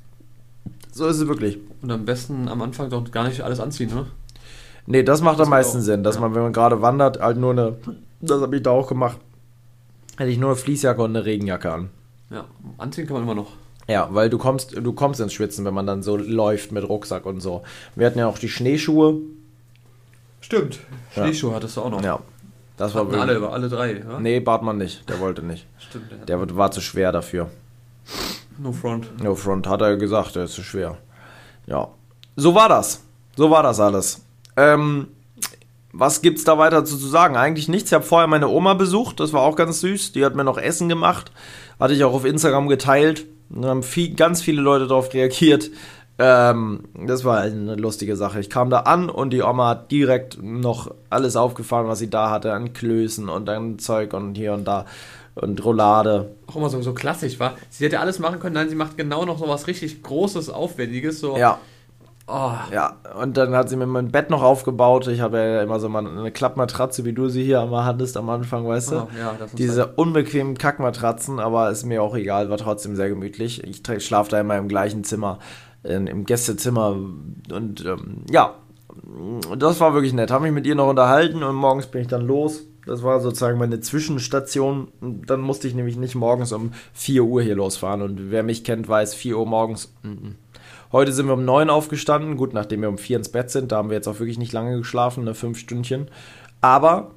So 0.92 1.06
ist 1.06 1.20
es 1.20 1.28
wirklich. 1.28 1.58
Und 1.82 1.90
am 1.90 2.04
besten 2.04 2.48
am 2.48 2.62
Anfang 2.62 2.90
doch 2.90 3.10
gar 3.10 3.28
nicht 3.28 3.42
alles 3.42 3.60
anziehen, 3.60 3.90
ne? 3.94 4.06
Nee, 4.86 5.02
das 5.02 5.20
macht 5.20 5.38
Das 5.38 5.46
am 5.46 5.50
meisten 5.50 5.78
auch, 5.78 5.82
Sinn, 5.82 6.02
dass 6.02 6.14
ja. 6.14 6.20
man, 6.20 6.34
wenn 6.34 6.42
man 6.42 6.52
gerade 6.52 6.80
wandert, 6.80 7.20
halt 7.20 7.36
nur 7.36 7.50
eine, 7.50 7.76
das 8.20 8.40
habe 8.40 8.56
ich 8.56 8.62
da 8.62 8.70
auch 8.70 8.88
gemacht, 8.88 9.18
hätte 10.16 10.30
ich 10.30 10.38
nur 10.38 10.50
eine 10.50 10.56
Fließjacke 10.56 11.02
und 11.02 11.10
eine 11.16 11.24
Regenjacke 11.24 11.72
an. 11.72 11.90
Ja, 12.30 12.44
anziehen 12.78 13.06
kann 13.06 13.14
man 13.14 13.22
immer 13.24 13.34
noch. 13.34 13.52
Ja, 13.88 14.08
weil 14.10 14.28
du 14.30 14.38
kommst, 14.38 14.76
du 14.76 14.92
kommst 14.92 15.20
ins 15.20 15.32
Schwitzen, 15.32 15.64
wenn 15.64 15.74
man 15.74 15.86
dann 15.86 16.02
so 16.02 16.16
läuft 16.16 16.72
mit 16.72 16.88
Rucksack 16.88 17.24
und 17.24 17.40
so. 17.40 17.62
Wir 17.94 18.06
hatten 18.06 18.18
ja 18.18 18.26
auch 18.26 18.38
die 18.38 18.48
Schneeschuhe. 18.48 19.18
Stimmt. 20.40 20.80
Ja. 21.14 21.22
Schneeschuhe 21.24 21.54
hattest 21.54 21.76
du 21.76 21.82
auch 21.82 21.90
noch. 21.90 22.02
Ja, 22.02 22.18
das 22.76 22.94
war 22.94 23.06
Hatten 23.06 23.14
alle, 23.14 23.48
alle 23.48 23.68
drei, 23.68 23.98
ja? 23.98 24.18
Nee, 24.18 24.40
Bartmann 24.40 24.78
nicht, 24.78 25.08
der 25.08 25.20
wollte 25.20 25.42
nicht. 25.42 25.66
Stimmt. 25.78 26.10
Der 26.28 26.36
Der 26.38 26.56
war 26.56 26.70
zu 26.72 26.80
schwer 26.80 27.12
dafür. 27.12 27.48
no 28.58 28.72
front. 28.72 29.22
No 29.22 29.34
Front 29.34 29.68
hat 29.68 29.80
er 29.82 29.96
gesagt, 29.96 30.34
der 30.36 30.44
ist 30.44 30.54
zu 30.54 30.62
schwer. 30.62 30.98
Ja, 31.66 31.88
so 32.36 32.54
war 32.54 32.68
das. 32.68 33.02
So 33.36 33.50
war 33.50 33.62
das 33.62 33.78
alles. 33.80 34.24
Ähm, 34.56 35.08
was 35.98 36.22
gibt's 36.22 36.44
da 36.44 36.58
weiter 36.58 36.84
zu, 36.84 36.96
zu 36.96 37.06
sagen? 37.06 37.36
Eigentlich 37.36 37.68
nichts. 37.68 37.90
Ich 37.90 37.94
habe 37.94 38.04
vorher 38.04 38.26
meine 38.26 38.48
Oma 38.48 38.74
besucht, 38.74 39.20
das 39.20 39.32
war 39.32 39.42
auch 39.42 39.56
ganz 39.56 39.80
süß. 39.80 40.12
Die 40.12 40.24
hat 40.24 40.34
mir 40.34 40.44
noch 40.44 40.58
Essen 40.58 40.88
gemacht. 40.88 41.32
Hatte 41.80 41.94
ich 41.94 42.04
auch 42.04 42.14
auf 42.14 42.24
Instagram 42.24 42.68
geteilt. 42.68 43.26
Da 43.48 43.68
haben 43.68 43.82
viel, 43.82 44.14
ganz 44.14 44.42
viele 44.42 44.60
Leute 44.60 44.86
darauf 44.86 45.12
reagiert. 45.14 45.70
Ähm, 46.18 46.84
das 46.94 47.24
war 47.24 47.40
eine 47.40 47.76
lustige 47.76 48.16
Sache. 48.16 48.40
Ich 48.40 48.50
kam 48.50 48.70
da 48.70 48.80
an 48.80 49.10
und 49.10 49.30
die 49.30 49.42
Oma 49.42 49.68
hat 49.68 49.90
direkt 49.90 50.42
noch 50.42 50.94
alles 51.10 51.36
aufgefahren, 51.36 51.88
was 51.88 51.98
sie 51.98 52.10
da 52.10 52.30
hatte, 52.30 52.52
an 52.52 52.72
Klößen 52.72 53.28
und 53.28 53.48
an 53.48 53.78
Zeug 53.78 54.14
und 54.14 54.34
hier 54.34 54.54
und 54.54 54.64
da 54.64 54.86
und 55.34 55.62
Roulade. 55.62 56.34
Auch 56.46 56.56
immer 56.56 56.70
so, 56.70 56.80
so 56.80 56.94
klassisch, 56.94 57.38
war. 57.38 57.54
Sie 57.68 57.84
hätte 57.84 58.00
alles 58.00 58.18
machen 58.18 58.40
können, 58.40 58.54
nein, 58.54 58.70
sie 58.70 58.74
macht 58.74 58.96
genau 58.96 59.26
noch 59.26 59.38
so 59.38 59.46
was 59.46 59.66
richtig 59.66 60.02
Großes, 60.02 60.48
Aufwendiges, 60.48 61.20
so. 61.20 61.36
Ja, 61.36 61.58
Oh, 62.28 62.50
Ja, 62.72 62.96
und 63.20 63.36
dann 63.36 63.54
hat 63.54 63.68
sie 63.68 63.76
mir 63.76 63.86
mein 63.86 64.10
Bett 64.10 64.30
noch 64.30 64.42
aufgebaut. 64.42 65.06
Ich 65.06 65.20
habe 65.20 65.38
ja 65.38 65.62
immer 65.62 65.78
so 65.78 65.88
mal 65.88 66.04
eine 66.04 66.32
Klappmatratze, 66.32 67.04
wie 67.04 67.12
du 67.12 67.28
sie 67.28 67.44
hier 67.44 67.62
immer 67.62 67.84
hattest 67.84 68.16
am 68.16 68.28
Anfang, 68.30 68.66
weißt 68.66 68.90
du? 68.92 68.96
oh, 69.02 69.08
ja, 69.18 69.36
Diese 69.52 69.82
halt- 69.82 69.98
unbequemen 69.98 70.58
Kackmatratzen, 70.58 71.38
aber 71.38 71.70
ist 71.70 71.84
mir 71.86 72.02
auch 72.02 72.16
egal, 72.16 72.50
war 72.50 72.56
trotzdem 72.58 72.96
sehr 72.96 73.08
gemütlich. 73.08 73.62
Ich 73.64 73.82
schlafe 74.04 74.30
da 74.30 74.40
immer 74.40 74.56
im 74.56 74.66
gleichen 74.66 75.04
Zimmer, 75.04 75.38
in, 75.84 76.08
im 76.08 76.24
Gästezimmer 76.24 76.96
und 77.52 77.84
ähm, 77.84 78.22
ja, 78.28 78.54
das 79.56 79.78
war 79.78 79.94
wirklich 79.94 80.12
nett. 80.12 80.30
Habe 80.32 80.44
mich 80.44 80.52
mit 80.52 80.66
ihr 80.66 80.74
noch 80.74 80.88
unterhalten 80.88 81.44
und 81.44 81.54
morgens 81.54 81.86
bin 81.86 82.00
ich 82.02 82.08
dann 82.08 82.26
los. 82.26 82.64
Das 82.86 83.02
war 83.02 83.20
sozusagen 83.20 83.58
meine 83.58 83.80
Zwischenstation. 83.80 84.88
Dann 85.00 85.40
musste 85.40 85.66
ich 85.68 85.74
nämlich 85.74 85.96
nicht 85.96 86.14
morgens 86.14 86.52
um 86.52 86.72
4 86.92 87.24
Uhr 87.24 87.42
hier 87.42 87.56
losfahren. 87.56 88.00
Und 88.00 88.30
wer 88.30 88.42
mich 88.44 88.62
kennt, 88.64 88.88
weiß, 88.88 89.12
4 89.14 89.38
Uhr 89.38 89.46
morgens. 89.46 89.92
mm, 90.02 90.08
mm. 90.08 90.34
Heute 90.92 91.12
sind 91.12 91.26
wir 91.26 91.34
um 91.34 91.44
9 91.44 91.68
aufgestanden. 91.70 92.36
Gut, 92.36 92.54
nachdem 92.54 92.82
wir 92.82 92.88
um 92.88 92.98
4 92.98 93.18
ins 93.18 93.28
Bett 93.30 93.50
sind, 93.50 93.72
da 93.72 93.76
haben 93.76 93.90
wir 93.90 93.96
jetzt 93.96 94.08
auch 94.08 94.18
wirklich 94.20 94.38
nicht 94.38 94.52
lange 94.52 94.76
geschlafen, 94.78 95.24
ne, 95.24 95.34
5 95.34 95.58
Stündchen. 95.58 96.08
Aber 96.60 97.10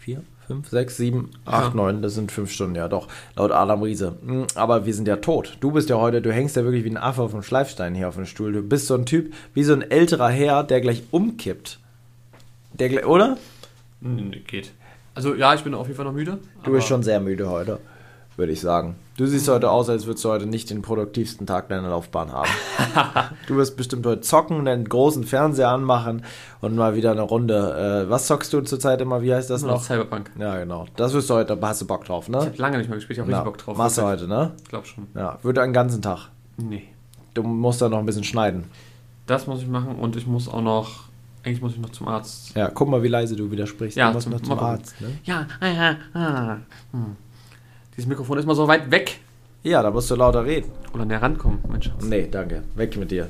4, 0.00 0.22
5, 0.46 0.68
6, 0.68 0.96
7, 0.96 1.30
8, 1.44 1.68
Ja. 1.68 1.74
9, 1.74 2.02
das 2.02 2.14
sind 2.14 2.32
5 2.32 2.50
Stunden, 2.50 2.74
ja 2.74 2.88
doch, 2.88 3.06
laut 3.36 3.52
Adam 3.52 3.82
Riese. 3.82 4.16
Mm, 4.22 4.44
Aber 4.54 4.86
wir 4.86 4.94
sind 4.94 5.06
ja 5.06 5.16
tot. 5.16 5.56
Du 5.60 5.70
bist 5.70 5.88
ja 5.90 5.96
heute, 5.96 6.20
du 6.22 6.32
hängst 6.32 6.56
ja 6.56 6.64
wirklich 6.64 6.84
wie 6.84 6.90
ein 6.90 6.96
Affe 6.96 7.22
auf 7.22 7.30
dem 7.32 7.42
Schleifstein 7.42 7.94
hier 7.94 8.08
auf 8.08 8.16
dem 8.16 8.26
Stuhl. 8.26 8.52
Du 8.52 8.62
bist 8.62 8.86
so 8.86 8.94
ein 8.94 9.06
Typ, 9.06 9.32
wie 9.54 9.62
so 9.62 9.72
ein 9.74 9.82
älterer 9.82 10.28
Herr, 10.30 10.64
der 10.64 10.80
gleich 10.80 11.02
umkippt. 11.10 11.78
Der, 12.72 12.88
gleich- 12.88 13.06
oder? 13.06 13.36
Nee, 14.00 14.42
geht. 14.46 14.72
Also, 15.14 15.34
ja, 15.34 15.52
ich 15.54 15.62
bin 15.62 15.74
auf 15.74 15.86
jeden 15.86 15.96
Fall 15.96 16.06
noch 16.06 16.12
müde. 16.14 16.38
Du 16.64 16.72
bist 16.72 16.88
schon 16.88 17.02
sehr 17.02 17.20
müde 17.20 17.48
heute, 17.50 17.78
würde 18.36 18.50
ich 18.52 18.60
sagen. 18.60 18.96
Du 19.18 19.26
siehst 19.26 19.46
heute 19.48 19.70
aus, 19.70 19.90
als 19.90 20.06
würdest 20.06 20.24
du 20.24 20.30
heute 20.30 20.46
nicht 20.46 20.70
den 20.70 20.80
produktivsten 20.80 21.46
Tag 21.46 21.68
deiner 21.68 21.90
Laufbahn 21.90 22.32
haben. 22.32 22.48
du 23.46 23.56
wirst 23.56 23.76
bestimmt 23.76 24.06
heute 24.06 24.22
zocken, 24.22 24.66
einen 24.66 24.88
großen 24.88 25.24
Fernseher 25.24 25.68
anmachen 25.68 26.24
und 26.62 26.74
mal 26.76 26.96
wieder 26.96 27.10
eine 27.10 27.20
Runde. 27.20 28.04
Äh, 28.06 28.10
was 28.10 28.26
zockst 28.26 28.50
du 28.54 28.62
zurzeit 28.62 29.02
immer? 29.02 29.20
Wie 29.20 29.34
heißt 29.34 29.50
das 29.50 29.62
noch? 29.62 29.82
Cyberpunk. 29.82 30.30
Ja, 30.38 30.58
genau. 30.58 30.86
Das 30.96 31.12
wirst 31.12 31.28
du 31.28 31.34
heute, 31.34 31.58
hast 31.60 31.82
du 31.82 31.86
Bock 31.86 32.06
drauf, 32.06 32.24
Ich 32.24 32.30
ne? 32.30 32.38
habe 32.38 32.56
lange 32.56 32.78
nicht 32.78 32.88
mehr 32.88 32.96
gespielt, 32.96 33.18
ich 33.18 33.20
habe 33.20 33.28
richtig 33.30 33.44
Bock 33.44 33.58
drauf. 33.58 33.76
Machst 33.76 33.98
du 33.98 34.02
heute, 34.02 34.26
ne? 34.26 34.52
Ich 34.62 34.68
glaube 34.70 34.86
schon. 34.86 35.06
Ja, 35.14 35.38
würde 35.42 35.60
einen 35.60 35.74
ganzen 35.74 36.00
Tag. 36.00 36.30
Nee. 36.56 36.84
Du 37.34 37.42
musst 37.42 37.82
da 37.82 37.90
noch 37.90 37.98
ein 37.98 38.06
bisschen 38.06 38.24
schneiden. 38.24 38.64
Das 39.26 39.46
muss 39.46 39.60
ich 39.60 39.68
machen 39.68 39.96
und 39.96 40.16
ich 40.16 40.26
muss 40.26 40.48
auch 40.48 40.62
noch. 40.62 41.04
Eigentlich 41.44 41.60
muss 41.60 41.72
ich 41.72 41.80
noch 41.80 41.90
zum 41.90 42.08
Arzt. 42.08 42.54
Ja, 42.54 42.70
guck 42.70 42.88
mal, 42.88 43.02
wie 43.02 43.08
leise 43.08 43.36
du 43.36 43.50
wieder 43.50 43.66
sprichst. 43.66 43.96
Ja, 43.98 44.08
du 44.08 44.14
musst 44.14 44.24
zum- 44.24 44.32
noch 44.32 44.40
zum. 44.40 44.58
Arzt, 44.58 45.00
ne? 45.00 45.08
Ja, 45.24 45.46
ah, 45.60 45.66
ja, 45.66 45.96
ah. 46.14 46.56
Hm. 46.92 47.16
Dieses 47.96 48.08
Mikrofon 48.08 48.38
ist 48.38 48.46
mal 48.46 48.54
so 48.54 48.68
weit 48.68 48.90
weg. 48.90 49.20
Ja, 49.62 49.82
da 49.82 49.90
musst 49.90 50.10
du 50.10 50.14
lauter 50.16 50.44
reden. 50.44 50.70
Oder 50.92 51.04
näher 51.04 51.22
rankommen, 51.22 51.60
Mensch. 51.70 51.90
Nee, 52.02 52.28
danke. 52.30 52.62
Weg 52.74 52.96
mit 52.96 53.10
dir. 53.10 53.28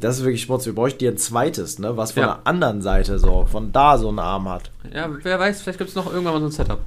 Das 0.00 0.16
ist 0.18 0.24
wirklich 0.24 0.42
Schmutz. 0.42 0.64
Wir 0.64 0.74
bräuchten 0.74 1.00
dir 1.00 1.10
ein 1.10 1.18
zweites, 1.18 1.78
ne? 1.78 1.96
Was 1.96 2.12
von 2.12 2.22
Ja. 2.22 2.26
der 2.36 2.46
anderen 2.46 2.80
Seite 2.80 3.18
so, 3.18 3.44
von 3.44 3.70
da 3.72 3.98
so 3.98 4.08
einen 4.08 4.18
Arm 4.20 4.48
hat. 4.48 4.70
Ja, 4.94 5.08
wer 5.22 5.38
weiß, 5.38 5.60
vielleicht 5.60 5.78
gibt 5.78 5.90
es 5.90 5.96
noch 5.96 6.06
irgendwann 6.10 6.34
mal 6.34 6.40
so 6.40 6.46
ein 6.46 6.52
Setup. 6.52 6.80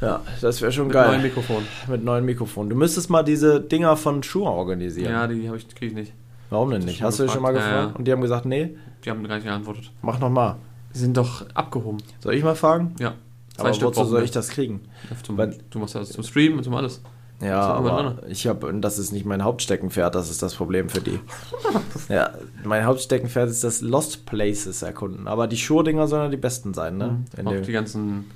Ja, 0.00 0.20
das 0.40 0.60
wäre 0.60 0.70
schon 0.70 0.84
Mit 0.84 0.92
geil. 0.94 1.08
neuen 1.08 1.22
Mikrofon. 1.22 1.64
mit 1.88 2.04
neuen 2.04 2.24
Mikrofonen. 2.24 2.68
Du 2.70 2.76
müsstest 2.76 3.10
mal 3.10 3.22
diese 3.24 3.60
Dinger 3.60 3.96
von 3.96 4.22
Schuhe 4.22 4.48
organisieren. 4.48 5.10
Ja, 5.12 5.26
die 5.26 5.46
habe 5.48 5.56
ich, 5.56 5.66
kriege 5.68 5.86
ich 5.86 5.94
nicht. 5.94 6.12
Warum 6.50 6.70
denn 6.70 6.82
nicht? 6.84 6.98
schon 6.98 7.06
Hast 7.06 7.18
du 7.18 7.28
schon 7.28 7.42
mal 7.42 7.52
gefragt. 7.52 7.70
gefragt? 7.72 7.86
Ja, 7.86 7.90
ja. 7.92 7.98
Und 7.98 8.04
die 8.06 8.12
haben 8.12 8.20
gesagt, 8.20 8.44
nee, 8.46 8.76
Die 9.04 9.10
haben 9.10 9.26
gar 9.26 9.36
nicht 9.36 9.44
geantwortet. 9.44 9.90
mach 10.02 10.20
noch 10.20 10.30
mal. 10.30 10.56
Die 10.94 10.98
sind 10.98 11.16
doch 11.16 11.44
abgehoben. 11.54 11.98
Soll 12.20 12.34
ich 12.34 12.44
mal 12.44 12.54
fragen? 12.54 12.94
Ja. 13.00 13.14
Aber 13.56 13.68
wozu 13.70 13.90
brauchen 13.90 14.08
soll 14.08 14.24
ich 14.24 14.30
das 14.30 14.48
kriegen? 14.48 14.80
Zum, 15.22 15.36
Weil- 15.38 15.56
du 15.70 15.78
machst 15.78 15.94
das 15.94 16.10
zum 16.10 16.24
Streamen 16.24 16.58
und 16.58 16.64
zum 16.64 16.74
alles. 16.74 17.00
Ja, 17.40 17.60
aber 17.60 18.16
ich 18.28 18.46
habe, 18.46 18.72
das 18.80 18.98
ist 18.98 19.12
nicht 19.12 19.26
mein 19.26 19.42
Hauptsteckenpferd, 19.42 20.14
das 20.14 20.30
ist 20.30 20.42
das 20.42 20.54
Problem 20.54 20.88
für 20.88 21.00
die. 21.00 21.18
ja, 22.08 22.30
mein 22.64 22.84
Hauptsteckenpferd 22.84 23.50
ist 23.50 23.64
das 23.64 23.80
Lost 23.80 24.24
Places 24.24 24.82
erkunden. 24.82 25.26
Aber 25.26 25.46
die 25.46 25.56
Schuhe-Dinger 25.56 26.06
sollen 26.06 26.24
ja 26.24 26.28
die 26.28 26.36
besten 26.36 26.74
sein, 26.74 26.96
ne? 26.96 27.24
Mhm. 27.36 27.46
Auch 27.46 27.60
die 27.60 27.72
ganzen 27.72 28.30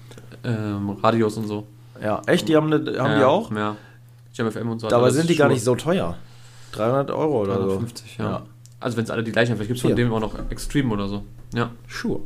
ähm, 0.45 0.91
Radios 1.03 1.37
und 1.37 1.47
so. 1.47 1.67
Ja, 2.03 2.23
echt? 2.27 2.49
Die 2.49 2.57
haben, 2.57 2.69
ne, 2.69 2.77
haben 2.77 3.13
ja, 3.13 3.19
die 3.19 3.25
auch? 3.25 3.51
Ja. 3.53 3.77
JamFM 4.35 4.69
und 4.69 4.81
so. 4.81 4.89
Dabei 4.89 5.11
sind 5.11 5.29
die 5.29 5.35
ist 5.35 5.39
gar 5.39 5.49
nicht 5.49 5.65
so 5.65 5.75
teuer. 5.75 6.17
300 6.73 7.11
Euro 7.11 7.43
oder 7.43 7.55
so. 7.55 7.69
350, 7.69 8.19
ja. 8.19 8.25
Ja. 8.25 8.43
Also 8.81 8.97
wenn 8.97 9.05
es 9.05 9.11
alle 9.11 9.25
die 9.25 9.33
gleichen 9.33 9.51
haben, 9.51 9.57
vielleicht 9.57 9.69
gibt 9.69 9.79
es 9.79 9.83
von 9.83 9.97
dem 9.97 10.13
auch 10.13 10.21
noch 10.21 10.35
Extreme 10.51 10.93
oder 10.93 11.09
so. 11.09 11.25
Ja. 11.55 11.71
Schuhe. 11.87 12.21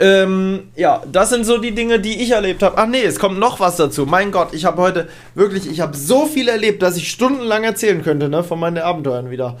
Ähm, 0.00 0.70
ja, 0.76 1.02
das 1.12 1.28
sind 1.28 1.44
so 1.44 1.58
die 1.58 1.72
Dinge, 1.72 2.00
die 2.00 2.22
ich 2.22 2.30
erlebt 2.30 2.62
habe. 2.62 2.78
Ach 2.78 2.86
nee, 2.86 3.02
es 3.02 3.18
kommt 3.18 3.38
noch 3.38 3.60
was 3.60 3.76
dazu. 3.76 4.06
Mein 4.06 4.32
Gott, 4.32 4.54
ich 4.54 4.64
habe 4.64 4.80
heute 4.80 5.08
wirklich, 5.34 5.70
ich 5.70 5.80
habe 5.80 5.94
so 5.94 6.24
viel 6.24 6.48
erlebt, 6.48 6.82
dass 6.82 6.96
ich 6.96 7.10
stundenlang 7.10 7.64
erzählen 7.64 8.02
könnte, 8.02 8.30
ne, 8.30 8.42
von 8.42 8.58
meinen 8.58 8.78
Abenteuern 8.78 9.30
wieder. 9.30 9.58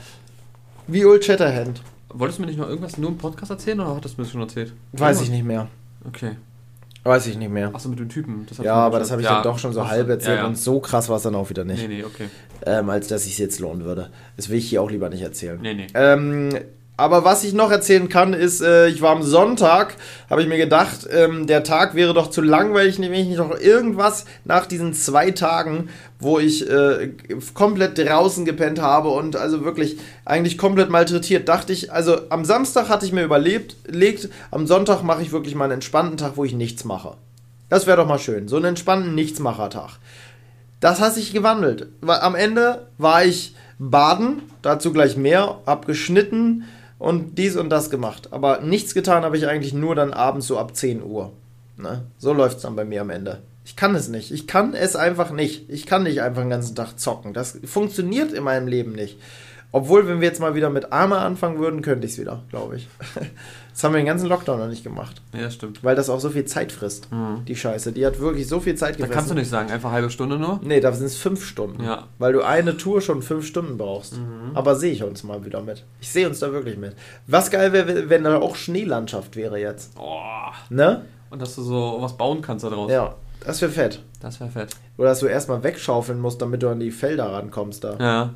Wie 0.86 1.04
Old 1.04 1.24
Shatterhand. 1.24 1.82
Wolltest 2.08 2.38
du 2.38 2.42
mir 2.42 2.48
nicht 2.48 2.58
noch 2.58 2.68
irgendwas 2.68 2.96
nur 2.96 3.10
im 3.10 3.18
Podcast 3.18 3.50
erzählen 3.50 3.78
oder 3.80 3.94
hattest 3.94 4.16
du 4.16 4.22
mir 4.22 4.24
das 4.24 4.32
schon 4.32 4.40
erzählt? 4.40 4.72
Weiß 4.92 5.20
ich 5.20 5.30
nicht 5.30 5.44
mehr. 5.44 5.68
Okay. 6.08 6.32
Weiß 7.02 7.26
ich 7.26 7.36
nicht 7.36 7.50
mehr. 7.50 7.70
Achso, 7.74 7.88
mit 7.88 7.98
dem 7.98 8.08
Typen. 8.08 8.46
Das 8.48 8.58
Ja, 8.58 8.74
aber 8.74 8.98
das 8.98 9.10
habe 9.10 9.22
ich 9.22 9.28
ja, 9.28 9.34
dann 9.34 9.42
doch 9.42 9.58
schon 9.58 9.72
so 9.72 9.88
halb 9.88 10.08
erzählt 10.08 10.36
ja, 10.36 10.42
ja. 10.42 10.48
und 10.48 10.56
so 10.56 10.80
krass 10.80 11.08
war 11.08 11.16
es 11.16 11.22
dann 11.22 11.34
auch 11.34 11.48
wieder 11.48 11.64
nicht, 11.64 11.86
Nee, 11.86 11.96
nee, 11.96 12.04
okay. 12.04 12.28
ähm, 12.66 12.90
als 12.90 13.08
dass 13.08 13.24
ich 13.26 13.32
es 13.32 13.38
jetzt 13.38 13.60
lohnen 13.60 13.84
würde. 13.84 14.10
Das 14.36 14.48
will 14.48 14.58
ich 14.58 14.68
hier 14.68 14.82
auch 14.82 14.90
lieber 14.90 15.08
nicht 15.08 15.22
erzählen. 15.22 15.58
Nee, 15.62 15.74
nee. 15.74 15.86
Ähm, 15.94 16.50
aber 17.00 17.24
was 17.24 17.44
ich 17.44 17.54
noch 17.54 17.70
erzählen 17.70 18.10
kann, 18.10 18.34
ist, 18.34 18.60
äh, 18.60 18.88
ich 18.88 19.00
war 19.00 19.12
am 19.12 19.22
Sonntag, 19.22 19.96
habe 20.28 20.42
ich 20.42 20.48
mir 20.48 20.58
gedacht, 20.58 21.08
ähm, 21.10 21.46
der 21.46 21.64
Tag 21.64 21.94
wäre 21.94 22.12
doch 22.12 22.28
zu 22.28 22.42
langweilig, 22.42 22.98
wenn 22.98 23.14
ich 23.14 23.26
nicht 23.26 23.38
noch 23.38 23.58
irgendwas 23.58 24.26
nach 24.44 24.66
diesen 24.66 24.92
zwei 24.92 25.30
Tagen, 25.30 25.88
wo 26.18 26.38
ich 26.38 26.68
äh, 26.68 27.12
komplett 27.54 27.96
draußen 27.96 28.44
gepennt 28.44 28.82
habe 28.82 29.08
und 29.08 29.34
also 29.34 29.64
wirklich 29.64 29.96
eigentlich 30.26 30.58
komplett 30.58 30.90
malträtiert, 30.90 31.48
dachte 31.48 31.72
ich, 31.72 31.90
also 31.90 32.18
am 32.28 32.44
Samstag 32.44 32.90
hatte 32.90 33.06
ich 33.06 33.12
mir 33.12 33.24
überlebt, 33.24 33.76
legt, 33.86 34.28
am 34.50 34.66
Sonntag 34.66 35.02
mache 35.02 35.22
ich 35.22 35.32
wirklich 35.32 35.54
mal 35.54 35.64
einen 35.64 35.74
entspannten 35.74 36.18
Tag, 36.18 36.32
wo 36.36 36.44
ich 36.44 36.52
nichts 36.52 36.84
mache. 36.84 37.14
Das 37.70 37.86
wäre 37.86 37.96
doch 37.96 38.06
mal 38.06 38.18
schön, 38.18 38.46
so 38.46 38.56
einen 38.56 38.66
entspannten 38.66 39.14
Nichtsmachertag. 39.14 39.92
Das 40.80 41.00
hat 41.00 41.14
sich 41.14 41.32
gewandelt. 41.32 41.88
Am 42.06 42.34
Ende 42.34 42.88
war 42.98 43.24
ich 43.24 43.54
baden, 43.78 44.42
dazu 44.60 44.92
gleich 44.92 45.16
mehr, 45.16 45.60
hab 45.64 45.86
geschnitten 45.86 46.64
und 47.00 47.38
dies 47.38 47.56
und 47.56 47.70
das 47.70 47.90
gemacht. 47.90 48.28
Aber 48.30 48.60
nichts 48.60 48.94
getan 48.94 49.24
habe 49.24 49.36
ich 49.36 49.48
eigentlich 49.48 49.72
nur 49.72 49.96
dann 49.96 50.12
abends 50.12 50.46
so 50.46 50.58
ab 50.58 50.76
10 50.76 51.02
Uhr. 51.02 51.32
Ne? 51.76 52.02
So 52.18 52.32
läuft 52.32 52.58
es 52.58 52.62
dann 52.62 52.76
bei 52.76 52.84
mir 52.84 53.00
am 53.00 53.10
Ende. 53.10 53.40
Ich 53.64 53.74
kann 53.74 53.94
es 53.94 54.08
nicht. 54.08 54.30
Ich 54.30 54.46
kann 54.46 54.74
es 54.74 54.96
einfach 54.96 55.32
nicht. 55.32 55.68
Ich 55.70 55.86
kann 55.86 56.02
nicht 56.02 56.20
einfach 56.20 56.42
den 56.42 56.50
ganzen 56.50 56.76
Tag 56.76 56.98
zocken. 56.98 57.32
Das 57.32 57.58
funktioniert 57.64 58.32
in 58.32 58.44
meinem 58.44 58.68
Leben 58.68 58.92
nicht. 58.92 59.18
Obwohl, 59.72 60.08
wenn 60.08 60.20
wir 60.20 60.26
jetzt 60.28 60.40
mal 60.40 60.54
wieder 60.54 60.68
mit 60.70 60.92
Arme 60.92 61.18
anfangen 61.18 61.58
würden, 61.60 61.80
könnte 61.82 62.06
ich 62.06 62.14
es 62.14 62.18
wieder, 62.18 62.42
glaube 62.50 62.76
ich. 62.76 62.88
Das 63.72 63.84
haben 63.84 63.94
wir 63.94 64.00
den 64.00 64.06
ganzen 64.06 64.28
Lockdown 64.28 64.58
noch 64.58 64.68
nicht 64.68 64.84
gemacht. 64.84 65.22
Ja, 65.32 65.50
stimmt. 65.50 65.82
Weil 65.82 65.96
das 65.96 66.10
auch 66.10 66.20
so 66.20 66.28
viel 66.28 66.44
Zeit 66.44 66.70
frisst. 66.70 67.08
Die 67.48 67.56
Scheiße. 67.56 67.92
Die 67.92 68.04
hat 68.04 68.20
wirklich 68.20 68.46
so 68.46 68.60
viel 68.60 68.74
Zeit 68.74 68.94
Da 68.96 68.96
gefressen. 68.96 69.14
kannst 69.14 69.30
du 69.30 69.34
nicht 69.34 69.48
sagen, 69.48 69.70
einfach 69.70 69.90
halbe 69.90 70.10
Stunde 70.10 70.36
nur. 70.38 70.60
Nee, 70.62 70.80
da 70.80 70.92
sind 70.92 71.06
es 71.06 71.16
fünf 71.16 71.42
Stunden. 71.46 71.82
Ja. 71.82 72.08
Weil 72.18 72.34
du 72.34 72.42
eine 72.42 72.76
Tour 72.76 73.00
schon 73.00 73.22
fünf 73.22 73.46
Stunden 73.46 73.78
brauchst. 73.78 74.20
Aber 74.52 74.74
sehe 74.74 74.92
ich 74.92 75.02
uns 75.02 75.22
mal 75.24 75.46
wieder 75.46 75.62
mit. 75.62 75.84
Ich 76.00 76.10
sehe 76.10 76.28
uns 76.28 76.40
da 76.40 76.52
wirklich 76.52 76.76
mit. 76.76 76.94
Was 77.26 77.50
geil 77.50 77.72
wäre, 77.72 78.10
wenn 78.10 78.24
da 78.24 78.38
auch 78.40 78.54
Schneelandschaft 78.54 79.36
wäre 79.36 79.58
jetzt. 79.58 79.92
Oh. 79.98 80.18
Ne? 80.68 81.06
Und 81.30 81.40
dass 81.40 81.54
du 81.54 81.62
so 81.62 81.96
was 82.00 82.18
bauen 82.18 82.42
kannst 82.42 82.66
da 82.66 82.68
draus. 82.70 82.90
Ja, 82.90 83.14
das 83.46 83.62
wäre 83.62 83.72
fett. 83.72 84.02
Das 84.20 84.40
wäre 84.40 84.50
fett. 84.50 84.76
Oder 84.98 85.10
dass 85.10 85.20
du 85.20 85.26
erstmal 85.26 85.62
wegschaufeln 85.62 86.20
musst, 86.20 86.42
damit 86.42 86.62
du 86.62 86.68
an 86.68 86.80
die 86.80 86.90
Felder 86.90 87.32
rankommst 87.32 87.82
da. 87.84 87.96
Ja. 87.98 88.34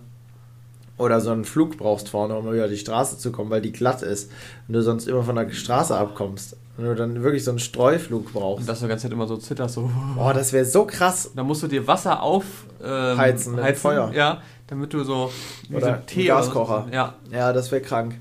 Oder 0.96 1.20
so 1.20 1.30
einen 1.30 1.44
Flug 1.44 1.76
brauchst 1.76 2.08
vorne, 2.08 2.36
um 2.36 2.46
über 2.52 2.68
die 2.68 2.76
Straße 2.76 3.18
zu 3.18 3.32
kommen, 3.32 3.50
weil 3.50 3.60
die 3.60 3.72
glatt 3.72 4.02
ist. 4.02 4.30
Und 4.68 4.74
du 4.74 4.82
sonst 4.82 5.08
immer 5.08 5.22
von 5.24 5.34
der 5.36 5.50
Straße 5.50 5.96
abkommst. 5.96 6.56
Und 6.76 6.84
du 6.84 6.94
dann 6.94 7.22
wirklich 7.22 7.42
so 7.44 7.50
einen 7.50 7.58
Streuflug 7.60 8.26
Und 8.26 8.32
brauchst. 8.32 8.68
dass 8.68 8.78
du 8.80 8.86
die 8.86 8.90
ganze 8.90 9.02
Zeit 9.04 9.12
immer 9.12 9.26
so 9.26 9.36
zitterst, 9.36 9.74
so. 9.74 9.90
Oh, 10.18 10.30
das 10.34 10.52
wäre 10.52 10.64
so 10.64 10.84
krass. 10.86 11.30
Da 11.34 11.42
musst 11.42 11.62
du 11.62 11.66
dir 11.68 11.86
Wasser 11.86 12.22
auf 12.22 12.44
ähm, 12.84 13.16
Heizen 13.18 13.58
Feuer. 13.76 14.12
Ja, 14.14 14.40
damit 14.68 14.92
du 14.92 15.02
so 15.04 15.30
Oder 15.72 15.86
so 15.86 15.92
Tee 16.06 16.30
oder 16.32 16.42
so- 16.42 16.50
Gaskocher. 16.50 16.86
Ja. 16.92 17.14
Ja, 17.32 17.52
das 17.52 17.70
wäre 17.72 17.82
krank. 17.82 18.14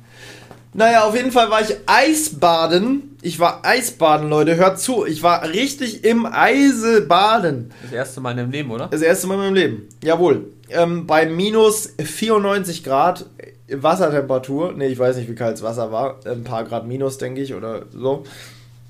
Naja, 0.76 1.04
auf 1.04 1.16
jeden 1.16 1.32
Fall 1.32 1.50
war 1.52 1.62
ich 1.62 1.76
Eisbaden. 1.86 3.16
Ich 3.22 3.40
war 3.40 3.64
Eisbaden, 3.64 4.30
Leute. 4.30 4.56
Hört 4.56 4.80
zu. 4.80 5.06
Ich 5.06 5.22
war 5.22 5.44
richtig 5.44 6.04
im 6.04 6.26
Eise 6.26 7.02
baden. 7.02 7.72
Das 7.84 7.92
erste 7.92 8.22
Mal 8.22 8.32
in 8.32 8.38
deinem 8.38 8.52
Leben, 8.52 8.72
oder? 8.72 8.88
Das 8.88 9.02
erste 9.02 9.28
Mal 9.28 9.36
in 9.36 9.40
meinem 9.42 9.54
Leben. 9.54 9.88
Jawohl. 10.04 10.48
Ähm, 10.70 11.06
bei 11.06 11.26
minus 11.28 11.94
94 12.04 12.84
Grad 12.84 13.26
Wassertemperatur. 13.72 14.74
Ne, 14.74 14.88
ich 14.88 14.98
weiß 14.98 15.16
nicht, 15.18 15.30
wie 15.30 15.36
kalt 15.36 15.54
das 15.54 15.64
Wasser 15.64 15.92
war. 15.92 16.16
Ein 16.26 16.44
paar 16.44 16.64
Grad 16.64 16.88
minus, 16.88 17.18
denke 17.18 17.42
ich, 17.42 17.54
oder 17.54 17.84
so. 17.94 18.24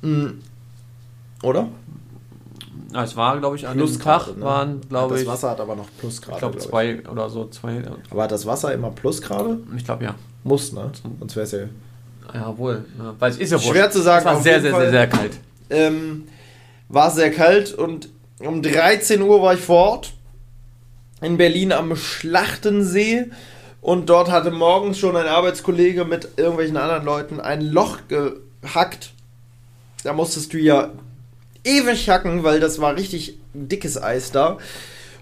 Mm. 0.02 0.40
Oder? 1.44 1.68
Es 2.94 3.16
war, 3.18 3.38
glaube 3.40 3.56
ich, 3.56 3.68
an 3.68 3.78
dem 3.78 3.86
Plusgrade, 3.86 4.26
Tag 4.26 4.38
ne? 4.38 4.46
waren, 4.46 4.82
glaube 4.88 5.14
Das 5.16 5.22
ich, 5.24 5.28
Wasser 5.28 5.50
hat 5.52 5.60
aber 5.60 5.76
noch 5.76 5.88
Plusgrade. 6.00 6.36
ich 6.36 6.40
glaube 6.40 6.58
glaub 6.58 6.70
zwei 6.70 7.02
oder 7.10 7.30
so, 7.30 7.48
zwei. 7.48 7.82
Aber 8.10 8.24
hat 8.24 8.32
das 8.32 8.46
Wasser 8.46 8.74
immer 8.74 8.92
Plusgrade? 8.92 9.60
Ich 9.76 9.84
glaube 9.84 10.06
ja. 10.06 10.16
Muss, 10.44 10.74
ne? 10.74 10.92
Sonst 11.20 11.36
wäre 11.36 11.46
es 11.46 11.52
ja. 11.52 11.60
Ja, 12.34 12.58
wohl. 12.58 12.86
Ja, 12.98 13.16
weil 13.20 13.32
es 13.32 13.38
ist 13.38 13.52
ja 13.52 13.58
wurscht. 13.58 13.70
Schwer 13.70 13.92
zu 13.92 14.02
sagen, 14.02 14.20
Es 14.20 14.34
war 14.34 14.42
sehr, 14.42 14.62
sehr, 14.62 14.72
Fall. 14.72 14.82
sehr, 14.84 14.92
sehr 14.92 15.08
kalt. 15.08 15.32
ähm, 15.70 16.28
war 16.90 17.12
sehr 17.12 17.32
kalt 17.32 17.74
und 17.74 18.10
um 18.40 18.62
13 18.62 19.22
Uhr 19.22 19.42
war 19.42 19.54
ich 19.54 19.62
vor 19.62 19.78
Ort 19.92 20.14
in 21.22 21.38
Berlin 21.38 21.72
am 21.72 21.96
Schlachtensee 21.96 23.26
und 23.82 24.10
dort 24.10 24.30
hatte 24.32 24.52
morgens 24.52 24.98
schon 24.98 25.16
ein 25.16 25.28
Arbeitskollege 25.28 26.06
mit 26.06 26.28
irgendwelchen 26.38 26.78
anderen 26.78 27.06
Leuten 27.06 27.40
ein 27.40 27.62
Loch 27.62 28.00
gehackt. 28.08 29.12
Da 30.04 30.14
musstest 30.14 30.54
du 30.54 30.58
ja 30.58 30.90
ewig 31.64 32.10
hacken, 32.10 32.44
weil 32.44 32.60
das 32.60 32.80
war 32.80 32.96
richtig 32.96 33.38
dickes 33.54 34.02
Eis 34.02 34.32
da. 34.32 34.58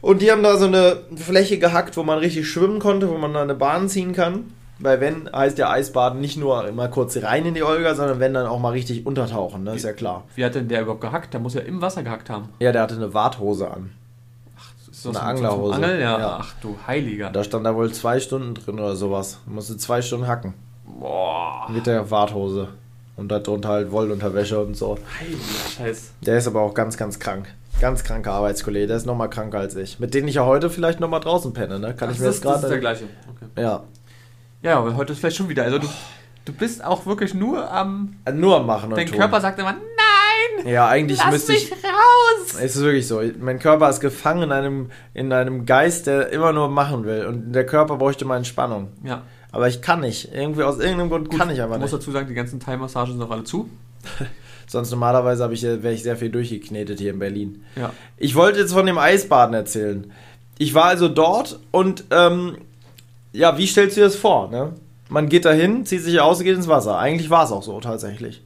Und 0.01 0.23
die 0.23 0.31
haben 0.31 0.41
da 0.41 0.57
so 0.57 0.65
eine 0.65 1.03
Fläche 1.15 1.59
gehackt, 1.59 1.95
wo 1.97 2.03
man 2.03 2.17
richtig 2.17 2.49
schwimmen 2.49 2.79
konnte, 2.79 3.09
wo 3.09 3.17
man 3.19 3.33
da 3.33 3.43
eine 3.43 3.53
Bahn 3.53 3.87
ziehen 3.89 4.13
kann. 4.13 4.51
Weil 4.81 4.99
wenn, 4.99 5.29
heißt 5.31 5.57
ja 5.57 5.69
Eisbaden 5.69 6.19
nicht 6.21 6.37
nur 6.37 6.67
immer 6.67 6.87
kurz 6.87 7.15
rein 7.17 7.45
in 7.45 7.53
die 7.53 7.63
Olga, 7.63 7.93
sondern 7.95 8.19
wenn 8.19 8.33
dann 8.33 8.47
auch 8.47 8.59
mal 8.59 8.69
richtig 8.71 9.05
untertauchen, 9.05 9.63
ne? 9.63 9.75
ist 9.75 9.83
ja 9.85 9.93
klar. 9.93 10.23
Wie 10.35 10.43
hat 10.43 10.55
denn 10.55 10.67
der 10.67 10.81
überhaupt 10.81 11.01
gehackt? 11.01 11.33
Der 11.33 11.39
muss 11.39 11.53
ja 11.53 11.61
im 11.61 11.81
Wasser 11.81 12.03
gehackt 12.03 12.29
haben. 12.29 12.49
Ja, 12.59 12.71
der 12.71 12.81
hatte 12.81 12.95
eine 12.95 13.13
Warthose 13.13 13.69
an. 13.69 13.91
Ist 14.91 15.05
Eine 15.05 15.15
zum- 15.15 15.23
Anglerhose. 15.23 15.73
zum 15.75 15.83
Angel? 15.83 15.99
Ja. 16.01 16.19
Ja. 16.19 16.37
Ach 16.41 16.53
du 16.61 16.75
Heiliger. 16.85 17.29
Da 17.29 17.43
stand 17.43 17.65
da 17.65 17.75
wohl 17.75 17.91
zwei 17.91 18.19
Stunden 18.19 18.53
drin 18.55 18.75
oder 18.79 18.95
sowas. 18.95 19.39
Musste 19.45 19.77
zwei 19.77 20.01
Stunden 20.01 20.27
hacken. 20.27 20.53
Boah. 20.99 21.67
Mit 21.69 21.87
der 21.87 22.09
Warthose. 22.11 22.67
Und 23.17 23.29
darunter 23.31 23.69
halt 23.69 23.91
Wollunterwäsche 23.91 24.59
und 24.59 24.75
so. 24.75 24.97
Heiliger 25.19 25.39
Scheiß. 25.77 26.11
Der 26.25 26.37
ist 26.37 26.47
aber 26.47 26.61
auch 26.61 26.73
ganz, 26.73 26.97
ganz 26.97 27.19
krank. 27.19 27.47
Ganz 27.79 28.03
kranker 28.03 28.33
Arbeitskollege. 28.33 28.87
Der 28.87 28.97
ist 28.97 29.05
nochmal 29.05 29.29
kranker 29.29 29.59
als 29.59 29.75
ich. 29.75 29.99
Mit 29.99 30.13
dem 30.13 30.27
ich 30.27 30.35
ja 30.35 30.45
heute 30.45 30.69
vielleicht 30.69 30.99
nochmal 30.99 31.19
draußen 31.19 31.53
penne, 31.53 31.79
ne? 31.79 31.93
Kann 31.95 32.09
Ach, 32.09 32.13
ich 32.13 32.19
mir 32.19 32.27
das, 32.27 32.35
jetzt 32.37 32.45
das 32.45 32.55
ist 32.63 32.69
der 32.69 32.79
gerade. 32.79 32.81
gleiche. 32.81 33.03
Okay. 33.35 33.61
Ja. 33.61 33.83
Ja, 34.63 34.77
aber 34.79 34.95
heute 34.95 35.13
ist 35.13 35.19
vielleicht 35.19 35.37
schon 35.37 35.49
wieder. 35.49 35.63
Also 35.63 35.79
du, 35.79 35.87
du 36.45 36.53
bist 36.53 36.83
auch 36.83 37.05
wirklich 37.05 37.33
nur 37.33 37.71
am. 37.71 38.15
Nur 38.31 38.57
am 38.57 38.65
Machen 38.65 38.91
und 38.91 38.97
Dein 38.97 39.07
Tun. 39.07 39.17
Körper 39.17 39.41
sagt 39.41 39.59
immer, 39.59 39.73
nein! 39.73 40.67
Ja, 40.67 40.87
eigentlich 40.87 41.19
Lass 41.19 41.31
müsste 41.31 41.53
mich 41.53 41.71
ich. 41.71 41.71
raus! 41.83 42.55
Es 42.61 42.75
ist 42.75 42.81
wirklich 42.83 43.07
so. 43.07 43.21
Mein 43.39 43.59
Körper 43.59 43.89
ist 43.89 43.99
gefangen 43.99 44.43
in 44.43 44.51
einem, 44.51 44.91
in 45.13 45.33
einem 45.33 45.65
Geist, 45.65 46.07
der 46.07 46.29
immer 46.29 46.53
nur 46.53 46.69
machen 46.69 47.05
will. 47.05 47.25
Und 47.25 47.53
der 47.53 47.65
Körper 47.65 47.97
bräuchte 47.97 48.25
mal 48.25 48.37
Entspannung. 48.37 48.89
Ja. 49.03 49.23
Aber 49.51 49.67
ich 49.67 49.81
kann 49.81 50.01
nicht. 50.01 50.33
Irgendwie 50.33 50.63
aus 50.63 50.77
irgendeinem 50.79 51.09
Grund 51.09 51.35
kann 51.35 51.49
ich 51.49 51.61
aber 51.61 51.75
Ich 51.75 51.81
muss 51.81 51.91
nicht. 51.91 52.01
dazu 52.01 52.11
sagen, 52.11 52.27
die 52.27 52.33
ganzen 52.35 52.59
Thai-Massagen 52.59 53.13
sind 53.13 53.21
auch 53.23 53.31
alle 53.31 53.43
zu. 53.43 53.69
Sonst 54.67 54.91
normalerweise 54.91 55.49
ich, 55.51 55.63
wäre 55.63 55.91
ich 55.91 56.03
sehr 56.03 56.15
viel 56.15 56.29
durchgeknetet 56.29 56.99
hier 56.99 57.11
in 57.11 57.19
Berlin. 57.19 57.63
Ja. 57.75 57.91
Ich 58.17 58.35
wollte 58.35 58.59
jetzt 58.59 58.71
von 58.71 58.85
dem 58.85 58.97
Eisbaden 58.97 59.53
erzählen. 59.53 60.11
Ich 60.57 60.73
war 60.73 60.85
also 60.85 61.09
dort 61.09 61.59
und 61.71 62.05
ähm, 62.11 62.57
ja, 63.33 63.57
wie 63.57 63.67
stellst 63.67 63.95
du 63.97 64.01
dir 64.01 64.05
das 64.07 64.15
vor? 64.15 64.49
Ne? 64.49 64.73
Man 65.09 65.27
geht 65.29 65.45
dahin, 65.45 65.85
zieht 65.85 66.01
sich 66.03 66.19
aus 66.21 66.39
und 66.39 66.45
geht 66.45 66.55
ins 66.55 66.67
Wasser. 66.67 66.97
Eigentlich 66.97 67.29
war 67.29 67.43
es 67.45 67.51
auch 67.51 67.63
so 67.63 67.79
tatsächlich. 67.79 68.41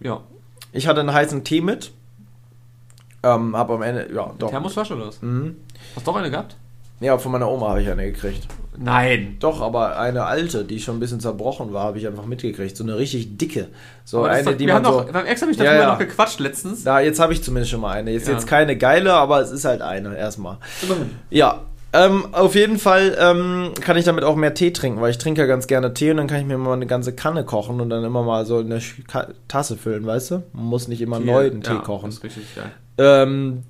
Ja. 0.00 0.20
Ich 0.72 0.86
hatte 0.86 1.00
einen 1.00 1.12
heißen 1.12 1.44
Tee 1.44 1.60
mit. 1.60 1.92
Ähm, 3.22 3.56
hab 3.56 3.70
am 3.70 3.82
Ende, 3.82 4.08
ja, 4.12 4.32
doch. 4.38 4.50
Thermosflasche 4.50 4.96
oder 4.96 5.06
was? 5.08 5.22
Mhm. 5.22 5.56
Hast 5.94 6.06
du 6.06 6.10
doch 6.10 6.18
eine 6.18 6.30
gehabt? 6.30 6.56
Ja, 6.98 7.18
von 7.18 7.32
meiner 7.32 7.48
Oma 7.50 7.70
habe 7.70 7.82
ich 7.82 7.88
eine 7.90 8.04
gekriegt. 8.10 8.46
Nein. 8.76 9.36
Doch, 9.40 9.60
aber 9.60 9.98
eine 9.98 10.24
alte, 10.24 10.64
die 10.64 10.80
schon 10.80 10.96
ein 10.96 11.00
bisschen 11.00 11.20
zerbrochen 11.20 11.72
war, 11.72 11.84
habe 11.84 11.98
ich 11.98 12.06
einfach 12.06 12.26
mitgekriegt. 12.26 12.76
So 12.76 12.84
eine 12.84 12.96
richtig 12.96 13.36
dicke. 13.38 13.68
So 14.04 14.22
eine, 14.22 14.44
doch- 14.44 14.52
die 14.56 14.66
wir 14.66 14.74
man 14.74 14.86
haben 14.86 14.92
so. 14.92 15.00
noch, 15.02 15.12
beim 15.12 15.26
Ex 15.26 15.42
habe 15.42 15.50
ich 15.52 15.58
Ja, 15.58 15.64
darüber 15.64 15.82
ja. 15.82 15.92
noch 15.92 15.98
gequatscht 15.98 16.38
letztens. 16.40 16.84
Da, 16.84 17.00
jetzt 17.00 17.18
habe 17.20 17.32
ich 17.32 17.42
zumindest 17.42 17.70
schon 17.72 17.80
mal 17.80 17.92
eine. 17.92 18.12
Ist 18.12 18.28
Ja. 18.28 18.34
jetzt 18.34 18.46
keine 18.46 18.76
geile, 18.76 19.12
aber 19.14 19.40
es 19.40 19.50
ist 19.50 19.64
halt 19.64 19.82
eine 19.82 20.16
erstmal. 20.16 20.58
Ja, 21.30 21.62
ähm, 21.92 22.26
auf 22.32 22.54
jeden 22.54 22.78
Fall 22.78 23.16
ähm, 23.20 23.72
kann 23.80 23.96
ich 23.96 24.04
damit 24.04 24.24
auch 24.24 24.36
mehr 24.36 24.54
Tee 24.54 24.72
trinken, 24.72 25.00
weil 25.00 25.10
ich 25.10 25.18
trinke 25.18 25.40
ja 25.42 25.46
ganz 25.46 25.66
gerne 25.66 25.92
Tee 25.94 26.10
und 26.10 26.16
dann 26.16 26.26
kann 26.26 26.40
ich 26.40 26.46
mir 26.46 26.56
mal 26.58 26.72
eine 26.72 26.86
ganze 26.86 27.14
Kanne 27.14 27.44
kochen 27.44 27.80
und 27.80 27.90
dann 27.90 28.02
immer 28.04 28.22
mal 28.22 28.46
so 28.46 28.60
in 28.60 28.80
Ka 29.06 29.28
Tasse 29.48 29.76
füllen, 29.76 30.06
weißt 30.06 30.30
du? 30.30 30.42
Man 30.52 30.64
muss 30.64 30.88
nicht 30.88 31.00
immer 31.02 31.18
neu 31.20 31.50
den 31.50 31.62
Tee 31.62 31.72
ja, 31.74 31.78
kochen. 31.80 32.06
Das 32.06 32.16
ist 32.18 32.24
richtig 32.24 32.44
geil. 32.54 32.70
Ähm, 32.98 33.62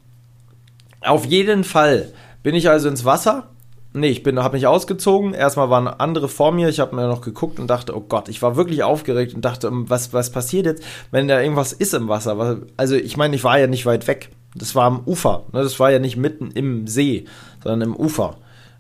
auf 1.00 1.24
jeden 1.24 1.64
Fall 1.64 2.12
bin 2.42 2.54
ich 2.54 2.68
also 2.70 2.88
ins 2.88 3.04
Wasser. 3.04 3.48
Nee, 3.94 4.08
ich 4.08 4.22
bin, 4.22 4.42
habe 4.42 4.56
mich 4.56 4.66
ausgezogen. 4.66 5.34
Erstmal 5.34 5.68
waren 5.68 5.86
andere 5.86 6.28
vor 6.28 6.50
mir. 6.52 6.68
Ich 6.70 6.80
habe 6.80 6.96
mir 6.96 7.06
noch 7.08 7.20
geguckt 7.20 7.58
und 7.60 7.66
dachte, 7.68 7.94
oh 7.94 8.00
Gott, 8.00 8.28
ich 8.30 8.40
war 8.40 8.56
wirklich 8.56 8.82
aufgeregt 8.84 9.34
und 9.34 9.44
dachte, 9.44 9.66
ähm, 9.66 9.84
was, 9.90 10.12
was 10.14 10.30
passiert 10.30 10.64
jetzt, 10.66 10.82
wenn 11.10 11.28
da 11.28 11.40
irgendwas 11.42 11.72
ist 11.72 11.92
im 11.92 12.08
Wasser? 12.08 12.38
Was- 12.38 12.56
Also 12.78 12.94
ich 12.94 13.16
meine, 13.18 13.34
ich 13.36 13.44
war 13.44 13.58
ja 13.58 13.66
nicht 13.66 13.84
weit 13.84 14.06
weg. 14.06 14.30
Das 14.54 14.74
war 14.74 14.84
am 14.84 15.02
Ufer. 15.06 15.44
Ne? 15.52 15.62
Das 15.62 15.78
war 15.80 15.90
ja 15.90 15.98
nicht 15.98 16.16
mitten 16.16 16.50
im 16.50 16.86
See, 16.86 17.24
sondern 17.62 17.90
im 17.90 17.96
Ufer. 17.96 18.36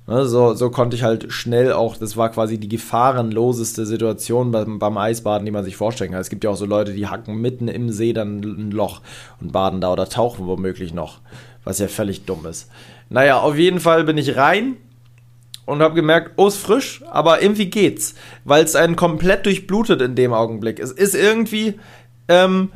Ne? 0.06 0.26
So, 0.26 0.54
so 0.54 0.70
konnte 0.70 0.96
ich 0.96 1.02
halt 1.02 1.32
schnell 1.32 1.72
auch, 1.72 1.96
das 1.96 2.16
war 2.16 2.30
quasi 2.30 2.58
die 2.58 2.68
gefahrenloseste 2.68 3.86
Situation 3.86 4.50
beim, 4.50 4.78
beim 4.78 4.98
Eisbaden, 4.98 5.44
die 5.44 5.52
man 5.52 5.64
sich 5.64 5.76
vorstellen 5.76 6.10
kann. 6.10 6.20
Es 6.20 6.30
gibt 6.30 6.44
ja 6.44 6.50
auch 6.50 6.56
so 6.56 6.66
Leute, 6.66 6.92
die 6.92 7.06
hacken 7.06 7.40
mitten 7.40 7.68
im 7.68 7.90
See 7.90 8.12
dann 8.12 8.40
ein 8.40 8.70
Loch 8.70 9.00
und 9.40 9.52
baden 9.52 9.80
da 9.80 9.92
oder 9.92 10.08
tauchen 10.08 10.46
womöglich 10.46 10.92
noch, 10.92 11.20
was 11.64 11.78
ja 11.78 11.88
völlig 11.88 12.24
dumm 12.24 12.46
ist. 12.46 12.68
Naja, 13.08 13.40
auf 13.40 13.56
jeden 13.56 13.80
Fall 13.80 14.04
bin 14.04 14.18
ich 14.18 14.36
rein 14.36 14.76
und 15.66 15.80
habe 15.80 15.94
gemerkt, 15.94 16.32
oh, 16.36 16.48
ist 16.48 16.56
frisch, 16.56 17.02
aber 17.10 17.42
irgendwie 17.42 17.66
geht's, 17.66 18.14
weil 18.44 18.64
es 18.64 18.74
einen 18.74 18.96
komplett 18.96 19.46
durchblutet 19.46 20.00
in 20.02 20.14
dem 20.16 20.32
Augenblick. 20.32 20.80
Es 20.80 20.90
ist 20.90 21.14
irgendwie, 21.14 21.78
ähm, 22.28 22.70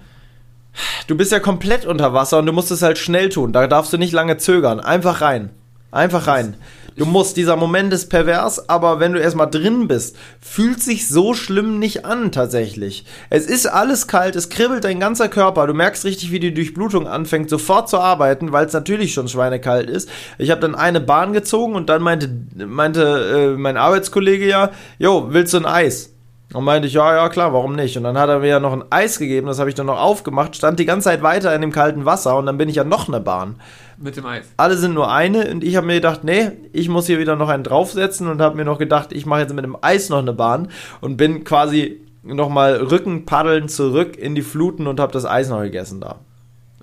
du 1.07 1.17
bist 1.17 1.33
ja 1.33 1.41
komplett 1.41 1.87
unter 1.87 2.13
Wasser 2.13 2.39
und 2.39 2.47
du 2.47 2.53
musst 2.53 2.71
es 2.71 2.83
halt 2.83 2.99
schnell 2.99 3.29
tun. 3.29 3.53
Da 3.53 3.67
darfst 3.67 3.93
du 3.93 3.99
nicht 3.99 4.13
lange 4.13 4.37
zögern. 4.37 4.81
Einfach 4.81 5.21
rein. 5.21 5.51
Einfach 5.91 6.27
rein. 6.27 6.57
Du 6.97 7.05
musst, 7.05 7.37
dieser 7.37 7.57
Moment 7.57 7.93
ist 7.93 8.09
pervers, 8.09 8.71
aber 8.71 9.01
wenn 9.01 9.13
du 9.13 9.21
erstmal 9.21 9.51
drin 9.51 9.87
bist, 9.87 10.17
fühlt 10.41 10.83
sich 10.83 11.09
so 11.09 11.35
schlimm 11.35 11.79
nicht 11.79 12.07
an 12.07 12.33
tatsächlich. 12.33 13.05
Es 13.29 13.45
ist 13.45 13.67
alles 13.67 14.07
kalt, 14.07 14.35
es 14.35 14.49
kribbelt 14.49 14.85
dein 14.85 14.99
ganzer 14.99 15.29
Körper, 15.29 15.67
du 15.67 15.75
merkst 15.75 16.07
richtig, 16.07 16.33
wie 16.33 16.41
die 16.41 16.55
Durchblutung 16.55 17.07
anfängt 17.07 17.51
sofort 17.51 17.91
zu 17.91 17.99
arbeiten, 17.99 18.53
weil 18.53 18.65
es 18.65 18.73
natürlich 18.73 19.13
schon 19.13 19.29
schweinekalt 19.29 19.91
ist. 19.91 20.09
Ich 20.39 20.51
habe 20.51 20.63
dann 20.63 20.75
eine 20.75 21.03
Bahn 21.03 21.35
gezogen 21.35 21.75
und 21.75 21.91
dann 21.91 22.01
meinte, 22.01 22.31
meinte 22.55 23.53
äh, 23.55 23.59
mein 23.59 23.77
Arbeitskollege 23.77 24.49
ja, 24.49 24.71
jo, 24.99 25.27
willst 25.33 25.53
du 25.53 25.59
ein 25.59 25.67
Eis? 25.67 26.16
Und 26.55 26.63
meinte 26.65 26.87
ich, 26.87 26.95
ja, 26.95 27.15
ja, 27.15 27.29
klar, 27.29 27.53
warum 27.53 27.75
nicht? 27.75 27.97
Und 27.97 28.05
dann 28.05 28.17
hat 28.17 28.29
er 28.29 28.39
mir 28.39 28.47
ja 28.47 28.61
noch 28.61 28.73
ein 28.73 28.85
Eis 28.91 29.19
gegeben, 29.19 29.49
das 29.49 29.59
habe 29.59 29.69
ich 29.69 29.75
dann 29.75 29.87
noch 29.87 30.01
aufgemacht, 30.01 30.55
stand 30.55 30.79
die 30.79 30.85
ganze 30.87 31.07
Zeit 31.07 31.23
weiter 31.23 31.53
in 31.55 31.61
dem 31.61 31.73
kalten 31.73 32.05
Wasser 32.05 32.37
und 32.37 32.47
dann 32.47 32.57
bin 32.57 32.69
ich 32.69 32.77
ja 32.77 32.85
noch 32.85 33.09
eine 33.09 33.21
Bahn. 33.21 33.57
Mit 33.99 34.17
dem 34.17 34.25
Eis. 34.27 34.47
Alle 34.57 34.77
sind 34.77 34.95
nur 34.95 35.11
eine 35.11 35.51
und 35.51 35.65
ich 35.65 35.75
habe 35.77 35.87
mir 35.87 35.95
gedacht, 35.95 36.23
nee, 36.23 36.53
ich 36.73 36.89
muss 36.89 37.07
hier 37.07 37.19
wieder 37.19 37.35
noch 37.35 37.49
einen 37.49 37.65
draufsetzen 37.65 38.29
und 38.29 38.41
habe 38.41 38.57
mir 38.57 38.65
noch 38.65 38.79
gedacht, 38.79 39.13
ich 39.13 39.27
mache 39.27 39.41
jetzt 39.41 39.55
mit 39.55 39.65
dem 39.65 39.77
Eis 39.81 40.09
noch 40.09 40.19
eine 40.19 40.33
Bahn 40.33 40.69
und 41.01 41.17
bin 41.17 41.43
quasi 41.43 42.01
nochmal 42.23 42.77
Rückenpaddeln 42.77 43.69
zurück 43.69 44.17
in 44.17 44.35
die 44.37 44.43
Fluten 44.43 44.87
und 44.87 45.01
habe 45.01 45.13
das 45.13 45.27
Eis 45.27 45.49
noch 45.49 45.63
gegessen 45.63 46.01
da. 46.01 46.17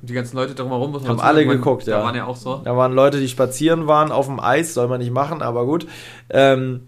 Und 0.02 0.10
die 0.10 0.14
ganzen 0.14 0.36
Leute 0.36 0.56
drumherum 0.56 0.92
muss 0.92 1.04
man 1.04 1.12
Haben 1.12 1.20
alle 1.22 1.38
sagen, 1.40 1.48
man- 1.48 1.58
geguckt, 1.58 1.88
ja. 1.88 2.00
Da 2.00 2.04
waren 2.04 2.16
ja 2.16 2.26
auch 2.26 2.36
so. 2.36 2.62
Da 2.66 2.76
waren 2.76 2.92
Leute, 2.94 3.20
die 3.22 3.30
spazieren 3.30 3.88
waren 3.88 4.12
auf 4.12 4.26
dem 4.26 4.42
Eis, 4.42 4.74
soll 4.74 4.90
man 4.90 5.00
nicht 5.00 5.14
machen, 5.14 5.42
aber 5.42 5.66
gut. 5.66 5.88
Ähm, 6.30 6.82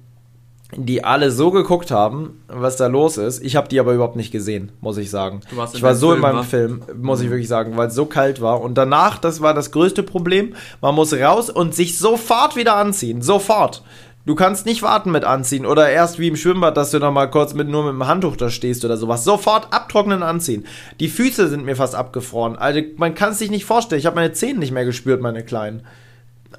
die 0.77 1.03
alle 1.03 1.31
so 1.31 1.51
geguckt 1.51 1.91
haben, 1.91 2.41
was 2.47 2.77
da 2.77 2.87
los 2.87 3.17
ist. 3.17 3.43
Ich 3.43 3.55
habe 3.55 3.67
die 3.67 3.79
aber 3.79 3.93
überhaupt 3.93 4.15
nicht 4.15 4.31
gesehen, 4.31 4.71
muss 4.81 4.97
ich 4.97 5.09
sagen. 5.09 5.41
Du 5.49 5.57
warst 5.57 5.73
in 5.73 5.77
ich 5.77 5.83
war 5.83 5.95
so 5.95 6.07
in 6.07 6.13
Film, 6.13 6.21
meinem 6.21 6.37
wa? 6.37 6.43
Film, 6.43 6.81
muss 7.01 7.21
ich 7.21 7.29
wirklich 7.29 7.47
sagen, 7.47 7.77
weil 7.77 7.87
es 7.87 7.95
so 7.95 8.05
kalt 8.05 8.41
war. 8.41 8.61
Und 8.61 8.77
danach, 8.77 9.17
das 9.17 9.41
war 9.41 9.53
das 9.53 9.71
größte 9.71 10.03
Problem, 10.03 10.55
man 10.81 10.95
muss 10.95 11.13
raus 11.13 11.49
und 11.49 11.73
sich 11.73 11.97
sofort 11.97 12.55
wieder 12.55 12.75
anziehen. 12.75 13.21
Sofort. 13.21 13.83
Du 14.25 14.33
kannst 14.33 14.65
nicht 14.65 14.81
warten 14.81 15.11
mit 15.11 15.23
anziehen 15.23 15.67
oder 15.67 15.87
erst 15.89 16.17
wie 16.17 16.27
im 16.27 16.35
Schwimmbad, 16.35 16.75
dass 16.77 16.89
du 16.89 16.97
noch 16.97 17.11
mal 17.11 17.29
kurz 17.29 17.53
mit, 17.53 17.69
nur 17.69 17.83
mit 17.83 17.93
dem 17.93 18.07
Handtuch 18.07 18.35
da 18.35 18.49
stehst 18.49 18.83
oder 18.83 18.97
sowas. 18.97 19.23
Sofort 19.23 19.71
abtrocknen, 19.71 20.23
anziehen. 20.23 20.65
Die 20.99 21.09
Füße 21.09 21.47
sind 21.47 21.63
mir 21.63 21.75
fast 21.75 21.93
abgefroren. 21.93 22.55
Also 22.55 22.81
man 22.97 23.13
kann 23.13 23.33
es 23.33 23.39
sich 23.39 23.51
nicht 23.51 23.65
vorstellen. 23.65 23.99
Ich 23.99 24.07
habe 24.07 24.15
meine 24.15 24.33
Zehen 24.33 24.57
nicht 24.57 24.71
mehr 24.71 24.85
gespürt, 24.85 25.21
meine 25.21 25.43
kleinen. 25.43 25.83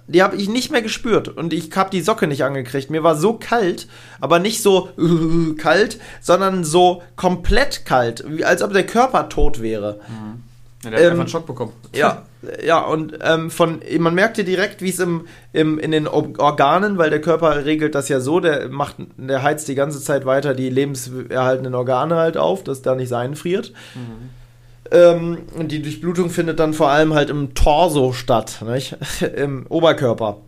Die 0.09 0.23
habe 0.23 0.37
ich 0.37 0.49
nicht 0.49 0.71
mehr 0.71 0.83
gespürt 0.83 1.29
und 1.29 1.53
ich 1.53 1.71
habe 1.77 1.91
die 1.91 2.01
Socke 2.01 2.27
nicht 2.27 2.45
angekriegt. 2.45 2.91
Mir 2.91 3.03
war 3.03 3.17
so 3.17 3.35
kalt, 3.35 3.89
aber 4.21 4.39
nicht 4.39 4.63
so 4.63 4.89
kalt, 5.59 5.99
sondern 6.21 6.63
so 6.65 7.03
komplett 7.17 7.85
kalt, 7.87 8.25
wie, 8.29 8.45
als 8.45 8.63
ob 8.63 8.73
der 8.73 8.87
Körper 8.87 9.29
tot 9.29 9.61
wäre. 9.63 9.99
Ja, 10.85 10.91
der 10.91 10.99
hat 10.99 11.01
Ähm, 11.01 11.07
einfach 11.11 11.21
einen 11.21 11.29
Schock 11.29 11.47
bekommen. 11.47 11.73
Ja, 11.93 12.23
ja, 12.65 12.81
und 12.81 13.19
ähm, 13.23 13.51
von, 13.51 13.81
man 13.99 14.15
merkte 14.15 14.45
direkt, 14.45 14.81
wie 14.83 14.91
es 14.91 15.01
im, 15.01 15.27
im, 15.53 15.79
in 15.81 15.91
den 15.91 16.07
Or- 16.07 16.39
Organen, 16.39 16.99
weil 16.99 17.11
der 17.11 17.21
Körper 17.21 17.65
regelt 17.65 17.95
das 17.97 18.09
ja 18.09 18.21
so, 18.21 18.39
der 18.39 18.69
macht, 18.69 18.97
der 19.17 19.43
heizt 19.43 19.67
die 19.67 19.75
ganze 19.75 20.01
Zeit 20.01 20.25
weiter 20.27 20.55
die 20.55 20.69
lebenserhaltenden 20.71 21.75
Organe 21.75 22.15
halt 22.17 22.37
auf, 22.37 22.63
dass 22.63 22.83
da 22.83 22.95
nicht 22.95 23.13
einfriert. 23.13 23.73
Ähm, 24.91 25.39
die 25.63 25.83
Durchblutung 25.83 26.31
findet 26.31 26.61
dann 26.61 26.75
vor 26.75 26.91
allem 26.91 27.15
halt 27.15 27.31
im 27.31 27.55
Torso 27.55 28.13
statt, 28.13 28.63
nicht? 28.67 28.97
im 29.37 29.67
Oberkörper. 29.69 30.39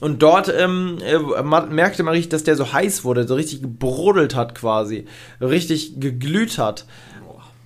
Und 0.00 0.22
dort 0.22 0.52
ähm, 0.54 0.98
äh, 1.02 1.42
merkte 1.42 2.02
man 2.02 2.14
richtig, 2.14 2.30
dass 2.30 2.44
der 2.44 2.56
so 2.56 2.72
heiß 2.72 3.04
wurde, 3.04 3.26
so 3.26 3.34
richtig 3.34 3.62
gebrodelt 3.62 4.34
hat 4.34 4.54
quasi, 4.54 5.06
richtig 5.40 6.00
geglüht 6.00 6.58
hat. 6.58 6.84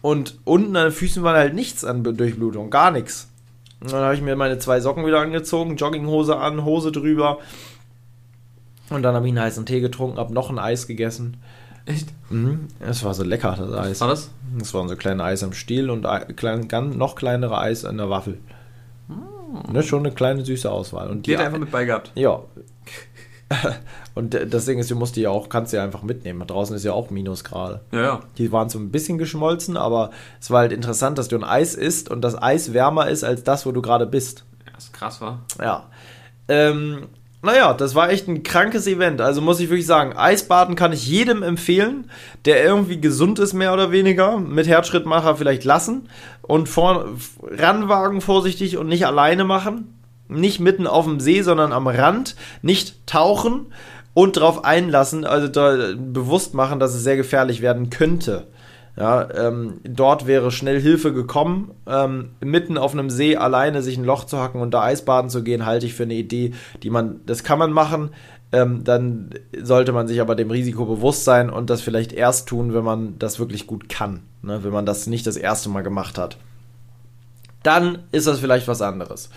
Und 0.03 0.39
unten 0.45 0.77
an 0.77 0.85
den 0.85 0.93
Füßen 0.93 1.23
war 1.23 1.35
halt 1.35 1.55
nichts 1.55 1.85
an 1.85 2.05
Durchblutung, 2.05 2.71
gar 2.71 2.91
nichts. 2.91 3.29
Und 3.81 3.93
dann 3.93 4.03
habe 4.03 4.15
ich 4.15 4.23
mir 4.23 4.37
meine 4.37 4.59
zwei 4.59 4.81
Socken 4.81 5.07
wieder 5.07 5.21
angezogen, 5.21 5.77
Jogginghose 5.77 6.37
an, 6.37 6.65
Hose 6.65 6.93
drüber. 6.93 7.39
Und 8.91 9.03
dann 9.03 9.15
habe 9.15 9.27
ich 9.27 9.33
einen 9.33 9.43
heißen 9.43 9.67
Tee 9.67 9.81
getrunken, 9.81 10.19
habe 10.19 10.33
noch 10.33 10.51
ein 10.51 10.59
Eis 10.59 10.87
gegessen. 10.87 11.37
Echt? 11.89 12.09
Mhm. 12.31 12.69
Es 12.81 13.03
war 13.03 13.15
so 13.15 13.25
lecker, 13.25 13.57
das 13.59 13.73
Eis. 13.73 14.01
War 14.01 14.09
das? 14.09 14.31
Das 14.59 14.73
waren 14.75 14.89
so 14.89 14.97
kleine 14.97 15.25
Eis 15.25 15.43
im 15.43 15.53
Stiel 15.55 15.89
und 15.91 16.05
Ei- 16.07 16.25
klein, 16.37 16.69
noch 16.97 17.15
kleinere 17.17 17.59
Eis 17.59 17.85
in 17.85 17.97
der 17.97 18.11
Waffel. 18.11 18.39
Ne, 19.73 19.83
schon 19.83 20.01
eine 20.05 20.15
kleine 20.15 20.45
süße 20.45 20.71
Auswahl. 20.71 21.09
Und 21.09 21.27
Die 21.27 21.37
hat 21.37 21.47
einfach 21.47 21.59
mit 21.59 21.71
bei 21.71 21.85
gehabt. 21.87 22.13
ja. 22.15 22.43
und 24.15 24.35
d- 24.35 24.45
das 24.45 24.67
Ding 24.67 24.79
ist, 24.79 24.91
du 24.91 24.95
musst 24.97 25.17
die 25.17 25.23
ja 25.23 25.31
auch, 25.31 25.49
kannst 25.49 25.73
die 25.73 25.77
ja 25.79 25.83
einfach 25.85 26.03
mitnehmen. 26.03 26.47
Draußen 26.47 26.77
ist 26.77 26.85
ja 26.85 26.93
auch 26.93 27.09
Minusgrade. 27.09 27.81
Ja, 27.93 28.01
ja. 28.03 28.21
Die 28.37 28.53
waren 28.53 28.69
so 28.69 28.79
ein 28.79 28.91
bisschen 28.91 29.17
geschmolzen, 29.17 29.79
aber 29.79 30.11
es 30.39 30.51
war 30.51 30.61
halt 30.61 30.73
interessant, 30.73 31.17
dass 31.17 31.29
du 31.29 31.37
ein 31.37 31.45
Eis 31.45 31.75
isst 31.75 32.11
und 32.11 32.21
das 32.21 32.41
Eis 32.41 32.75
wärmer 32.75 33.09
ist 33.09 33.25
als 33.25 33.45
das, 33.45 33.65
wo 33.65 33.73
du 33.73 33.81
gerade 33.81 34.07
bist. 34.07 34.45
Ja, 34.71 34.77
ist 34.77 34.93
krass, 34.93 35.23
war. 35.23 35.41
Ja. 35.59 35.87
Ähm, 36.49 37.07
naja, 37.41 37.73
das 37.73 37.95
war 37.95 38.11
echt 38.11 38.27
ein 38.27 38.43
krankes 38.43 38.87
Event. 38.89 39.21
Also 39.21 39.41
muss 39.41 39.61
ich 39.61 39.69
wirklich 39.69 39.87
sagen, 39.87 40.17
Eisbaden 40.17 40.75
kann 40.75 40.93
ich 40.93 41.07
jedem 41.07 41.43
empfehlen, 41.45 42.11
der 42.45 42.65
irgendwie 42.65 43.01
gesund 43.01 43.39
ist, 43.39 43.53
mehr 43.53 43.73
oder 43.73 43.93
weniger. 43.93 44.39
Mit 44.39 44.67
Herzschrittmacher 44.67 45.37
vielleicht 45.37 45.65
lassen 45.65 46.09
und 46.43 46.69
vor, 46.69 47.07
ranwagen 47.43 48.21
vorsichtig 48.21 48.77
und 48.77 48.89
nicht 48.89 49.07
alleine 49.07 49.45
machen. 49.45 49.95
Nicht 50.27 50.59
mitten 50.59 50.87
auf 50.87 51.05
dem 51.05 51.21
See, 51.21 51.43
sondern 51.43 51.73
am 51.73 51.87
Rand. 51.87 52.35
Nicht 52.61 53.07
tauchen 53.07 53.73
und 54.15 54.37
darauf 54.37 54.65
einlassen, 54.65 55.25
also 55.25 55.47
da 55.47 55.95
bewusst 55.97 56.55
machen, 56.55 56.81
dass 56.81 56.93
es 56.93 57.05
sehr 57.05 57.17
gefährlich 57.17 57.63
werden 57.63 57.89
könnte. 57.89 58.49
Ja, 58.99 59.29
ähm, 59.33 59.75
dort 59.85 60.27
wäre 60.27 60.51
schnell 60.51 60.81
Hilfe 60.81 61.13
gekommen. 61.13 61.71
Ähm, 61.87 62.31
mitten 62.41 62.77
auf 62.77 62.95
einem 62.95 63.11
See 63.11 63.37
alleine 63.37 63.81
sich 63.81 63.97
ein 63.97 64.05
Loch 64.05 64.25
zu 64.25 64.39
hacken 64.39 64.61
und 64.61 64.73
da 64.75 64.83
Eisbaden 64.83 65.31
zu 65.31 65.45
gehen, 65.45 65.65
halte 65.65 65.87
ich 65.87 65.95
für 65.95 66.03
eine 66.03 66.15
Idee, 66.15 66.53
die 66.83 66.91
man, 66.91 67.21
das 67.25 67.45
kann 67.45 67.61
man 67.61 67.71
machen. 67.71 68.11
Ähm, 68.51 68.83
dann 68.83 69.31
sollte 69.57 69.93
man 69.93 70.09
sich 70.09 70.21
aber 70.21 70.35
dem 70.35 70.51
Risiko 70.51 70.85
bewusst 70.85 71.25
sein 71.25 71.49
und 71.49 71.71
das 71.71 71.81
vielleicht 71.81 72.13
erst 72.13 72.49
tun, 72.49 72.75
wenn 72.75 72.83
man 72.83 73.19
das 73.21 73.39
wirklich 73.39 73.69
gut 73.69 73.89
kann. 73.89 74.23
Ne? 74.43 74.65
Wenn 74.65 74.73
man 74.73 74.87
das 74.87 75.07
nicht 75.07 75.29
das 75.29 75.37
erste 75.37 75.69
Mal 75.69 75.83
gemacht 75.83 76.19
hat. 76.19 76.37
Dann 77.63 78.01
ist 78.11 78.27
das 78.27 78.41
vielleicht 78.41 78.67
was 78.67 78.83
anderes. 78.83 79.31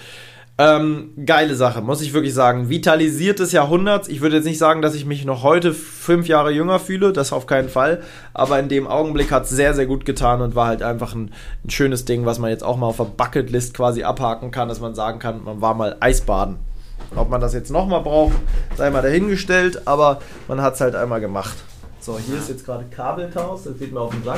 Ähm, 0.64 1.14
geile 1.26 1.56
Sache, 1.56 1.82
muss 1.82 2.04
ich 2.04 2.14
wirklich 2.14 2.36
sagen. 2.36 2.70
Vitalisiert 2.70 3.40
des 3.40 3.52
Jahrhunderts. 3.52 4.08
Ich 4.08 4.22
würde 4.22 4.36
jetzt 4.36 4.46
nicht 4.46 4.60
sagen, 4.60 4.84
dass 4.84 4.94
ich 4.94 5.08
mich 5.08 5.26
noch 5.26 5.42
heute 5.42 5.74
fünf 5.74 6.28
Jahre 6.28 6.52
jünger 6.52 6.78
fühle, 6.78 7.14
das 7.14 7.34
auf 7.34 7.48
keinen 7.48 7.68
Fall. 7.68 8.04
Aber 8.36 8.60
in 8.60 8.70
dem 8.70 8.86
Augenblick 8.86 9.32
hat 9.32 9.46
es 9.46 9.50
sehr, 9.50 9.74
sehr 9.74 9.88
gut 9.88 10.06
getan 10.06 10.40
und 10.40 10.54
war 10.54 10.68
halt 10.68 10.84
einfach 10.84 11.16
ein, 11.16 11.32
ein 11.66 11.72
schönes 11.72 12.06
Ding, 12.06 12.28
was 12.28 12.38
man 12.38 12.52
jetzt 12.52 12.64
auch 12.64 12.78
mal 12.78 12.86
auf 12.86 12.98
der 12.98 13.06
Bucketlist 13.06 13.74
quasi 13.74 14.04
abhaken 14.04 14.52
kann, 14.52 14.68
dass 14.68 14.80
man 14.80 14.94
sagen 14.94 15.18
kann, 15.18 15.44
man 15.44 15.62
war 15.62 15.74
mal 15.74 15.98
Eisbaden. 16.00 16.58
Ob 17.16 17.32
man 17.32 17.42
das 17.42 17.56
jetzt 17.56 17.72
nochmal 17.72 18.02
braucht, 18.02 18.36
sei 18.78 18.92
mal 18.92 19.02
dahingestellt, 19.02 19.88
aber 19.88 20.20
man 20.48 20.62
hat 20.62 20.76
es 20.76 20.82
halt 20.82 20.94
einmal 20.94 21.22
gemacht. 21.22 21.58
So, 22.00 22.20
hier 22.20 22.38
ist 22.38 22.50
jetzt 22.50 22.66
gerade 22.68 22.86
Kabelchaos, 22.86 23.64
das 23.64 23.80
geht 23.80 23.92
mir 23.92 24.02
auf 24.02 24.14
den 24.14 24.24
Sack. 24.24 24.38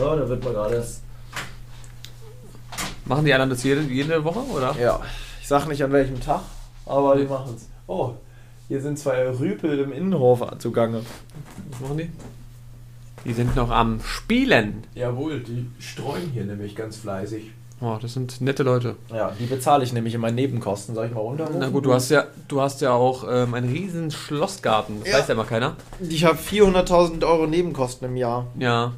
Ja, 0.00 0.16
da 0.16 0.28
wird 0.28 0.42
man 0.42 0.52
gerade 0.52 0.84
Machen 3.08 3.24
die 3.24 3.32
anderen 3.32 3.50
das 3.50 3.62
jede, 3.62 3.80
jede 3.82 4.22
Woche, 4.24 4.40
oder? 4.54 4.74
Ja, 4.80 5.00
ich 5.40 5.48
sag 5.48 5.66
nicht 5.66 5.82
an 5.82 5.92
welchem 5.92 6.20
Tag, 6.20 6.42
aber 6.86 7.16
die 7.16 7.24
machen's. 7.24 7.68
Oh, 7.86 8.12
hier 8.68 8.80
sind 8.82 8.98
zwei 8.98 9.26
Rüpel 9.30 9.78
im 9.78 9.92
Innenhof 9.92 10.42
zugange. 10.58 11.00
Was 11.70 11.80
machen 11.80 11.98
die? 11.98 12.10
Die 13.24 13.32
sind 13.32 13.56
noch 13.56 13.70
am 13.70 14.00
Spielen. 14.02 14.84
Jawohl, 14.94 15.40
die 15.40 15.66
streuen 15.80 16.30
hier 16.32 16.44
nämlich 16.44 16.76
ganz 16.76 16.96
fleißig. 16.98 17.52
Oh, 17.80 17.96
das 18.00 18.12
sind 18.14 18.40
nette 18.40 18.64
Leute. 18.64 18.96
Ja, 19.12 19.32
die 19.38 19.46
bezahle 19.46 19.84
ich 19.84 19.92
nämlich 19.92 20.12
in 20.14 20.20
meinen 20.20 20.34
Nebenkosten. 20.34 20.94
Soll 20.96 21.06
ich 21.06 21.14
mal 21.14 21.20
runter? 21.20 21.48
Na 21.56 21.68
gut, 21.68 21.86
du 21.86 21.92
hast 21.94 22.10
ja, 22.10 22.24
du 22.48 22.60
hast 22.60 22.80
ja 22.80 22.92
auch 22.92 23.24
ähm, 23.30 23.54
einen 23.54 23.70
riesen 23.72 24.10
Schlossgarten. 24.10 25.00
Das 25.00 25.08
Ja. 25.12 25.18
weiß 25.18 25.28
ja 25.28 25.34
immer 25.34 25.44
keiner. 25.44 25.76
Ich 26.00 26.24
habe 26.24 26.36
400.000 26.38 27.24
Euro 27.24 27.46
Nebenkosten 27.46 28.08
im 28.08 28.16
Jahr. 28.16 28.46
Ja. 28.58 28.92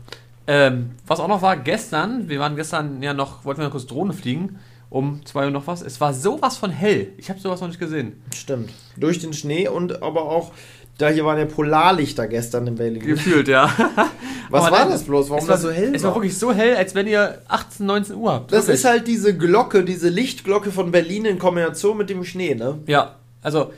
Ähm, 0.53 0.91
was 1.07 1.21
auch 1.21 1.29
noch 1.29 1.43
war, 1.43 1.57
gestern, 1.57 2.29
wir 2.29 2.41
waren 2.41 2.57
gestern 2.57 3.01
ja 3.05 3.15
noch, 3.15 3.45
wollten 3.45 3.61
wir 3.61 3.67
noch 3.67 3.71
kurz 3.73 3.87
Drohne 3.87 4.13
fliegen 4.13 4.59
um 4.89 5.25
2 5.25 5.45
Uhr 5.45 5.51
noch 5.53 5.69
was. 5.69 5.83
Es 5.83 6.01
war 6.01 6.13
sowas 6.13 6.57
von 6.57 6.71
hell. 6.71 7.13
Ich 7.19 7.31
habe 7.31 7.39
sowas 7.39 7.61
noch 7.61 7.69
nicht 7.69 7.79
gesehen. 7.79 8.21
Stimmt. 8.35 8.71
Durch 8.97 9.21
den 9.21 9.33
Schnee 9.33 9.69
und 9.69 10.03
aber 10.03 10.23
auch, 10.23 10.51
da 10.99 11.09
hier 11.09 11.25
waren 11.25 11.39
ja 11.39 11.45
Polarlichter 11.45 12.27
gestern 12.27 12.67
in 12.67 12.75
Berlin. 12.75 13.01
Gefühlt, 13.07 13.47
ja. 13.47 13.71
Was 14.51 14.65
Aber 14.67 14.77
war 14.77 14.89
das 14.89 15.05
bloß? 15.05 15.31
Warum 15.31 15.47
war, 15.47 15.55
das 15.55 15.63
so 15.63 15.71
hell 15.71 15.95
Es 15.95 16.03
war 16.03 16.11
war? 16.11 16.17
wirklich 16.17 16.37
so 16.37 16.53
hell, 16.53 16.75
als 16.75 16.97
wenn 16.97 17.07
ihr 17.07 17.41
18, 17.47 17.87
19 17.87 18.17
Uhr 18.17 18.33
habt. 18.33 18.51
Das 18.53 18.63
Wirklich. 18.67 18.75
ist 18.81 18.85
halt 18.85 19.07
diese 19.07 19.39
Glocke, 19.39 19.85
diese 19.85 20.09
Lichtglocke 20.09 20.73
von 20.73 20.91
Berlin 20.91 21.25
in 21.25 21.39
Kombination 21.39 21.97
mit 21.97 22.11
dem 22.11 22.25
Schnee, 22.25 22.57
ne? 22.57 22.79
Ja, 22.89 23.15
also 23.43 23.73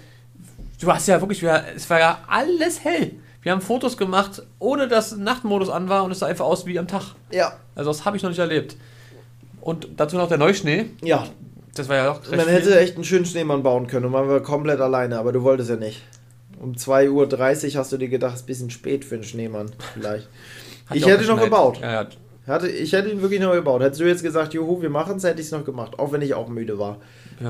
du 0.80 0.90
hast 0.90 1.06
ja 1.08 1.20
wirklich, 1.20 1.42
wir- 1.42 1.62
es 1.76 1.90
war 1.90 1.98
ja 2.00 2.18
alles 2.26 2.82
hell. 2.82 3.12
Wir 3.42 3.52
haben 3.52 3.60
Fotos 3.60 3.96
gemacht, 3.96 4.42
ohne 4.58 4.86
dass 4.88 5.16
Nachtmodus 5.16 5.68
an 5.68 5.88
war 5.88 6.04
und 6.04 6.12
es 6.12 6.20
sah 6.20 6.26
einfach 6.26 6.44
aus 6.44 6.64
wie 6.66 6.78
am 6.78 6.86
Tag. 6.86 7.02
Ja. 7.32 7.52
Also 7.74 7.90
das 7.90 8.04
habe 8.04 8.16
ich 8.16 8.22
noch 8.22 8.30
nicht 8.30 8.38
erlebt. 8.38 8.76
Und 9.60 9.88
dazu 9.96 10.16
noch 10.16 10.28
der 10.28 10.38
Neuschnee. 10.38 10.86
Ja, 11.02 11.26
Das 11.74 11.88
war 11.88 11.96
ja 11.96 12.12
auch 12.12 12.20
recht 12.20 12.30
man 12.36 12.40
viel. 12.46 12.54
hätte 12.54 12.78
echt 12.78 12.94
einen 12.94 13.04
schönen 13.04 13.24
Schneemann 13.26 13.62
bauen 13.62 13.86
können 13.88 14.06
und 14.06 14.12
man 14.12 14.28
war 14.28 14.40
komplett 14.40 14.80
alleine, 14.80 15.18
aber 15.18 15.32
du 15.32 15.42
wolltest 15.42 15.70
ja 15.70 15.76
nicht. 15.76 16.02
Um 16.60 16.72
2.30 16.74 17.72
Uhr 17.74 17.80
hast 17.80 17.90
du 17.92 17.96
dir 17.96 18.08
gedacht, 18.08 18.34
es 18.34 18.40
ist 18.40 18.44
ein 18.44 18.46
bisschen 18.46 18.70
spät 18.70 19.04
für 19.04 19.16
einen 19.16 19.24
Schneemann, 19.24 19.72
vielleicht. 19.94 20.28
Ich 20.94 21.06
hätte 21.06 21.24
noch 21.24 21.40
gebaut. 21.40 21.78
Ja, 21.80 22.02
ja. 22.02 22.08
Hatte, 22.46 22.68
ich 22.68 22.92
hätte 22.92 23.08
ihn 23.08 23.22
wirklich 23.22 23.40
noch 23.40 23.52
gebaut. 23.52 23.80
Hättest 23.82 24.00
du 24.00 24.04
jetzt 24.04 24.22
gesagt, 24.22 24.52
juhu, 24.52 24.82
wir 24.82 24.90
machen 24.90 25.16
es, 25.16 25.24
hätte 25.24 25.40
ich 25.40 25.46
es 25.46 25.52
noch 25.52 25.64
gemacht, 25.64 25.98
auch 25.98 26.12
wenn 26.12 26.20
ich 26.20 26.34
auch 26.34 26.48
müde 26.48 26.78
war. 26.78 26.98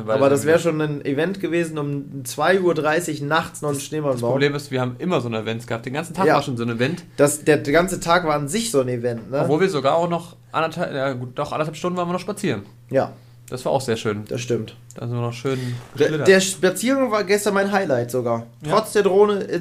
Aber 0.06 0.28
das 0.30 0.44
wäre 0.44 0.58
schon 0.58 0.80
ein 0.80 1.04
Event 1.04 1.40
gewesen, 1.40 1.78
um 1.78 2.22
2.30 2.24 3.20
Uhr 3.22 3.26
nachts 3.26 3.62
noch 3.62 3.70
einen 3.70 3.80
Schneemann 3.80 4.12
Das 4.12 4.20
bauen. 4.20 4.30
Problem 4.32 4.54
ist, 4.54 4.70
wir 4.70 4.80
haben 4.80 4.96
immer 4.98 5.20
so 5.20 5.28
ein 5.28 5.34
Event 5.34 5.66
gehabt. 5.66 5.86
Den 5.86 5.92
ganzen 5.94 6.14
Tag 6.14 6.26
Ja. 6.26 6.34
war 6.34 6.42
schon 6.42 6.56
so 6.56 6.64
ein 6.64 6.70
Event. 6.70 7.04
Das, 7.16 7.44
der 7.44 7.58
ganze 7.58 8.00
Tag 8.00 8.24
war 8.24 8.34
an 8.34 8.48
sich 8.48 8.70
so 8.70 8.80
ein 8.80 8.88
Event, 8.88 9.30
ne? 9.30 9.40
Obwohl 9.42 9.60
wir 9.60 9.68
sogar 9.68 9.94
auch 9.96 10.08
noch 10.08 10.36
anderthalb, 10.52 10.92
ja 10.94 11.12
gut, 11.12 11.30
doch 11.38 11.52
anderthalb 11.52 11.76
Stunden 11.76 11.96
waren 11.96 12.08
wir 12.08 12.12
noch 12.12 12.20
spazieren. 12.20 12.62
ja, 12.90 13.12
Das 13.48 13.64
war 13.66 13.72
auch 13.72 13.80
sehr 13.82 13.96
schön. 13.96 14.24
das 14.28 14.40
stimmt. 14.40 14.74
Da 14.94 15.06
sind 15.06 15.14
wir 15.16 15.20
noch 15.22 15.32
schön 15.32 15.58
Der, 15.98 16.06
geschlittert. 16.06 16.28
der 16.28 16.40
Spaziergang 16.40 17.10
war 17.10 17.24
gestern 17.24 17.52
mein 17.54 17.70
Highlight 17.70 18.10
sogar. 18.10 18.46
Ja. 18.64 18.72
Trotz 18.78 18.92
der 18.92 19.02
Drohne, 19.02 19.46
äh, 19.46 19.58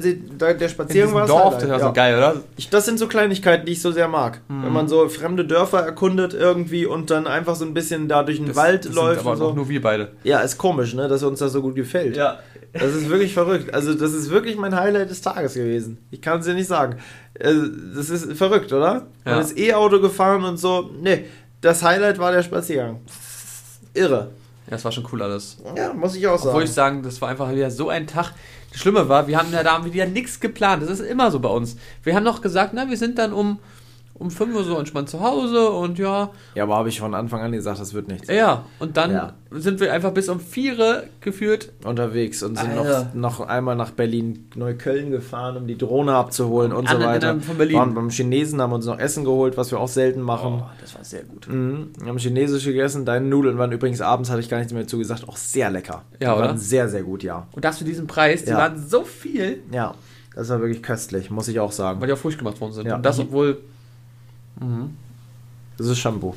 der 0.54 0.68
Spaziergang 0.68 1.12
war 1.14 1.20
das 1.22 1.30
Dorf, 1.30 1.44
Highlight. 1.56 1.62
das 1.62 1.68
war 1.70 1.78
ja. 1.78 1.86
so 1.86 1.92
geil, 1.92 2.16
oder? 2.16 2.34
Ich, 2.56 2.70
das 2.70 2.84
sind 2.86 2.98
so 2.98 3.06
Kleinigkeiten, 3.06 3.66
die 3.66 3.72
ich 3.72 3.82
so 3.82 3.92
sehr 3.92 4.08
mag. 4.08 4.40
Mhm. 4.48 4.64
Wenn 4.64 4.72
man 4.72 4.88
so 4.88 5.08
fremde 5.08 5.44
Dörfer 5.44 5.80
erkundet 5.80 6.32
irgendwie 6.32 6.86
und 6.86 7.10
dann 7.10 7.26
einfach 7.26 7.54
so 7.54 7.64
ein 7.66 7.74
bisschen 7.74 8.08
da 8.08 8.22
durch 8.22 8.38
den 8.38 8.46
Das, 8.48 8.56
Wald 8.56 8.86
das 8.86 8.94
läuft 8.94 9.20
sind 9.20 9.26
aber 9.28 9.32
und 9.32 9.50
so. 9.50 9.54
nur 9.54 9.68
wir 9.68 9.82
beide. 9.82 10.12
Ja, 10.24 10.40
ist 10.40 10.56
komisch, 10.58 10.94
ne, 10.94 11.08
dass 11.08 11.22
uns 11.22 11.40
das 11.40 11.52
so 11.52 11.60
gut 11.60 11.74
gefällt. 11.74 12.16
Ja. 12.16 12.38
Das 12.72 12.94
ist 12.94 13.10
wirklich 13.10 13.34
verrückt. 13.34 13.74
Also, 13.74 13.92
das 13.92 14.14
ist 14.14 14.30
wirklich 14.30 14.56
mein 14.56 14.74
Highlight 14.74 15.10
des 15.10 15.20
Tages 15.20 15.52
gewesen. 15.54 15.98
Ich 16.10 16.22
kann 16.22 16.40
es 16.40 16.46
dir 16.46 16.54
nicht 16.54 16.68
sagen. 16.68 16.96
Äh, 17.34 17.52
Das 17.94 18.08
ist 18.08 18.32
verrückt, 18.38 18.72
oder? 18.72 19.06
Man 19.26 19.34
Ja. 19.34 19.40
ist 19.40 19.58
E-Auto 19.58 20.00
gefahren 20.00 20.44
und 20.44 20.56
so. 20.56 20.90
Nee, 21.02 21.26
das 21.60 21.82
Highlight 21.82 22.18
war 22.18 22.32
der 22.32 22.42
Spaziergang. 22.42 23.00
Irre. 23.94 24.30
Ja, 24.66 24.72
das 24.72 24.84
war 24.84 24.92
schon 24.92 25.06
cool 25.12 25.22
alles. 25.22 25.58
Ja, 25.76 25.92
muss 25.92 26.14
ich 26.14 26.26
auch 26.26 26.38
sagen. 26.38 26.48
Obwohl 26.48 26.64
ich 26.64 26.72
sagen, 26.72 27.02
das 27.02 27.20
war 27.20 27.28
einfach 27.28 27.50
wieder 27.50 27.70
so 27.70 27.88
ein 27.88 28.06
Tag. 28.06 28.32
Das 28.70 28.80
Schlimme 28.80 29.08
war, 29.08 29.26
wir 29.26 29.38
haben 29.38 29.52
ja 29.52 29.62
da 29.62 29.84
wieder 29.84 30.06
nichts 30.06 30.40
geplant. 30.40 30.82
Das 30.82 30.90
ist 30.90 31.00
immer 31.00 31.30
so 31.30 31.40
bei 31.40 31.48
uns. 31.48 31.76
Wir 32.02 32.14
haben 32.14 32.24
noch 32.24 32.40
gesagt, 32.40 32.72
na, 32.74 32.88
wir 32.88 32.96
sind 32.96 33.18
dann 33.18 33.32
um, 33.32 33.58
um 34.22 34.30
5 34.30 34.54
Uhr 34.54 34.64
so 34.64 34.78
entspannt 34.78 35.08
zu 35.10 35.20
Hause 35.20 35.70
und 35.70 35.98
ja, 35.98 36.30
ja, 36.54 36.62
aber 36.62 36.76
habe 36.76 36.88
ich 36.88 37.00
von 37.00 37.14
Anfang 37.14 37.40
an 37.42 37.52
gesagt, 37.52 37.80
das 37.80 37.92
wird 37.92 38.08
nichts. 38.08 38.28
ja. 38.28 38.64
Und 38.78 38.96
dann 38.96 39.10
Ja. 39.12 39.32
sind 39.50 39.80
wir 39.80 39.92
einfach 39.92 40.12
bis 40.12 40.28
um 40.28 40.40
4 40.40 40.78
Uhr 40.78 41.02
geführt. 41.20 41.70
Unterwegs 41.84 42.42
und 42.42 42.56
sind 42.58 42.74
noch, 42.74 42.84
Alter. 42.86 43.10
noch 43.14 43.40
einmal 43.40 43.76
nach 43.76 43.90
Berlin, 43.90 44.48
Neukölln 44.54 45.10
gefahren, 45.10 45.56
um 45.56 45.66
die 45.66 45.76
Drohne 45.76 46.14
abzuholen 46.14 46.72
und 46.72 46.88
so 46.88 46.94
Anderen 46.94 47.12
weiter. 47.14 47.28
Ende 47.30 47.44
von 47.44 47.56
Berlin. 47.58 47.76
Waren 47.76 47.94
beim 47.94 48.08
Chinesen, 48.10 48.60
haben 48.62 48.72
uns 48.72 48.86
noch 48.86 48.98
Essen 48.98 49.24
geholt, 49.24 49.56
was 49.56 49.70
wir 49.70 49.80
auch 49.80 49.88
selten 49.88 50.20
machen. 50.22 50.62
Oh, 50.62 50.70
das 50.80 50.94
war 50.94 51.04
sehr 51.04 51.24
gut. 51.24 51.48
Mhm. 51.48 51.90
Wir 52.00 52.08
haben 52.08 52.18
Chinesisch 52.18 52.64
gegessen. 52.64 53.04
Deine 53.04 53.26
Nudeln 53.26 53.58
waren 53.58 53.72
übrigens 53.72 54.00
abends, 54.00 54.30
hatte 54.30 54.40
ich 54.40 54.48
gar 54.48 54.58
nichts 54.58 54.72
mehr 54.72 54.86
zu 54.86 54.98
gesagt, 54.98 55.28
auch 55.28 55.36
sehr 55.36 55.68
lecker. 55.70 56.02
Ja, 56.20 56.34
Die 56.34 56.40
waren 56.40 56.50
oder? 56.52 56.58
sehr, 56.58 56.88
sehr 56.88 57.02
gut, 57.02 57.22
ja. 57.22 57.46
Und 57.52 57.64
das 57.64 57.78
für 57.78 57.84
diesen 57.84 58.06
Preis, 58.06 58.44
die 58.44 58.50
Ja. 58.50 58.58
waren 58.58 58.78
so 58.78 59.02
viel, 59.04 59.58
Ja, 59.72 59.94
das 60.34 60.48
war 60.48 60.60
wirklich 60.60 60.82
köstlich, 60.82 61.30
muss 61.30 61.48
ich 61.48 61.60
auch 61.60 61.72
sagen. 61.72 62.00
weil 62.00 62.06
die 62.06 62.14
auch 62.14 62.18
frisch 62.18 62.38
gemacht 62.38 62.60
worden 62.60 62.72
sind. 62.72 62.86
Ja. 62.86 62.96
Und 62.96 63.04
das, 63.04 63.18
obwohl. 63.18 63.58
Mhm. 64.62 64.90
Das 65.78 65.86
ist 65.88 65.98
Shampoo. 65.98 66.34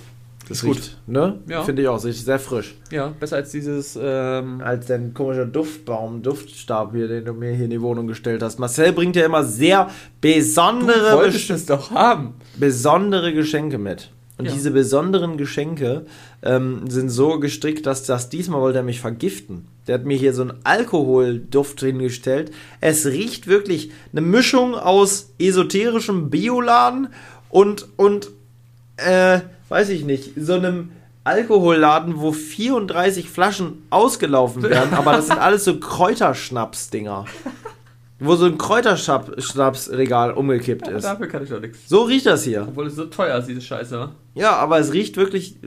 Das 0.47 0.57
Ist 0.59 0.63
gut. 0.65 0.75
riecht, 0.77 0.97
ne? 1.07 1.39
Ja. 1.47 1.63
Finde 1.63 1.81
ich 1.81 1.87
auch, 1.87 2.03
riecht 2.03 2.23
sehr 2.23 2.37
frisch. 2.37 2.75
Ja, 2.91 3.11
besser 3.19 3.37
als 3.37 3.49
dieses. 3.49 3.97
Ähm, 3.99 4.61
Als 4.63 4.85
dein 4.85 5.11
komischer 5.13 5.45
Duftbaum, 5.47 6.21
Duftstab 6.21 6.93
hier, 6.93 7.07
den 7.07 7.25
du 7.25 7.33
mir 7.33 7.51
hier 7.53 7.65
in 7.65 7.71
die 7.71 7.81
Wohnung 7.81 8.05
gestellt 8.05 8.43
hast. 8.43 8.59
Marcel 8.59 8.91
bringt 8.93 9.15
ja 9.15 9.25
immer 9.25 9.43
sehr 9.43 9.89
besondere, 10.21 11.11
du 11.11 11.17
wolltest 11.17 11.49
es 11.49 11.65
doch 11.65 11.89
haben. 11.91 12.35
besondere 12.57 13.33
Geschenke 13.33 13.77
mit. 13.79 14.11
Und 14.37 14.45
Ja. 14.45 14.51
diese 14.51 14.71
besonderen 14.71 15.37
Geschenke 15.37 16.05
ähm, 16.43 16.81
sind 16.89 17.09
so 17.09 17.39
gestrickt, 17.39 17.85
dass 17.85 18.03
das 18.03 18.29
diesmal 18.29 18.59
wollte 18.61 18.79
er 18.79 18.83
mich 18.83 18.99
vergiften. 18.99 19.65
Der 19.87 19.95
hat 19.95 20.05
mir 20.05 20.17
hier 20.17 20.33
so 20.33 20.41
einen 20.41 20.53
Alkoholduft 20.63 21.79
hingestellt. 21.79 22.51
Es 22.81 23.05
riecht 23.05 23.47
wirklich 23.47 23.91
eine 24.11 24.21
Mischung 24.21 24.75
aus 24.75 25.33
esoterischem 25.39 26.29
Bioladen 26.29 27.07
und, 27.49 27.87
und 27.97 28.29
äh, 28.97 29.39
weiß 29.69 29.89
ich 29.89 30.05
nicht, 30.05 30.31
so 30.37 30.53
einem 30.53 30.91
Alkoholladen, 31.23 32.19
wo 32.19 32.31
34 32.31 33.29
Flaschen 33.29 33.83
ausgelaufen 33.89 34.63
werden, 34.63 34.93
aber 34.93 35.13
das 35.13 35.27
sind 35.27 35.39
alles 35.39 35.63
so 35.63 35.79
Kräuterschnaps-Dinger. 35.79 37.25
Wo 38.19 38.35
so 38.35 38.45
ein 38.45 38.57
Kräuterschnaps-Regal 38.57 40.31
umgekippt 40.31 40.87
ist. 40.87 41.03
Dafür 41.03 41.27
kann 41.27 41.43
ich 41.43 41.49
doch 41.49 41.59
nichts. 41.59 41.79
So 41.89 42.03
riecht 42.03 42.25
das 42.25 42.43
hier. 42.43 42.65
Obwohl 42.67 42.87
es 42.87 42.95
so 42.95 43.05
teuer 43.05 43.37
ist, 43.37 43.47
diese 43.47 43.59
Scheiße. 43.59 44.09
Ja, 44.35 44.55
aber 44.55 44.79
es 44.79 44.93
riecht 44.93 45.17
wirklich 45.17 45.57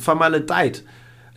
vermaledeit. 0.00 0.82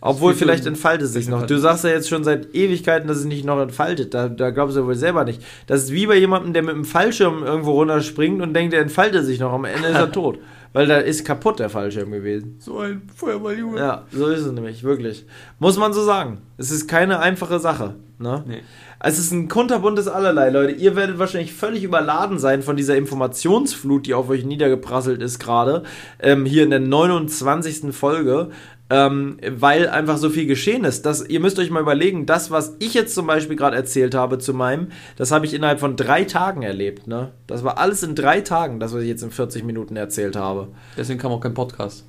Obwohl, 0.00 0.34
viel 0.34 0.46
vielleicht 0.46 0.66
entfaltet 0.66 1.06
es 1.06 1.12
sich 1.14 1.28
noch. 1.28 1.46
Du 1.46 1.58
sagst 1.58 1.84
ja 1.84 1.90
jetzt 1.90 2.08
schon 2.08 2.22
seit 2.22 2.54
Ewigkeiten, 2.54 3.08
dass 3.08 3.18
es 3.18 3.24
nicht 3.24 3.44
noch 3.44 3.60
entfaltet. 3.60 4.12
Da, 4.14 4.28
da 4.28 4.50
glaubst 4.50 4.76
du 4.76 4.84
wohl 4.84 4.94
selber 4.94 5.24
nicht. 5.24 5.42
Das 5.66 5.84
ist 5.84 5.92
wie 5.92 6.06
bei 6.06 6.16
jemandem, 6.16 6.52
der 6.52 6.62
mit 6.62 6.74
einem 6.74 6.84
Fallschirm 6.84 7.42
irgendwo 7.42 7.72
runterspringt 7.72 8.42
und 8.42 8.54
denkt, 8.54 8.74
er 8.74 8.82
entfaltet 8.82 9.24
sich 9.24 9.40
noch. 9.40 9.52
Am 9.52 9.64
Ende 9.64 9.88
ist 9.88 9.96
er 9.96 10.12
tot. 10.12 10.38
Weil 10.72 10.86
da 10.86 10.98
ist 10.98 11.24
kaputt 11.24 11.58
der 11.58 11.70
Fallschirm 11.70 12.10
gewesen. 12.10 12.56
So 12.58 12.80
ein 12.80 13.02
Feuerballjunge. 13.14 13.78
Ja, 13.78 14.04
so 14.12 14.26
ist 14.26 14.40
es 14.40 14.52
nämlich, 14.52 14.84
wirklich. 14.84 15.24
Muss 15.58 15.78
man 15.78 15.94
so 15.94 16.04
sagen. 16.04 16.42
Es 16.58 16.70
ist 16.70 16.86
keine 16.86 17.20
einfache 17.20 17.58
Sache. 17.60 17.94
Ne? 18.18 18.44
Nee. 18.46 18.62
Es 18.98 19.18
ist 19.18 19.30
ein 19.30 19.48
kunterbuntes 19.48 20.08
Allerlei, 20.08 20.50
Leute. 20.50 20.72
Ihr 20.72 20.96
werdet 20.96 21.18
wahrscheinlich 21.18 21.52
völlig 21.52 21.82
überladen 21.82 22.38
sein 22.38 22.62
von 22.62 22.76
dieser 22.76 22.96
Informationsflut, 22.96 24.06
die 24.06 24.14
auf 24.14 24.28
euch 24.28 24.44
niedergeprasselt 24.44 25.22
ist 25.22 25.38
gerade. 25.38 25.82
Ähm, 26.18 26.44
hier 26.44 26.64
in 26.64 26.70
der 26.70 26.80
29. 26.80 27.94
Folge. 27.94 28.50
Ähm, 28.88 29.38
weil 29.44 29.88
einfach 29.88 30.16
so 30.16 30.30
viel 30.30 30.46
geschehen 30.46 30.84
ist. 30.84 31.06
Das, 31.06 31.26
ihr 31.26 31.40
müsst 31.40 31.58
euch 31.58 31.70
mal 31.70 31.80
überlegen, 31.80 32.24
das, 32.24 32.52
was 32.52 32.76
ich 32.78 32.94
jetzt 32.94 33.14
zum 33.14 33.26
Beispiel 33.26 33.56
gerade 33.56 33.74
erzählt 33.74 34.14
habe 34.14 34.38
zu 34.38 34.54
meinem, 34.54 34.88
das 35.16 35.32
habe 35.32 35.44
ich 35.44 35.54
innerhalb 35.54 35.80
von 35.80 35.96
drei 35.96 36.24
Tagen 36.24 36.62
erlebt. 36.62 37.08
Ne? 37.08 37.32
Das 37.48 37.64
war 37.64 37.78
alles 37.78 38.04
in 38.04 38.14
drei 38.14 38.42
Tagen, 38.42 38.78
das, 38.78 38.94
was 38.94 39.02
ich 39.02 39.08
jetzt 39.08 39.22
in 39.22 39.32
40 39.32 39.64
Minuten 39.64 39.96
erzählt 39.96 40.36
habe. 40.36 40.68
Deswegen 40.96 41.18
kam 41.18 41.32
auch 41.32 41.40
kein 41.40 41.54
Podcast. 41.54 42.04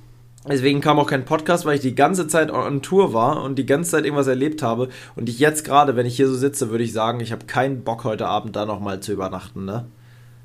Deswegen 0.48 0.80
kam 0.80 0.98
auch 0.98 1.08
kein 1.08 1.24
Podcast, 1.24 1.66
weil 1.66 1.74
ich 1.74 1.80
die 1.80 1.94
ganze 1.94 2.28
Zeit 2.28 2.50
on 2.52 2.80
Tour 2.80 3.12
war 3.12 3.42
und 3.42 3.56
die 3.56 3.66
ganze 3.66 3.90
Zeit 3.90 4.04
irgendwas 4.04 4.28
erlebt 4.28 4.62
habe. 4.62 4.88
Und 5.16 5.28
ich 5.28 5.40
jetzt 5.40 5.64
gerade, 5.64 5.96
wenn 5.96 6.06
ich 6.06 6.16
hier 6.16 6.28
so 6.28 6.34
sitze, 6.34 6.70
würde 6.70 6.84
ich 6.84 6.92
sagen, 6.92 7.20
ich 7.20 7.32
habe 7.32 7.46
keinen 7.46 7.82
Bock 7.82 8.04
heute 8.04 8.26
Abend 8.26 8.54
da 8.54 8.64
nochmal 8.64 9.00
zu 9.00 9.12
übernachten, 9.12 9.64
ne? 9.64 9.86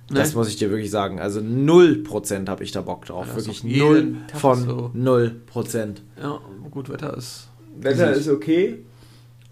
Das 0.10 0.32
Nee. 0.32 0.36
muss 0.36 0.50
ich 0.50 0.58
dir 0.58 0.70
wirklich 0.70 0.92
sagen. 0.92 1.20
Also 1.20 1.40
0% 1.40 2.50
habe 2.50 2.64
ich 2.64 2.72
da 2.72 2.82
Bock 2.82 3.06
drauf. 3.06 3.28
Ja, 3.28 3.36
das 3.36 3.48
wirklich 3.48 3.64
ist 3.74 3.82
doch 3.82 3.88
jeden 3.96 4.12
0 4.14 4.28
Tag 4.28 4.40
von 4.42 4.60
so. 4.66 4.92
0%. 4.94 6.02
Ja, 6.22 6.40
gut, 6.72 6.90
Wetter 6.90 7.16
ist. 7.18 7.48
Wetter 7.80 8.12
ist 8.12 8.28
okay, 8.30 8.80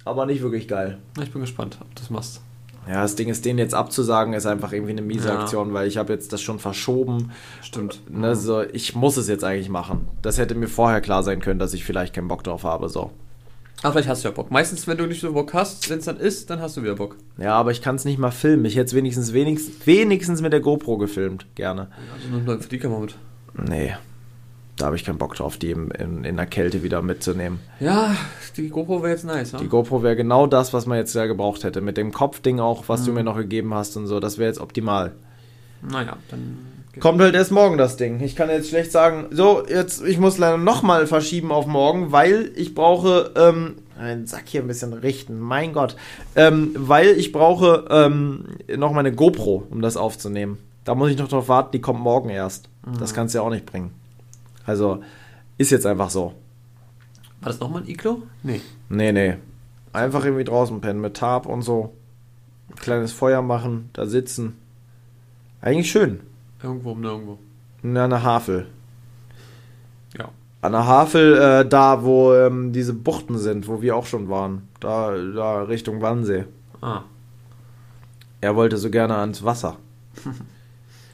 aber 0.06 0.26
nicht 0.26 0.42
wirklich 0.42 0.68
geil. 0.68 1.00
Ich 1.22 1.32
bin 1.32 1.42
gespannt, 1.42 1.78
ob 1.82 1.88
du 1.96 2.02
das 2.02 2.10
machst. 2.10 2.42
Ja, 2.88 3.04
das 3.04 3.16
Ding 3.16 3.30
ist, 3.30 3.46
den 3.46 3.60
jetzt 3.60 3.74
abzusagen, 3.76 4.34
ist 4.34 4.46
einfach 4.48 4.74
irgendwie 4.74 4.92
eine 4.92 5.04
miese 5.04 5.28
Ja. 5.30 5.40
Aktion, 5.40 5.74
weil 5.74 5.88
ich 5.88 5.98
habe 5.98 6.12
jetzt 6.14 6.34
das 6.34 6.42
schon 6.42 6.58
verschoben. 6.60 7.32
Stimmt. 7.62 8.02
Ne, 8.10 8.36
so, 8.36 8.62
ich 8.64 8.96
muss 8.96 9.18
es 9.18 9.28
jetzt 9.28 9.44
eigentlich 9.44 9.70
machen. 9.70 10.08
Das 10.24 10.40
hätte 10.40 10.56
mir 10.56 10.68
vorher 10.68 11.00
klar 11.00 11.22
sein 11.24 11.42
können, 11.42 11.60
dass 11.60 11.74
ich 11.76 11.84
vielleicht 11.86 12.16
keinen 12.16 12.28
Bock 12.28 12.44
drauf 12.44 12.64
habe. 12.64 12.90
So. 12.90 13.12
Aber 13.84 13.94
vielleicht 13.94 14.10
hast 14.10 14.24
du 14.24 14.28
ja 14.30 14.34
Bock. 14.34 14.52
Meistens, 14.52 14.88
wenn 14.88 14.98
du 14.98 15.08
nicht 15.08 15.22
so 15.22 15.34
Bock 15.34 15.54
hast, 15.54 15.90
wenn 15.90 16.00
es 16.00 16.06
dann 16.06 16.18
ist, 16.18 16.50
dann 16.50 16.60
hast 16.60 16.78
du 16.78 16.84
wieder 16.84 16.96
Bock. 16.96 17.16
Ja, 17.38 17.56
aber 17.56 17.72
ich 17.72 17.82
kann 17.82 17.96
es 17.96 18.06
nicht 18.06 18.20
mal 18.20 18.32
filmen. 18.32 18.66
Ich 18.66 18.76
hätte 18.76 18.86
es 18.86 18.94
wenigstens, 18.94 19.34
wenigstens, 19.34 19.88
wenigstens 19.88 20.42
mit 20.42 20.54
der 20.54 20.60
GoPro 20.60 20.98
gefilmt. 20.98 21.48
Gerne. 21.56 21.88
Also 22.14 22.28
nur 22.28 22.60
für 22.60 22.70
die 22.70 22.78
Kamera 22.78 23.00
mit. 23.00 23.16
Nee. 23.56 23.96
Da 24.78 24.86
habe 24.88 24.96
ich 24.96 25.04
keinen 25.04 25.18
Bock 25.18 25.36
drauf, 25.36 25.58
die 25.58 25.72
in, 25.72 25.92
in, 25.92 26.24
in 26.24 26.38
der 26.38 26.46
Kälte 26.46 26.82
wieder 26.84 27.02
mitzunehmen. 27.02 27.60
Ja, 27.80 28.16
die 28.58 28.70
GoPro 28.70 29.02
wäre 29.02 29.12
jetzt 29.12 29.26
nice, 29.26 29.52
Die 29.52 29.64
ne? 29.64 29.70
GoPro 29.70 30.02
wäre 30.02 30.16
genau 30.16 30.48
das, 30.48 30.74
was 30.74 30.86
man 30.86 30.98
jetzt 30.98 31.14
ja 31.14 31.26
gebraucht 31.26 31.64
hätte. 31.64 31.82
Mit 31.82 31.98
dem 31.98 32.12
Kopfding 32.12 32.60
auch, 32.60 32.88
was 32.88 33.06
du 33.06 33.12
mir 33.12 33.24
noch 33.24 33.38
gegeben 33.38 33.74
hast 33.74 33.98
und 33.98 34.08
so. 34.08 34.20
Das 34.20 34.38
wäre 34.38 34.48
jetzt 34.48 34.60
optimal. 34.60 35.12
Naja, 35.82 36.18
dann. 36.30 36.58
Kommt 37.00 37.22
halt 37.22 37.36
erst 37.36 37.52
morgen 37.52 37.78
das 37.78 37.96
Ding. 37.96 38.20
Ich 38.20 38.36
kann 38.36 38.50
jetzt 38.50 38.70
schlecht 38.70 38.92
sagen, 38.92 39.28
so, 39.32 39.66
jetzt, 39.66 40.04
ich 40.04 40.18
muss 40.18 40.38
leider 40.38 40.58
nochmal 40.58 41.08
verschieben 41.08 41.52
auf 41.52 41.66
morgen, 41.66 42.12
weil 42.12 42.52
ich 42.56 42.76
brauche, 42.76 43.32
ähm, 43.36 43.76
einen 43.98 44.28
Sack 44.28 44.44
hier 44.48 44.62
ein 44.62 44.68
bisschen 44.68 44.92
richten, 44.94 45.40
mein 45.40 45.72
Gott. 45.72 45.96
Ähm, 46.36 46.72
weil 46.76 47.12
ich 47.12 47.32
brauche, 47.32 47.86
ähm, 47.90 48.46
noch 48.76 48.92
meine 48.92 49.14
GoPro, 49.14 49.64
um 49.70 49.82
das 49.82 49.96
aufzunehmen. 49.96 50.58
Da 50.84 50.96
muss 50.96 51.12
ich 51.12 51.18
noch 51.18 51.30
drauf 51.30 51.48
warten, 51.48 51.72
die 51.72 51.82
kommt 51.82 52.02
morgen 52.02 52.30
erst. 52.30 52.68
Das 53.00 53.14
kannst 53.14 53.34
du 53.34 53.40
ja 53.40 53.44
auch 53.44 53.52
nicht 53.52 53.66
bringen. 53.66 53.92
Also, 54.66 55.02
ist 55.58 55.70
jetzt 55.70 55.86
einfach 55.86 56.10
so. 56.10 56.34
War 57.40 57.52
das 57.52 57.60
nochmal 57.60 57.84
ein 57.84 57.88
Iglo? 57.88 58.24
Nee. 58.44 58.62
Nee, 58.90 59.12
nee. 59.12 59.36
Einfach 59.94 60.26
irgendwie 60.26 60.44
draußen 60.44 60.82
pennen 60.82 61.02
mit 61.02 61.16
Tarp 61.16 61.46
und 61.46 61.62
so. 61.62 61.94
Ein 62.70 62.76
kleines 62.76 63.12
Feuer 63.12 63.42
machen, 63.42 63.90
da 63.94 64.06
sitzen. 64.06 64.58
Eigentlich 65.62 65.92
schön. 65.92 66.22
Irgendwo 66.64 66.92
um 66.92 67.02
nirgendwo. 67.02 67.40
In 67.84 67.98
einer 67.98 68.24
Havel. 68.24 68.68
Ja. 70.18 70.30
An 70.62 70.74
der 70.74 70.86
Havel, 70.86 71.38
äh, 71.38 71.68
da 71.68 72.04
wo 72.04 72.34
ähm, 72.34 72.72
diese 72.72 72.94
Buchten 72.94 73.38
sind, 73.38 73.68
wo 73.68 73.82
wir 73.82 73.96
auch 73.96 74.06
schon 74.06 74.30
waren. 74.30 74.68
Da, 74.80 75.16
da 75.16 75.64
Richtung 75.64 76.02
Wannsee. 76.02 76.46
Ah. 76.82 77.02
Er 78.42 78.56
wollte 78.56 78.78
so 78.78 78.90
gerne 78.90 79.16
ans 79.16 79.44
Wasser. 79.44 79.78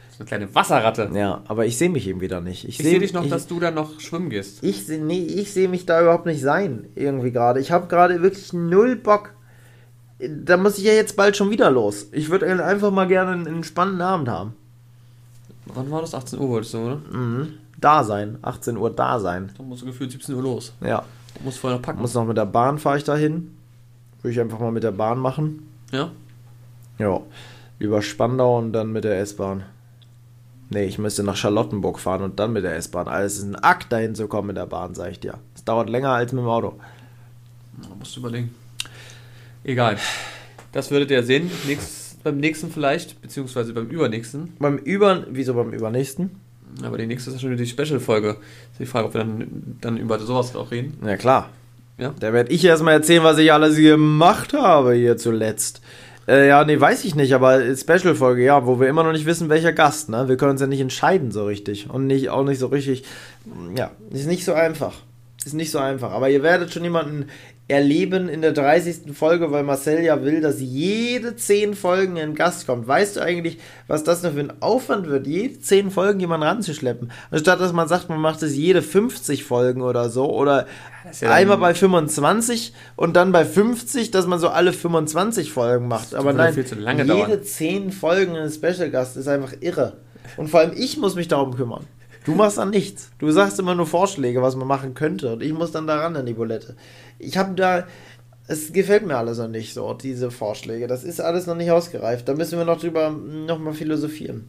Ist 0.09 0.19
eine 0.19 0.27
kleine 0.27 0.55
Wasserratte. 0.55 1.11
Ja, 1.13 1.43
aber 1.47 1.65
ich 1.65 1.77
sehe 1.77 1.89
mich 1.89 2.07
eben 2.07 2.21
wieder 2.21 2.41
nicht. 2.41 2.67
Ich 2.67 2.77
sehe 2.77 2.99
dich 2.99 3.13
noch, 3.13 3.23
ich, 3.23 3.29
dass 3.29 3.47
du 3.47 3.59
da 3.59 3.69
noch 3.69 3.99
schwimmen 3.99 4.29
gehst. 4.29 4.63
Ich 4.63 4.85
sehe 4.85 5.03
nee, 5.03 5.23
ich 5.23 5.53
seh 5.53 5.67
mich 5.67 5.85
da 5.85 6.01
überhaupt 6.01 6.25
nicht 6.25 6.41
sein, 6.41 6.87
irgendwie 6.95 7.31
gerade. 7.31 7.59
Ich 7.59 7.71
habe 7.71 7.87
gerade 7.87 8.21
wirklich 8.23 8.51
null 8.51 8.95
Bock. 8.95 9.33
Da 10.19 10.57
muss 10.57 10.79
ich 10.79 10.85
ja 10.85 10.93
jetzt 10.93 11.15
bald 11.15 11.37
schon 11.37 11.51
wieder 11.51 11.69
los. 11.69 12.07
Ich 12.13 12.31
würde 12.31 12.47
einfach 12.65 12.89
mal 12.89 13.07
gerne 13.07 13.31
einen 13.31 13.45
entspannten 13.45 14.01
Abend 14.01 14.27
haben. 14.27 14.55
Wann 15.73 15.91
war 15.91 16.01
das? 16.01 16.13
18 16.13 16.39
Uhr 16.39 16.49
wolltest 16.49 16.73
du, 16.73 16.77
oder? 16.79 16.95
Mhm. 17.11 17.53
Da 17.79 18.03
sein. 18.03 18.37
18 18.41 18.77
Uhr 18.77 18.89
da 18.89 19.19
sein. 19.19 19.51
Da 19.57 19.63
musst 19.63 19.81
du 19.83 19.85
gefühlt 19.87 20.11
17 20.11 20.35
Uhr 20.35 20.41
los. 20.43 20.73
Ja. 20.81 21.03
Du 21.37 21.43
musst 21.43 21.59
vorher 21.59 21.77
noch 21.77 21.85
packen. 21.85 22.01
Muss 22.01 22.13
noch 22.13 22.25
mit 22.25 22.37
der 22.37 22.45
Bahn 22.45 22.79
fahre 22.79 22.97
ich 22.97 23.03
da 23.03 23.15
hin. 23.15 23.55
Würde 24.21 24.33
ich 24.33 24.39
einfach 24.39 24.59
mal 24.59 24.71
mit 24.71 24.83
der 24.83 24.91
Bahn 24.91 25.19
machen. 25.19 25.67
ja? 25.91 26.11
Ja. 26.97 27.21
Über 27.79 28.01
Spandau 28.01 28.57
und 28.57 28.73
dann 28.73 28.91
mit 28.91 29.03
der 29.03 29.19
S-Bahn. 29.19 29.63
Nee, 30.69 30.85
ich 30.85 30.97
müsste 30.97 31.21
nach 31.23 31.35
Charlottenburg 31.35 31.99
fahren 31.99 32.23
und 32.23 32.39
dann 32.39 32.51
mit 32.51 32.63
der 32.63 32.75
S-Bahn. 32.75 33.07
Alles 33.07 33.37
ist 33.37 33.43
ein 33.43 33.55
Akt, 33.55 33.91
dahin 33.91 34.15
zu 34.15 34.27
kommen 34.27 34.47
mit 34.47 34.57
der 34.57 34.65
Bahn, 34.65 34.95
sag 34.95 35.11
ich 35.11 35.19
dir. 35.19 35.35
Es 35.55 35.63
dauert 35.63 35.87
länger 35.89 36.09
als 36.09 36.33
mit 36.33 36.41
dem 36.41 36.49
Auto. 36.49 36.73
Da 37.83 37.89
musst 37.97 38.15
du 38.15 38.21
überlegen. 38.21 38.53
Egal. 39.63 39.97
Das 40.71 40.89
würdet 40.89 41.11
ihr 41.11 41.21
sehen. 41.23 41.51
Nächst, 41.67 41.96
beim 42.31 42.37
nächsten 42.37 42.69
vielleicht, 42.69 43.21
beziehungsweise 43.21 43.73
beim 43.73 43.87
übernächsten. 43.87 44.53
Beim 44.59 44.77
Über... 44.77 45.25
Wieso 45.29 45.53
beim 45.53 45.73
Übernächsten? 45.73 46.31
Aber 46.83 46.97
die 46.97 47.07
nächste 47.07 47.29
ist 47.29 47.35
ja 47.35 47.41
schon 47.41 47.57
die 47.57 47.65
Special-Folge. 47.65 48.37
Ist 48.71 48.79
die 48.79 48.85
Frage, 48.85 49.07
ob 49.07 49.13
wir 49.13 49.21
dann, 49.21 49.77
dann 49.81 49.97
über 49.97 50.19
sowas 50.19 50.55
auch 50.55 50.71
reden. 50.71 50.97
Ja, 51.05 51.17
klar. 51.17 51.49
Ja. 51.97 52.13
Da 52.19 52.33
werde 52.33 52.51
ich 52.51 52.63
erstmal 52.63 52.93
erzählen, 52.93 53.23
was 53.23 53.37
ich 53.37 53.51
alles 53.51 53.77
gemacht 53.77 54.53
habe 54.53 54.93
hier 54.93 55.17
zuletzt. 55.17 55.81
Äh, 56.27 56.49
ja, 56.49 56.63
nee, 56.65 56.79
weiß 56.79 57.05
ich 57.05 57.15
nicht, 57.15 57.33
aber 57.33 57.75
Special-Folge, 57.75 58.43
ja, 58.43 58.65
wo 58.65 58.79
wir 58.79 58.89
immer 58.89 59.03
noch 59.03 59.13
nicht 59.13 59.25
wissen, 59.25 59.49
welcher 59.49 59.71
Gast, 59.71 60.09
ne? 60.09 60.27
Wir 60.27 60.35
können 60.35 60.51
uns 60.51 60.61
ja 60.61 60.67
nicht 60.67 60.81
entscheiden 60.81 61.31
so 61.31 61.45
richtig. 61.45 61.89
Und 61.89 62.05
nicht, 62.05 62.29
auch 62.29 62.43
nicht 62.43 62.59
so 62.59 62.67
richtig. 62.67 63.03
Ja, 63.75 63.91
ist 64.11 64.27
nicht 64.27 64.43
so 64.43 64.53
einfach. 64.53 64.93
Ist 65.45 65.53
nicht 65.53 65.71
so 65.71 65.79
einfach. 65.79 66.11
Aber 66.11 66.29
ihr 66.29 66.43
werdet 66.43 66.73
schon 66.73 66.83
jemanden 66.83 67.27
erleben 67.69 68.29
in 68.29 68.41
der 68.41 68.53
30. 68.53 69.13
Folge, 69.13 69.51
weil 69.51 69.63
Marcel 69.63 70.01
ja 70.01 70.23
will, 70.23 70.39
dass 70.39 70.61
jede 70.61 71.35
10 71.35 71.73
Folgen 71.73 72.17
ein 72.17 72.33
Gast 72.33 72.65
kommt. 72.65 72.87
Weißt 72.87 73.17
du 73.17 73.19
eigentlich, 73.19 73.57
was 73.87 74.05
das 74.05 74.23
noch 74.23 74.33
für 74.33 74.39
ein 74.39 74.61
Aufwand 74.61 75.07
wird, 75.07 75.27
jede 75.27 75.59
10 75.59 75.91
Folgen 75.91 76.21
jemanden 76.21 76.47
ranzuschleppen? 76.47 77.11
Anstatt 77.29 77.59
dass 77.59 77.73
man 77.73 77.89
sagt, 77.89 78.07
man 78.07 78.21
macht 78.21 78.41
es 78.41 78.55
jede 78.55 78.81
50 78.81 79.43
Folgen 79.43 79.81
oder 79.81 80.09
so. 80.09 80.29
Oder 80.31 80.65
ja 81.19 81.31
einmal 81.31 81.57
bei 81.57 81.73
25 81.73 82.73
und 82.95 83.15
dann 83.17 83.33
bei 83.33 83.43
50, 83.43 84.11
dass 84.11 84.27
man 84.27 84.39
so 84.39 84.47
alle 84.47 84.71
25 84.71 85.51
Folgen 85.51 85.89
macht. 85.89 86.15
Aber 86.15 86.31
nein, 86.31 86.55
jede 86.55 87.05
dauern. 87.05 87.43
10 87.43 87.91
Folgen 87.91 88.37
ein 88.37 88.49
Special 88.49 88.89
Gast 88.89 89.17
ist 89.17 89.27
einfach 89.27 89.53
irre. 89.59 89.97
Und 90.37 90.49
vor 90.49 90.61
allem 90.61 90.71
ich 90.75 90.97
muss 90.97 91.15
mich 91.15 91.27
darum 91.27 91.55
kümmern. 91.55 91.85
Du 92.27 92.35
machst 92.35 92.57
dann 92.57 92.71
nichts. 92.71 93.09
Du 93.19 93.31
sagst 93.31 93.57
immer 93.57 93.73
nur 93.73 93.85
Vorschläge, 93.85 94.41
was 94.41 94.57
man 94.57 94.67
machen 94.67 94.93
könnte. 94.93 95.31
Und 95.31 95.41
ich 95.41 95.53
muss 95.53 95.71
dann 95.71 95.87
daran 95.87 96.13
an 96.17 96.25
die 96.25 96.33
Bulette. 96.33 96.75
Ich 97.19 97.37
habe 97.37 97.53
da. 97.55 97.85
Es 98.49 98.71
gefällt 98.71 99.05
mir 99.05 99.17
alles 99.17 99.39
noch 99.39 99.49
nicht 99.49 99.73
so, 99.73 99.93
diese 99.93 100.31
Vorschläge. 100.31 100.87
Das 100.87 101.03
ist 101.03 101.19
alles 101.19 101.47
noch 101.47 101.55
nicht 101.55 101.69
ausgereift. 101.69 102.29
Da 102.29 102.33
müssen 102.33 102.57
wir 102.57 102.63
noch 102.63 102.79
drüber 102.79 103.09
nochmal 103.09 103.73
philosophieren. 103.73 104.47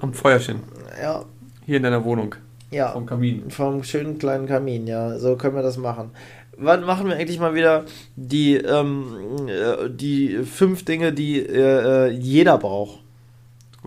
Am 0.00 0.12
Feuerchen. 0.12 0.60
Ja, 1.00 1.24
Hier 1.66 1.76
in 1.76 1.84
deiner 1.84 2.04
Wohnung. 2.04 2.34
ja. 2.72 2.90
Vom 2.90 3.06
Kamin. 3.06 3.48
Vom 3.50 3.84
schönen 3.84 4.18
kleinen 4.18 4.46
Kamin, 4.48 4.88
ja. 4.88 5.18
So 5.20 5.36
können 5.36 5.54
wir 5.54 5.62
das 5.62 5.76
machen. 5.76 6.10
Wann 6.56 6.82
machen 6.84 7.06
wir 7.08 7.14
eigentlich 7.16 7.38
mal 7.38 7.54
wieder 7.54 7.84
die, 8.16 8.56
ähm, 8.56 9.46
äh, 9.48 9.88
die 9.88 10.38
fünf 10.44 10.84
Dinge, 10.84 11.12
die 11.12 11.38
äh, 11.38 12.08
äh, 12.08 12.10
jeder 12.10 12.58
braucht? 12.58 12.98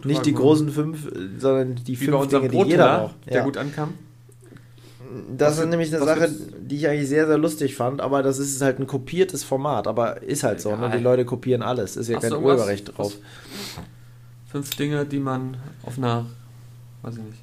Nicht 0.05 0.17
Frage, 0.17 0.29
die 0.29 0.33
großen 0.33 0.69
fünf, 0.69 1.11
sondern 1.39 1.75
die 1.75 1.99
Wie 1.99 2.05
fünf 2.05 2.27
Dinge, 2.29 2.47
die 2.49 2.55
jeder 2.55 2.63
Brotteller, 2.63 2.99
braucht. 2.99 3.15
der 3.27 3.33
Ja. 3.37 3.43
gut 3.43 3.57
ankam. 3.57 3.93
Das 5.37 5.57
Was 5.57 5.63
ist 5.63 5.69
nämlich 5.69 5.93
eine 5.93 6.03
Sache, 6.03 6.29
die 6.59 6.77
ich 6.77 6.87
eigentlich 6.87 7.09
sehr, 7.09 7.27
sehr 7.27 7.37
lustig 7.37 7.75
fand, 7.75 8.01
aber 8.01 8.23
das 8.23 8.39
ist 8.39 8.61
halt 8.61 8.79
ein 8.79 8.87
kopiertes 8.87 9.43
Format, 9.43 9.87
aber 9.87 10.23
ist 10.23 10.43
halt 10.43 10.61
so, 10.61 10.75
ne? 10.75 10.91
Die 10.95 11.01
Leute 11.01 11.25
kopieren 11.25 11.61
alles, 11.61 11.97
ist 11.97 12.07
ja 12.07 12.15
Hast 12.15 12.23
kein? 12.23 12.33
Urheberrecht 12.33 12.97
drauf. 12.97 13.13
Fünf 14.51 14.75
Dinge, 14.75 15.05
die 15.05 15.19
man 15.19 15.57
auf 15.83 15.97
einer, 15.97 16.25
weiß 17.01 17.15
ich 17.17 17.23
nicht. 17.23 17.39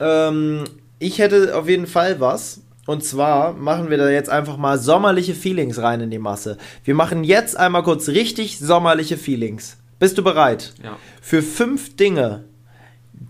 Ähm, 0.00 0.64
ich 0.98 1.18
hätte 1.18 1.56
auf 1.56 1.68
jeden 1.68 1.86
Fall 1.86 2.20
was. 2.20 2.60
Und 2.86 3.04
zwar 3.04 3.52
machen 3.52 3.90
wir 3.90 3.98
da 3.98 4.08
jetzt 4.08 4.30
einfach 4.30 4.56
mal 4.56 4.78
sommerliche 4.78 5.34
Feelings 5.34 5.78
rein 5.78 6.00
in 6.00 6.10
die 6.10 6.18
Masse. 6.18 6.56
Wir 6.82 6.94
machen 6.94 7.24
jetzt 7.24 7.56
einmal 7.56 7.82
kurz 7.82 8.08
richtig 8.08 8.58
sommerliche 8.58 9.16
Feelings. 9.16 9.76
Bist 9.98 10.18
du 10.18 10.24
bereit? 10.24 10.72
Ja. 10.82 10.96
Für 11.20 11.42
fünf 11.42 11.94
Dinge, 11.96 12.44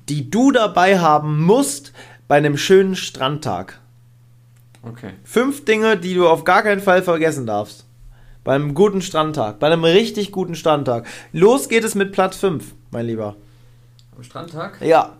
die 0.08 0.30
du 0.30 0.50
dabei 0.52 0.98
haben 0.98 1.42
musst 1.42 1.92
bei 2.30 2.36
einem 2.36 2.56
schönen 2.56 2.94
Strandtag. 2.94 3.80
Okay. 4.84 5.14
Fünf 5.24 5.64
Dinge, 5.64 5.96
die 5.96 6.14
du 6.14 6.28
auf 6.28 6.44
gar 6.44 6.62
keinen 6.62 6.80
Fall 6.80 7.02
vergessen 7.02 7.44
darfst. 7.44 7.86
Bei 8.44 8.54
einem 8.54 8.74
guten 8.74 9.02
Strandtag. 9.02 9.58
Bei 9.58 9.66
einem 9.66 9.82
richtig 9.82 10.30
guten 10.30 10.54
Strandtag. 10.54 11.08
Los 11.32 11.68
geht 11.68 11.82
es 11.82 11.96
mit 11.96 12.12
Platz 12.12 12.36
5, 12.36 12.72
mein 12.92 13.06
Lieber. 13.06 13.34
Am 14.16 14.22
Strandtag? 14.22 14.80
Ja. 14.80 15.16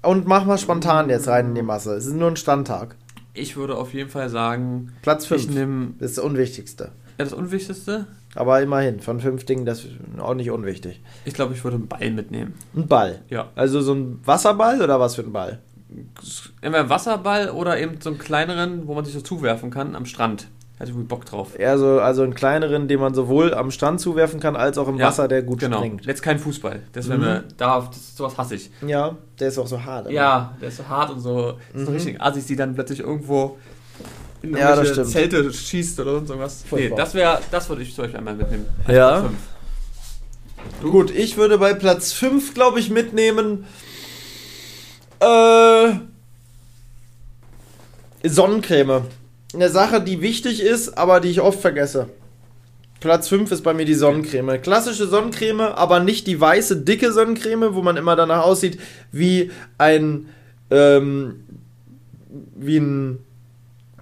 Und 0.00 0.28
mach 0.28 0.44
mal 0.44 0.58
spontan 0.58 1.10
jetzt 1.10 1.26
rein 1.26 1.46
in 1.46 1.54
die 1.56 1.62
Masse. 1.62 1.96
Es 1.96 2.06
ist 2.06 2.14
nur 2.14 2.28
ein 2.28 2.36
Strandtag. 2.36 2.94
Ich 3.34 3.56
würde 3.56 3.76
auf 3.76 3.92
jeden 3.92 4.08
Fall 4.08 4.28
sagen, 4.28 4.92
Platz 5.02 5.24
ich 5.24 5.30
5. 5.30 5.48
nehme 5.48 5.94
Das 5.98 6.10
ist 6.10 6.18
das 6.18 6.24
Unwichtigste. 6.24 6.92
ja, 7.18 7.24
das 7.24 7.32
Unwichtigste. 7.32 8.06
Aber 8.36 8.62
immerhin, 8.62 9.00
von 9.00 9.18
fünf 9.18 9.44
Dingen, 9.44 9.64
das 9.66 9.80
ist 9.80 9.96
auch 10.18 10.34
nicht 10.34 10.52
unwichtig. 10.52 11.02
Ich 11.24 11.34
glaube, 11.34 11.54
ich 11.54 11.64
würde 11.64 11.78
einen 11.78 11.88
Ball 11.88 12.12
mitnehmen. 12.12 12.54
Ein 12.76 12.86
Ball. 12.86 13.22
Ja. 13.28 13.48
Also 13.56 13.80
so 13.80 13.92
ein 13.92 14.20
Wasserball 14.24 14.80
oder 14.80 15.00
was 15.00 15.16
für 15.16 15.22
ein 15.22 15.32
Ball? 15.32 15.58
Entweder 16.60 16.88
Wasserball 16.90 17.50
oder 17.50 17.78
eben 17.80 18.00
so 18.00 18.10
einen 18.10 18.18
kleineren, 18.18 18.86
wo 18.86 18.94
man 18.94 19.04
sich 19.04 19.14
so 19.14 19.20
zuwerfen 19.20 19.70
kann 19.70 19.96
am 19.96 20.04
Strand. 20.06 20.48
Hätte 20.76 20.90
ich 20.90 20.96
irgendwie 20.96 21.08
Bock 21.08 21.24
drauf. 21.24 21.58
Eher 21.58 21.76
so, 21.78 21.98
also 22.00 22.22
einen 22.22 22.34
kleineren, 22.34 22.86
den 22.86 23.00
man 23.00 23.12
sowohl 23.14 23.52
am 23.52 23.70
Strand 23.72 24.00
zuwerfen 24.00 24.38
kann, 24.38 24.54
als 24.54 24.78
auch 24.78 24.86
im 24.86 24.96
Ja, 24.96 25.06
Wasser, 25.06 25.26
der 25.26 25.42
gut 25.42 25.58
genau. 25.60 25.78
springt. 25.78 26.06
Jetzt 26.06 26.22
kein 26.22 26.38
Fußball. 26.38 26.82
Das 26.92 27.08
wäre 27.08 27.18
Mhm. 27.18 27.24
mir, 27.24 27.44
da, 27.56 27.80
das, 27.90 28.16
sowas 28.16 28.36
hasse 28.38 28.54
ich. 28.54 28.70
Ja, 28.86 29.16
der 29.40 29.48
ist 29.48 29.58
auch 29.58 29.66
so 29.66 29.82
hart. 29.82 30.06
aber- 30.06 30.14
Ja, 30.14 30.54
der 30.60 30.68
ist 30.68 30.76
so 30.76 30.86
hart 30.86 31.10
und 31.10 31.20
so, 31.20 31.54
so 31.74 31.90
Mhm. 31.90 31.96
richtig 31.96 32.20
Assis, 32.22 32.46
die 32.46 32.54
dann 32.54 32.74
plötzlich 32.74 33.00
irgendwo 33.00 33.58
in 34.42 34.54
Ja, 34.56 34.76
das 34.76 34.90
stimmt. 34.90 35.08
Zelte 35.08 35.52
schießt 35.52 35.98
oder 35.98 36.12
sonst 36.12 36.28
irgendwas. 36.30 36.62
Nee, 36.62 36.68
Furchtbar. 36.68 36.96
das 36.98 37.14
wäre, 37.14 37.38
das 37.50 37.68
würde 37.68 37.82
ich 37.82 37.92
zum 37.94 38.04
Beispiel 38.04 38.18
einmal 38.18 38.34
mitnehmen. 38.36 38.66
Ja. 38.86 39.28
Gut, 40.82 41.10
ich 41.10 41.36
würde 41.36 41.58
bei 41.58 41.74
Platz 41.74 42.12
5, 42.12 42.54
glaube 42.54 42.78
ich, 42.78 42.90
mitnehmen. 42.90 43.64
Äh. 45.20 45.94
Sonnencreme. 48.28 49.02
Eine 49.54 49.70
Sache, 49.70 50.00
die 50.02 50.20
wichtig 50.20 50.60
ist, 50.60 50.98
aber 50.98 51.20
die 51.20 51.30
ich 51.30 51.40
oft 51.40 51.60
vergesse. 51.60 52.08
Platz 53.00 53.28
5 53.28 53.52
ist 53.52 53.62
bei 53.62 53.74
mir 53.74 53.84
die 53.84 53.94
Sonnencreme. 53.94 54.60
Klassische 54.60 55.06
Sonnencreme, 55.06 55.60
aber 55.60 56.00
nicht 56.00 56.26
die 56.26 56.40
weiße, 56.40 56.78
dicke 56.78 57.12
Sonnencreme, 57.12 57.74
wo 57.74 57.82
man 57.82 57.96
immer 57.96 58.16
danach 58.16 58.42
aussieht 58.42 58.78
wie 59.12 59.50
ein. 59.78 60.28
Ähm, 60.70 61.44
wie 62.54 62.78
ein 62.78 63.20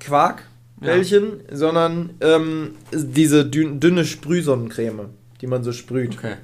Quarkbällchen, 0.01 1.41
sondern 1.51 2.11
ähm, 2.21 2.73
diese 2.93 3.45
dünn, 3.45 3.81
dünne 3.81 4.05
Sprühsonnencreme, 4.05 5.11
die 5.41 5.47
man 5.47 5.62
so 5.62 5.73
sprüht. 5.73 6.17
Okay. 6.17 6.37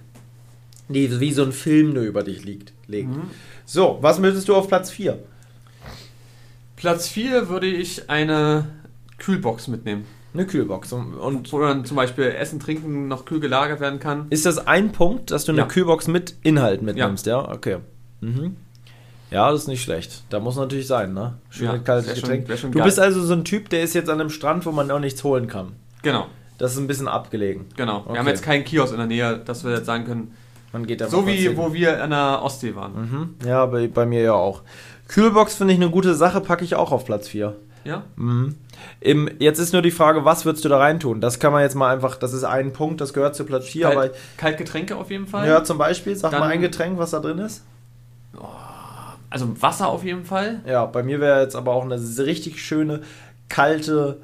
Die 0.89 1.21
wie 1.21 1.33
so 1.33 1.43
ein 1.43 1.53
Film 1.53 1.95
nur 1.95 2.05
über 2.05 2.23
dich 2.23 2.45
liegt, 2.45 2.73
legt. 2.87 3.09
Mhm. 3.09 3.31
So, 3.65 3.99
was 4.01 4.19
möchtest 4.19 4.49
du 4.49 4.55
auf 4.57 4.69
Platz 4.69 4.91
4? 4.91 5.19
Platz 6.77 7.09
4 7.09 7.49
würde 7.49 7.67
ich 7.67 8.11
eine 8.11 8.67
Kühlbox 9.19 9.69
mitnehmen. 9.69 10.05
Eine 10.35 10.47
Kühlbox. 10.47 10.93
Und, 10.93 11.15
und 11.15 11.53
Wo 11.53 11.61
dann 11.61 11.85
zum 11.85 11.97
Beispiel 11.97 12.25
Essen, 12.25 12.59
Trinken 12.59 13.07
noch 13.09 13.25
kühl 13.25 13.39
gelagert 13.41 13.81
werden 13.81 14.01
kann. 14.01 14.27
ist 14.31 14.47
das 14.47 14.67
ein 14.67 14.91
Punkt, 14.93 15.31
dass 15.31 15.45
du 15.45 15.53
eine 15.53 15.61
Ja. 15.63 15.67
Kühlbox 15.67 16.09
mit 16.09 16.35
Inhalt 16.43 16.83
mitnimmst, 16.83 17.27
ja? 17.27 17.49
Okay. 17.51 17.79
Mhm. 18.21 18.57
Ja, 19.31 19.51
das 19.51 19.63
ist 19.63 19.69
nicht 19.69 19.83
schlecht. 19.83 20.25
Da 20.31 20.41
muss 20.41 20.57
natürlich 20.57 20.87
sein, 20.87 21.15
ne? 21.15 21.35
Schönes 21.51 21.73
Ja, 21.75 21.79
kaltes 21.79 22.07
schon- 22.19 22.21
Getränk. 22.29 22.49
wär 22.49 22.57
schon 22.57 22.73
du 22.73 22.79
geil. 22.79 22.87
bist 22.87 22.99
also 22.99 23.23
so 23.23 23.33
ein 23.35 23.45
Typ, 23.45 23.69
der 23.71 23.83
ist 23.83 23.95
jetzt 23.95 24.11
an 24.11 24.21
einem 24.21 24.31
Strand, 24.31 24.67
wo 24.67 24.73
man 24.73 24.91
auch 24.91 24.99
nichts 24.99 25.23
holen 25.25 25.47
kann. 25.49 25.73
Genau, 26.03 26.27
Das 26.59 26.73
ist 26.73 26.79
ein 26.79 26.87
bisschen 26.87 27.09
abgelegen. 27.09 27.67
genau. 27.77 28.05
Wir 28.05 28.11
Okay. 28.11 28.19
haben 28.19 28.27
jetzt 28.29 28.43
keinen 28.43 28.65
Kiosk 28.65 28.93
in 28.93 28.99
der 28.99 29.07
Nähe, 29.07 29.39
dass 29.39 29.65
wir 29.65 29.73
jetzt 29.73 29.87
sagen 29.87 30.05
können, 30.05 30.35
Man 30.73 30.87
geht 30.87 31.01
da 31.01 31.09
so 31.09 31.27
wie 31.27 31.57
wo 31.57 31.73
wir 31.75 32.03
an 32.03 32.11
der 32.11 32.41
Ostsee 32.43 32.75
waren. 32.75 32.93
Mhm. 32.95 33.35
Ja, 33.47 33.67
bei, 33.67 33.89
bei 33.89 34.07
mir 34.07 34.23
ja 34.23 34.33
auch. 34.35 34.63
Kühlbox 35.09 35.57
finde 35.57 35.75
ich 35.75 35.81
eine 35.81 35.91
gute 35.91 36.15
Sache, 36.15 36.41
packe 36.41 36.65
ich 36.65 36.75
auch 36.75 36.93
auf 36.93 37.05
Platz 37.05 37.29
4. 37.29 37.55
Ja? 37.85 38.05
Mhm. 38.17 38.55
Im, 39.01 39.29
jetzt 39.39 39.59
ist 39.59 39.73
nur 39.73 39.83
die 39.83 39.91
Frage, 39.91 40.25
was 40.25 40.45
würdest 40.45 40.65
du 40.65 40.69
da 40.69 40.79
reintun? 40.79 41.21
Das 41.21 41.39
kann 41.39 41.53
man 41.53 41.63
jetzt 41.63 41.75
mal 41.75 41.93
einfach, 41.93 42.17
das 42.17 42.33
ist 42.33 42.45
ein 42.45 42.73
Punkt, 42.73 43.01
das 43.01 43.13
gehört 43.13 43.35
zu 43.35 43.45
Platz 43.45 43.67
4, 43.67 43.87
aber 43.89 43.95
Kalt, 44.01 44.15
Kaltgetränke 44.37 44.97
auf 44.97 45.11
jeden 45.11 45.27
Fall. 45.27 45.47
ja, 45.47 45.65
zum 45.65 45.79
Beispiel, 45.79 46.15
sag 46.17 46.31
Dann- 46.31 46.41
mal 46.41 46.49
ein 46.51 46.61
Getränk, 46.61 46.99
was 46.99 47.11
da 47.11 47.21
drin 47.21 47.39
ist. 47.39 47.65
Also 49.31 49.61
Wasser 49.63 49.89
auf 49.89 50.05
jeden 50.05 50.25
Fall. 50.25 50.61
Ja, 50.67 50.85
bei 50.87 51.03
mir 51.03 51.21
wäre 51.21 51.43
jetzt 51.43 51.57
aber 51.57 51.73
auch 51.73 51.85
eine 51.85 51.99
richtig 52.19 52.61
schöne, 52.63 53.01
kalte 53.49 54.19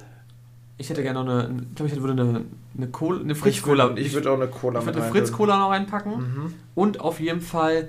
Ich 0.76 0.90
hätte 0.90 1.02
gerne 1.02 1.24
noch 1.24 1.32
eine, 1.32 1.62
ich 1.70 1.74
glaube, 1.74 1.92
ich 1.92 2.00
würde 2.00 2.22
eine, 2.22 2.44
eine, 2.78 2.86
Cola, 2.88 3.20
eine 3.20 3.34
Fritz-Cola. 3.34 3.90
Ich 3.96 4.14
würde 4.14 4.30
auch 4.30 4.36
eine 4.36 4.48
Cola 4.48 4.80
ich 4.80 4.86
würde 4.86 5.02
eine. 5.02 5.10
Fritz-Cola 5.10 5.58
noch 5.58 5.70
reinpacken. 5.70 6.12
Mhm. 6.16 6.54
Und 6.74 7.00
auf 7.00 7.20
jeden 7.20 7.40
Fall 7.42 7.88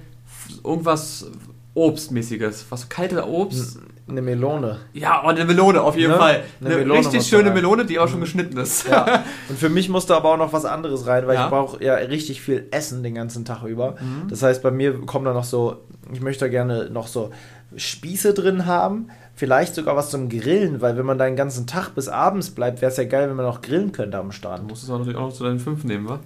irgendwas 0.64 1.28
Obstmäßiges. 1.76 2.66
Was 2.70 2.82
so 2.82 2.88
kalte 2.90 3.28
Obst. 3.28 3.80
Eine 4.10 4.24
Melone. 4.24 4.80
Ja, 4.94 5.22
oh, 5.24 5.28
eine 5.28 5.46
Melone 5.46 5.80
auf 5.82 5.96
jeden 5.96 6.12
Ne? 6.12 6.18
Fall. 6.18 6.44
Eine 6.66 6.78
Eine, 6.78 6.94
richtig 6.94 7.20
da 7.22 7.26
schöne 7.38 7.50
rein. 7.50 7.54
Melone, 7.54 7.86
die 7.86 8.00
auch 8.00 8.08
schon 8.08 8.22
geschnitten 8.22 8.58
ist. 8.58 8.88
Ja. 8.88 9.24
Und 9.50 9.60
für 9.60 9.70
mich 9.70 9.88
musste 9.88 10.16
aber 10.16 10.30
auch 10.34 10.38
noch 10.38 10.52
was 10.52 10.66
anderes 10.66 11.06
rein, 11.06 11.28
weil 11.28 11.36
Ja. 11.36 11.44
ich 11.46 11.50
brauche 11.52 11.84
ja 11.84 11.94
richtig 11.94 12.42
viel 12.42 12.68
Essen 12.72 13.04
den 13.04 13.14
ganzen 13.14 13.46
Tag 13.46 13.64
über. 13.64 13.92
Mhm. 14.02 14.28
Das 14.30 14.42
heißt, 14.42 14.64
bei 14.64 14.72
mir 14.72 15.00
kommen 15.06 15.26
da 15.26 15.34
noch 15.34 15.44
so, 15.44 15.78
ich 16.12 16.22
möchte 16.22 16.50
gerne 16.50 16.90
noch 16.90 17.06
so 17.08 17.30
Spieße 17.76 18.34
drin 18.34 18.66
haben. 18.66 19.10
Vielleicht 19.40 19.74
sogar 19.74 19.96
was 19.96 20.10
zum 20.10 20.28
Grillen, 20.28 20.82
weil 20.82 20.98
wenn 20.98 21.06
man 21.06 21.18
da 21.18 21.24
den 21.24 21.38
ganzen 21.38 21.66
Tag 21.66 21.96
bis 21.96 22.10
abends 22.10 22.50
bleibt, 22.50 22.82
wäre 22.82 22.92
es 22.92 22.98
ja 22.98 23.06
geil, 23.06 23.30
wenn 23.30 23.38
man 23.38 23.46
noch 23.46 23.62
grillen 23.62 23.94
könnte 23.94 24.18
am 24.18 24.28
Du 24.28 24.32
Strand. 24.34 24.68
musst 24.68 24.84
es 24.84 24.90
aber 24.90 25.00
natürlich 25.00 25.18
auch 25.18 25.28
noch 25.28 25.34
zu 25.34 25.46
deinen 25.46 25.60
fünf 25.60 25.86
nehmen, 25.86 26.10
wa? 26.10 26.20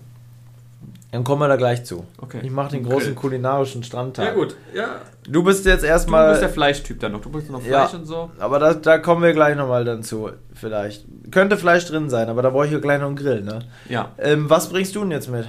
Dann 1.12 1.24
kommen 1.24 1.42
wir 1.44 1.48
da 1.48 1.56
gleich 1.58 1.84
zu. 1.86 2.06
Okay. 2.20 2.40
Ich 2.42 2.50
mache 2.50 2.72
den 2.72 2.82
Grill. 2.82 2.94
großen 2.94 3.14
kulinarischen 3.14 3.84
Strandtag. 3.84 4.26
Ja, 4.26 4.34
gut. 4.34 4.56
Ja. 4.74 4.96
Du 5.30 5.44
bist 5.44 5.64
jetzt 5.64 5.84
Du 5.84 5.88
erstmal. 5.88 6.30
bist 6.32 6.42
der 6.42 6.50
Fleischtyp 6.50 7.00
dann 7.02 7.12
noch. 7.12 7.22
Du 7.22 7.30
bist 7.30 7.52
noch 7.52 7.64
Ja. 7.64 7.86
Fleisch 7.86 8.00
und 8.02 8.08
so. 8.08 8.32
Aber 8.40 8.58
da, 8.58 8.74
da 8.74 8.98
kommen 8.98 9.22
wir 9.22 9.32
gleich 9.34 9.56
nochmal 9.56 9.86
dann 9.86 10.02
zu, 10.02 10.32
vielleicht. 10.56 11.06
Könnte 11.30 11.56
Fleisch 11.56 11.86
drin 11.86 12.10
sein, 12.10 12.30
aber 12.30 12.42
da 12.42 12.50
brauche 12.50 12.66
ich 12.66 12.72
ja 12.72 12.80
gleich 12.80 13.00
noch 13.00 13.06
einen 13.08 13.16
Grill, 13.16 13.44
ne? 13.44 13.60
Ja. 13.90 14.10
Ähm, 14.18 14.50
was 14.50 14.70
bringst 14.70 14.96
du 14.96 15.02
denn 15.02 15.12
jetzt 15.12 15.30
mit? 15.30 15.46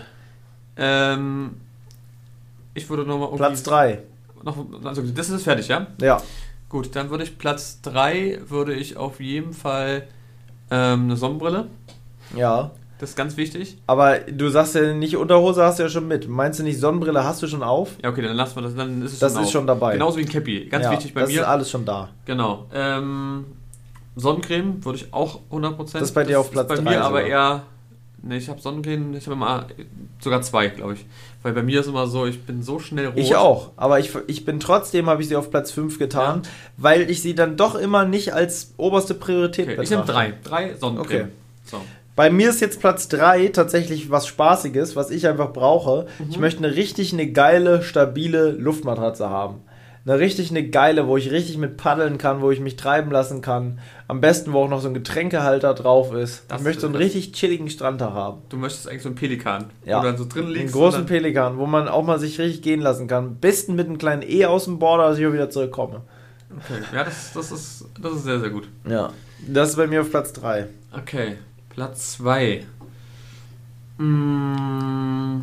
Ähm, 0.76 1.52
ich 2.74 2.90
würde 2.90 3.04
nochmal 3.06 3.30
Platz 3.36 3.62
3. 3.62 4.00
Noch, 4.42 4.58
also 4.84 5.00
das 5.00 5.30
ist 5.30 5.44
fertig, 5.44 5.68
ja? 5.68 5.86
Ja. 5.98 6.20
Gut, 6.74 6.96
dann 6.96 7.08
würde 7.08 7.22
ich 7.22 7.38
Platz 7.38 7.82
3 7.82 8.40
würde 8.48 8.74
ich 8.74 8.96
auf 8.96 9.20
jeden 9.20 9.52
Fall 9.52 10.08
ähm, 10.72 11.04
eine 11.04 11.16
Sonnenbrille. 11.16 11.68
Ja. 12.34 12.72
Das 12.98 13.10
ist 13.10 13.16
ganz 13.16 13.36
wichtig. 13.36 13.78
Aber 13.86 14.18
du 14.18 14.48
sagst 14.48 14.74
ja 14.74 14.92
nicht, 14.92 15.16
Unterhose 15.16 15.62
hast 15.62 15.78
du 15.78 15.84
ja 15.84 15.88
schon 15.88 16.08
mit. 16.08 16.28
Meinst 16.28 16.58
du 16.58 16.64
nicht, 16.64 16.80
Sonnenbrille 16.80 17.22
hast 17.22 17.40
du 17.44 17.46
schon 17.46 17.62
auf? 17.62 17.90
Ja, 18.02 18.10
okay, 18.10 18.22
dann 18.22 18.34
lassen 18.34 18.56
wir 18.56 18.62
das. 18.62 18.74
Dann 18.74 19.02
ist 19.02 19.12
es 19.12 19.18
Das 19.20 19.34
schon 19.34 19.42
ist 19.42 19.46
auf. 19.46 19.52
schon 19.52 19.66
dabei. 19.68 19.92
Genauso 19.92 20.18
wie 20.18 20.22
ein 20.22 20.28
Cappy. 20.28 20.66
Ganz 20.66 20.86
ja, 20.86 20.90
wichtig 20.90 21.14
bei 21.14 21.20
das 21.20 21.30
mir. 21.30 21.42
ist 21.42 21.46
alles 21.46 21.70
schon 21.70 21.84
da. 21.84 22.08
Genau. 22.24 22.66
Ähm, 22.74 23.44
Sonnencreme 24.16 24.84
würde 24.84 24.98
ich 24.98 25.14
auch 25.14 25.42
100%. 25.52 25.92
Das 25.92 26.02
ist 26.02 26.12
bei 26.12 26.24
dir 26.24 26.40
auf 26.40 26.50
Platz 26.50 26.66
Bei 26.66 26.74
drei 26.74 26.82
mir 26.82 27.04
aber 27.04 27.20
sogar. 27.20 27.22
eher. 27.28 27.62
Ne, 28.26 28.38
ich 28.38 28.48
habe 28.48 28.58
Sonnencreme, 28.58 29.14
ich 29.14 29.26
habe 29.26 29.34
immer 29.34 29.66
sogar 30.18 30.40
zwei, 30.40 30.68
glaube 30.68 30.94
ich. 30.94 31.04
Weil 31.42 31.52
bei 31.52 31.62
mir 31.62 31.80
ist 31.80 31.88
immer 31.88 32.06
so, 32.06 32.24
ich 32.24 32.42
bin 32.46 32.62
so 32.62 32.78
schnell 32.78 33.08
rot. 33.08 33.18
Ich 33.18 33.36
auch. 33.36 33.72
Aber 33.76 34.00
ich, 34.00 34.12
ich 34.28 34.46
bin 34.46 34.60
trotzdem, 34.60 35.10
habe 35.10 35.20
ich 35.20 35.28
sie 35.28 35.36
auf 35.36 35.50
Platz 35.50 35.70
5 35.72 35.98
getan, 35.98 36.40
weil 36.78 37.10
ich 37.10 37.20
sie 37.20 37.34
dann 37.34 37.58
doch 37.58 37.74
immer 37.74 38.06
nicht 38.06 38.32
als 38.32 38.72
oberste 38.78 39.12
Priorität 39.14 39.68
Okay, 39.68 39.82
ich 39.82 39.90
nehme 39.90 40.04
betrachte. 40.04 40.32
drei. 40.42 40.68
Drei 40.68 40.74
Sonnencreme. 40.74 41.20
Okay. 41.20 41.30
So. 41.64 41.80
Bei 42.16 42.30
mir 42.30 42.48
ist 42.48 42.60
jetzt 42.62 42.80
Platz 42.80 43.08
3 43.08 43.48
tatsächlich 43.48 44.10
was 44.10 44.26
Spaßiges, 44.26 44.96
was 44.96 45.10
ich 45.10 45.26
einfach 45.26 45.52
brauche. 45.52 46.06
Mhm. 46.18 46.26
Ich 46.30 46.38
möchte 46.38 46.64
eine 46.64 46.74
richtig 46.74 47.12
eine 47.12 47.30
geile, 47.30 47.82
stabile 47.82 48.52
Luftmatratze 48.52 49.28
haben. 49.28 49.60
Eine 50.06 50.18
richtig 50.18 50.50
eine 50.50 50.68
geile, 50.68 51.08
wo 51.08 51.16
ich 51.16 51.30
richtig 51.30 51.58
mit 51.58 51.76
paddeln 51.76 52.18
kann, 52.18 52.40
wo 52.40 52.50
ich 52.50 52.60
mich 52.60 52.76
treiben 52.76 53.10
lassen 53.10 53.40
kann. 53.42 53.80
Am 54.06 54.20
besten, 54.20 54.52
wo 54.52 54.64
auch 54.64 54.68
noch 54.68 54.80
so 54.82 54.88
ein 54.88 54.94
Getränkehalter 54.94 55.72
drauf 55.72 56.12
ist. 56.12 56.44
Das- 56.48 56.60
ich 56.60 56.64
möchte 56.64 56.82
so 56.82 56.86
einen 56.88 56.96
richtig 56.96 57.32
chilligen 57.32 57.70
Strandtag 57.70 58.12
haben. 58.12 58.42
Du 58.50 58.56
möchtest 58.58 58.86
eigentlich 58.88 59.02
so 59.02 59.08
einen 59.08 59.16
Pelikan. 59.16 59.66
Ja. 59.86 59.96
Wo 59.98 60.02
du 60.02 60.08
dann 60.08 60.18
so 60.18 60.26
drin 60.26 60.44
Einen 60.44 60.52
liegst. 60.54 60.74
großen 60.74 61.00
und 61.00 61.08
dann, 61.10 61.16
Pelikan, 61.16 61.56
wo 61.58 61.64
man 61.66 61.88
auch 61.88 62.04
mal 62.04 62.18
sich 62.18 62.38
richtig 62.38 62.60
gehen 62.62 62.80
lassen 62.80 63.08
kann. 63.08 63.24
Am 63.24 63.36
besten 63.36 63.74
mit 63.74 63.86
einem 63.86 63.96
kleinen 63.96 64.22
E 64.22 64.44
aus 64.44 64.64
dem 64.66 64.78
Border, 64.78 65.08
dass 65.08 65.18
ich 65.18 65.26
auch 65.26 65.32
wieder 65.32 65.48
zurückkomme. 65.48 66.02
okay. 66.54 66.82
Ja, 66.94 67.04
das, 67.04 67.32
das, 67.32 67.50
ist, 67.50 67.86
das 68.00 68.12
ist 68.12 68.24
sehr, 68.24 68.40
sehr 68.40 68.50
gut. 68.50 68.68
Ja. 68.86 69.10
Das 69.48 69.70
ist 69.70 69.76
bei 69.76 69.86
mir 69.86 70.02
auf 70.02 70.10
Platz 70.10 70.32
3. 70.34 70.66
Okay. 70.92 71.36
Platz 71.70 72.12
2. 72.18 72.64
Mm, 73.98 75.42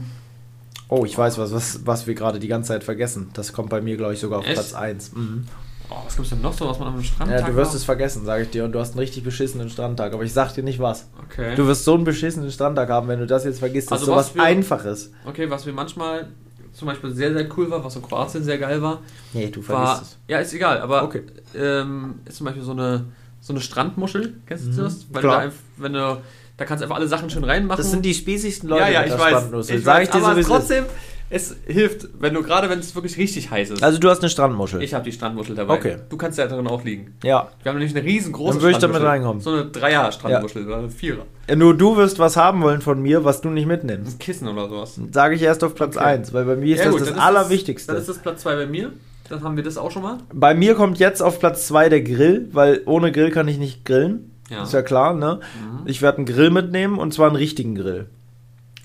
Oh, 0.93 1.05
ich 1.05 1.17
weiß 1.17 1.37
was, 1.37 1.53
was, 1.53 1.85
was 1.85 2.05
wir 2.05 2.15
gerade 2.15 2.37
die 2.37 2.49
ganze 2.49 2.67
Zeit 2.69 2.83
vergessen. 2.83 3.29
Das 3.33 3.53
kommt 3.53 3.69
bei 3.69 3.79
mir, 3.79 3.95
glaube 3.95 4.13
ich, 4.13 4.19
sogar 4.19 4.39
auf 4.39 4.45
Echt? 4.45 4.55
Platz 4.55 4.73
1. 4.73 5.13
Mhm. 5.13 5.45
Oh, 5.91 5.97
was 6.05 6.15
gibt 6.15 6.25
es 6.25 6.29
denn 6.31 6.41
noch 6.41 6.53
so, 6.53 6.67
was 6.67 6.79
man 6.79 6.87
am 6.89 7.03
Strand 7.03 7.29
Ja, 7.31 7.41
du 7.41 7.55
wirst 7.55 7.75
es 7.75 7.83
vergessen, 7.83 8.25
sage 8.25 8.43
ich 8.43 8.49
dir. 8.49 8.63
Und 8.65 8.71
du 8.71 8.79
hast 8.79 8.91
einen 8.91 8.99
richtig 8.99 9.23
beschissenen 9.23 9.69
Strandtag. 9.69 10.13
Aber 10.13 10.23
ich 10.23 10.33
sag 10.33 10.53
dir 10.53 10.63
nicht 10.63 10.79
was. 10.79 11.07
Okay. 11.29 11.55
Du 11.55 11.67
wirst 11.67 11.83
so 11.85 11.93
einen 11.93 12.03
beschissenen 12.03 12.49
Strandtag 12.51 12.89
haben, 12.89 13.07
wenn 13.07 13.19
du 13.19 13.27
das 13.27 13.43
jetzt 13.43 13.59
vergisst. 13.59 13.91
Das 13.91 13.99
Also 14.01 14.11
ist 14.13 14.17
was 14.17 14.25
sowas 14.27 14.35
wir- 14.35 14.43
Einfaches. 14.43 15.11
Okay, 15.25 15.49
was 15.49 15.65
wir 15.65 15.73
manchmal 15.73 16.27
zum 16.73 16.87
Beispiel 16.87 17.11
sehr, 17.11 17.33
sehr 17.33 17.47
cool 17.57 17.69
war, 17.69 17.83
was 17.83 17.95
in 17.97 18.01
Kroatien 18.01 18.43
sehr 18.43 18.57
geil 18.57 18.81
war, 18.81 18.99
Nee, 19.33 19.49
du 19.49 19.59
war. 19.67 19.95
vergisst 19.95 20.17
Ja, 20.27 20.39
ist 20.39 20.53
egal, 20.53 20.79
aber 20.79 21.03
Okay. 21.03 21.23
ähm, 21.53 22.15
ist 22.25 22.37
zum 22.37 22.45
Beispiel 22.45 22.63
so 22.63 22.71
eine, 22.71 23.05
so 23.41 23.51
eine 23.51 23.61
Strandmuschel. 23.61 24.35
Kennst 24.47 24.67
du 24.67 24.69
Mhm, 24.71 24.77
das? 24.77 25.05
Weil 25.11 25.21
klar. 25.21 25.33
du 25.33 25.37
da, 25.39 25.43
einfach, 25.45 25.59
wenn 25.77 25.93
du, 25.93 26.21
da 26.57 26.65
kannst 26.65 26.81
du 26.81 26.85
einfach 26.85 26.95
alle 26.95 27.07
Sachen 27.09 27.29
schön 27.29 27.43
reinmachen. 27.43 27.79
es. 27.81 27.87
Das 27.87 27.91
sind 27.91 28.05
die 28.05 28.13
spießigsten 28.13 28.69
Leute 28.69 28.83
ja, 28.83 29.03
ja, 29.03 29.05
ich 29.05 29.11
weiß. 29.19 29.69
Ich 29.69 29.83
Sag 29.83 29.95
weiß 29.97 30.03
ich 30.07 30.09
dir 30.13 30.25
aber 30.25 30.41
so, 30.43 30.55
es 30.55 30.69
ist. 30.69 30.85
Es 31.31 31.55
hilft, 31.65 32.09
wenn 32.19 32.33
du 32.33 32.43
gerade, 32.43 32.69
wenn 32.69 32.79
es 32.79 32.93
wirklich 32.93 33.17
richtig 33.17 33.49
heiß 33.49 33.71
ist. 33.71 33.81
Also 33.83 33.97
du 33.99 34.09
hast 34.09 34.19
eine 34.19 34.29
Strandmuschel. 34.29 34.83
ich 34.83 34.93
habe 34.93 35.05
die 35.05 35.11
Strandmuschel 35.13 35.55
dabei. 35.55 35.75
Okay. 35.75 35.95
Du 36.09 36.17
kannst 36.17 36.37
ja 36.37 36.45
darin 36.45 36.67
auch 36.67 36.83
liegen. 36.83 37.15
ja. 37.23 37.47
Wir 37.63 37.71
haben 37.71 37.79
nämlich 37.79 37.95
eine 37.95 38.05
riesengroße 38.05 38.53
Dann 38.53 38.61
würde 38.61 38.71
ich 38.73 38.77
damit 38.77 39.01
reinkommen. 39.01 39.41
So 39.41 39.51
eine 39.51 39.65
Dreier-Strandmuschel 39.65 40.65
oder 40.67 40.77
eine 40.77 40.89
Vierer. 40.89 41.25
Nur 41.55 41.75
du 41.75 41.95
wirst 41.97 42.19
was 42.19 42.37
haben 42.37 42.61
wollen 42.61 42.81
von 42.81 43.01
mir, 43.01 43.23
was 43.23 43.41
du 43.41 43.49
nicht 43.49 43.65
mitnimmst. 43.65 44.15
Ein 44.15 44.19
Kissen 44.19 44.47
oder 44.47 44.67
sowas. 44.69 44.99
Sage 45.11 45.35
ich 45.35 45.41
erst 45.41 45.63
auf 45.63 45.73
Platz 45.73 45.95
Okay. 45.97 46.05
1, 46.05 46.33
weil 46.33 46.45
bei 46.45 46.55
mir 46.55 46.75
ist 46.75 46.79
Ja, 46.83 46.91
das 46.91 46.97
gut, 46.97 47.09
das 47.09 47.17
Allerwichtigste. 47.17 47.93
Dann 47.93 48.01
ist 48.01 48.09
das 48.09 48.19
Platz 48.19 48.41
2 48.41 48.55
bei 48.57 48.65
mir. 48.67 48.91
Dann 49.29 49.43
haben 49.43 49.55
wir 49.55 49.63
das 49.63 49.77
auch 49.77 49.91
schon 49.91 50.03
mal. 50.03 50.17
Bei 50.33 50.53
mir 50.53 50.75
kommt 50.75 50.99
jetzt 50.99 51.21
auf 51.23 51.39
Platz 51.39 51.65
2 51.67 51.87
der 51.89 52.01
Grill, 52.01 52.49
weil 52.51 52.81
ohne 52.85 53.11
Grill 53.13 53.31
kann 53.31 53.47
ich 53.47 53.57
nicht 53.57 53.85
grillen. 53.85 54.31
Ja. 54.49 54.63
Ist 54.63 54.73
ja 54.73 54.81
klar, 54.81 55.13
ne? 55.13 55.39
Mhm. 55.61 55.87
Ich 55.87 56.01
werde 56.01 56.17
einen 56.17 56.25
Grill 56.25 56.49
mitnehmen 56.49 56.99
und 56.99 57.13
zwar 57.13 57.27
einen 57.27 57.37
richtigen 57.37 57.73
Grill. 57.75 58.07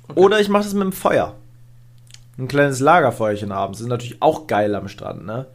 Okay. 0.09 0.21
Oder 0.21 0.39
ich 0.39 0.49
mache 0.49 0.63
das 0.63 0.75
mit 0.75 0.85
dem 0.85 0.93
Feuer. 0.93 1.35
Ein 2.39 2.49
kleines 2.49 2.81
Lagerfeuerchen 2.81 3.53
abends. 3.53 3.81
Ist 3.81 3.87
natürlich 3.89 4.21
auch 4.21 4.47
geil 4.47 4.75
am 4.75 4.89
Strand, 4.89 5.25
ne? 5.25 5.47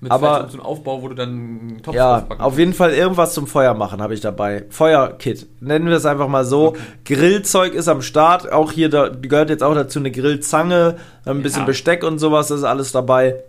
Mit 0.00 0.10
aber- 0.10 0.48
so 0.48 0.56
einem 0.58 0.66
Aufbau, 0.66 1.00
wo 1.00 1.06
du 1.08 1.14
dann 1.14 1.78
Topf 1.80 1.94
Ja, 1.94 2.26
auf 2.38 2.58
jeden 2.58 2.72
Fall 2.74 2.92
irgendwas 2.92 3.34
zum 3.34 3.46
Feuer 3.46 3.72
machen 3.74 4.02
habe 4.02 4.14
ich 4.14 4.20
dabei. 4.20 4.64
Feuerkit. 4.68 5.46
Nennen 5.60 5.86
wir 5.86 5.94
es 5.94 6.04
einfach 6.06 6.26
mal 6.26 6.44
so. 6.44 6.74
Grillzeug 7.04 7.72
ist 7.74 7.86
am 7.86 8.02
Start. 8.02 8.50
Auch 8.50 8.72
hier 8.72 8.88
da, 8.88 9.08
gehört 9.10 9.48
jetzt 9.50 9.62
auch 9.62 9.74
dazu 9.74 10.00
eine 10.00 10.10
Grillzange, 10.10 10.96
ein 11.24 11.42
bisschen 11.42 11.60
Ja. 11.60 11.66
Besteck 11.66 12.02
und 12.02 12.18
sowas, 12.18 12.50
ist 12.50 12.64
alles 12.64 12.90
dabei. 12.90 13.44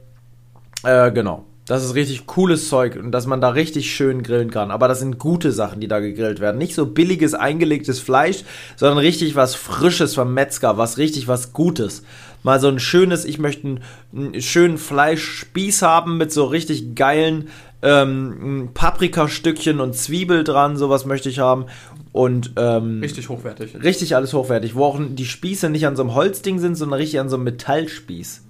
Äh, 0.83 1.11
genau. 1.11 1.45
Das 1.65 1.83
ist 1.83 1.95
richtig 1.95 2.27
cooles 2.27 2.67
Zeug 2.69 2.97
und 2.97 3.11
dass 3.13 3.25
man 3.25 3.39
da 3.39 3.49
richtig 3.49 3.95
schön 3.95 4.21
grillen 4.21 4.51
kann. 4.51 4.69
Aber 4.69 4.87
das 4.89 4.99
sind 4.99 5.17
gute 5.17 5.51
Sachen, 5.53 5.79
die 5.79 5.87
da 5.87 6.01
gegrillt 6.01 6.39
werden. 6.41 6.57
Nicht 6.57 6.75
so 6.75 6.85
billiges, 6.85 7.33
eingelegtes 7.33 7.99
Fleisch, 8.01 8.43
sondern 8.75 8.97
richtig 8.97 9.35
was 9.37 9.55
Frisches 9.55 10.13
vom 10.13 10.33
Metzger, 10.33 10.77
was 10.77 10.97
richtig 10.97 11.27
was 11.29 11.53
Gutes. 11.53 12.03
Mal 12.43 12.59
so 12.59 12.67
ein 12.67 12.79
schönes, 12.79 13.25
ich 13.25 13.39
möchte 13.39 13.67
einen, 13.67 13.79
einen 14.15 14.41
schönen 14.41 14.77
Fleischspieß 14.77 15.81
haben 15.81 16.17
mit 16.17 16.31
so 16.31 16.45
richtig 16.45 16.95
geilen 16.95 17.47
ähm, 17.81 18.69
Paprikastückchen 18.73 19.79
und 19.79 19.95
Zwiebel 19.95 20.43
dran, 20.43 20.77
sowas 20.77 21.05
möchte 21.05 21.29
ich 21.29 21.39
haben. 21.39 21.65
Und 22.11 22.51
ähm, 22.57 22.99
Richtig 23.01 23.27
hochwertig. 23.29 23.75
richtig 23.83 24.15
alles 24.15 24.33
hochwertig, 24.33 24.75
wo 24.75 24.85
auch 24.85 24.99
die 25.01 25.25
Spieße 25.25 25.69
nicht 25.69 25.87
an 25.87 25.95
so 25.95 26.03
einem 26.03 26.13
Holzding 26.13 26.59
sind, 26.59 26.75
sondern 26.75 26.99
richtig 26.99 27.19
an 27.19 27.27
so 27.29 27.35
einem 27.37 27.45
Metallspieß. 27.45 28.43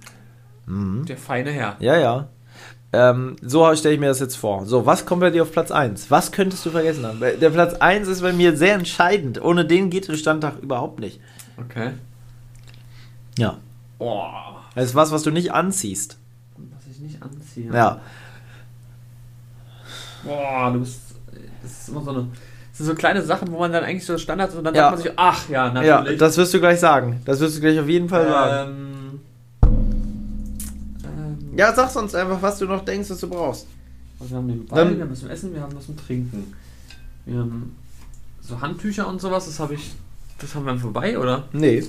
Der 0.66 1.16
feine 1.16 1.50
Herr. 1.50 1.76
Ja, 1.80 1.96
ja. 1.98 2.28
Ähm, 2.92 3.36
so 3.42 3.74
stelle 3.74 3.94
ich 3.94 4.00
mir 4.00 4.06
das 4.06 4.20
jetzt 4.20 4.36
vor. 4.36 4.66
So, 4.66 4.86
was 4.86 5.04
kommt 5.04 5.20
bei 5.20 5.30
dir 5.30 5.42
auf 5.42 5.50
Platz 5.50 5.70
1? 5.70 6.10
Was 6.10 6.30
könntest 6.30 6.64
du 6.64 6.70
vergessen 6.70 7.04
haben? 7.04 7.20
Der 7.20 7.50
Platz 7.50 7.74
1 7.74 8.06
ist 8.06 8.20
bei 8.22 8.32
mir 8.32 8.56
sehr 8.56 8.74
entscheidend. 8.74 9.42
Ohne 9.42 9.64
den 9.64 9.90
geht 9.90 10.06
der 10.08 10.14
Standtag 10.16 10.58
überhaupt 10.62 11.00
nicht. 11.00 11.18
Okay. 11.58 11.90
Ja. 13.36 13.58
Oh. 13.98 14.24
Das 14.74 14.86
ist 14.86 14.94
was, 14.94 15.12
was 15.12 15.22
du 15.22 15.30
nicht 15.30 15.52
anziehst. 15.52 16.18
Was 16.56 16.86
ich 16.90 17.00
nicht 17.00 17.22
anziehe. 17.22 17.72
Ja. 17.72 18.00
Boah, 20.24 20.70
du 20.72 20.80
bist. 20.80 21.00
Das 21.62 21.70
ist 21.72 21.88
immer 21.88 22.02
so 22.02 22.10
eine. 22.10 22.26
Das 22.70 22.78
sind 22.78 22.86
so 22.86 22.94
kleine 22.94 23.22
Sachen, 23.22 23.52
wo 23.52 23.58
man 23.58 23.70
dann 23.72 23.84
eigentlich 23.84 24.04
so 24.04 24.18
Standard 24.18 24.50
ist 24.50 24.56
und 24.56 24.64
dann 24.64 24.74
Ja. 24.74 24.84
sagt 24.90 24.96
man 24.96 25.02
sich, 25.04 25.12
ach 25.16 25.48
ja, 25.48 25.66
Ja, 25.82 25.98
natürlich. 26.00 26.18
das 26.18 26.36
wirst 26.36 26.52
du 26.54 26.58
gleich 26.60 26.80
sagen. 26.80 27.20
Das 27.24 27.38
wirst 27.40 27.56
du 27.56 27.60
gleich 27.60 27.78
auf 27.78 27.88
jeden 27.88 28.08
Fall 28.08 28.26
sagen. 28.26 28.70
ähm, 29.62 29.70
ähm, 31.04 31.38
Ja, 31.56 31.72
sag 31.72 31.90
sonst 31.90 32.14
einfach, 32.16 32.40
was 32.42 32.58
du 32.58 32.66
noch 32.66 32.84
denkst, 32.84 33.10
was 33.10 33.20
du 33.20 33.28
brauchst. 33.28 33.66
Also 34.18 34.30
wir 34.32 34.38
haben 34.38 34.48
den 34.48 34.66
Ball, 34.66 34.84
Dann- 34.84 34.96
wir 34.96 35.04
haben 35.04 35.10
was 35.12 35.20
zum 35.20 35.30
Essen, 35.30 35.54
wir 35.54 35.60
haben 35.60 35.76
was 35.76 35.86
zum 35.86 35.96
Trinken. 35.96 36.52
Wir 37.26 37.38
haben 37.38 37.76
so 38.40 38.60
Handtücher 38.60 39.06
und 39.06 39.20
sowas, 39.20 39.46
das 39.46 39.60
habe 39.60 39.74
ich. 39.74 39.94
Das 40.38 40.54
haben 40.56 40.66
wir 40.66 40.76
vorbei, 40.76 41.16
oder? 41.18 41.44
Nee. 41.52 41.84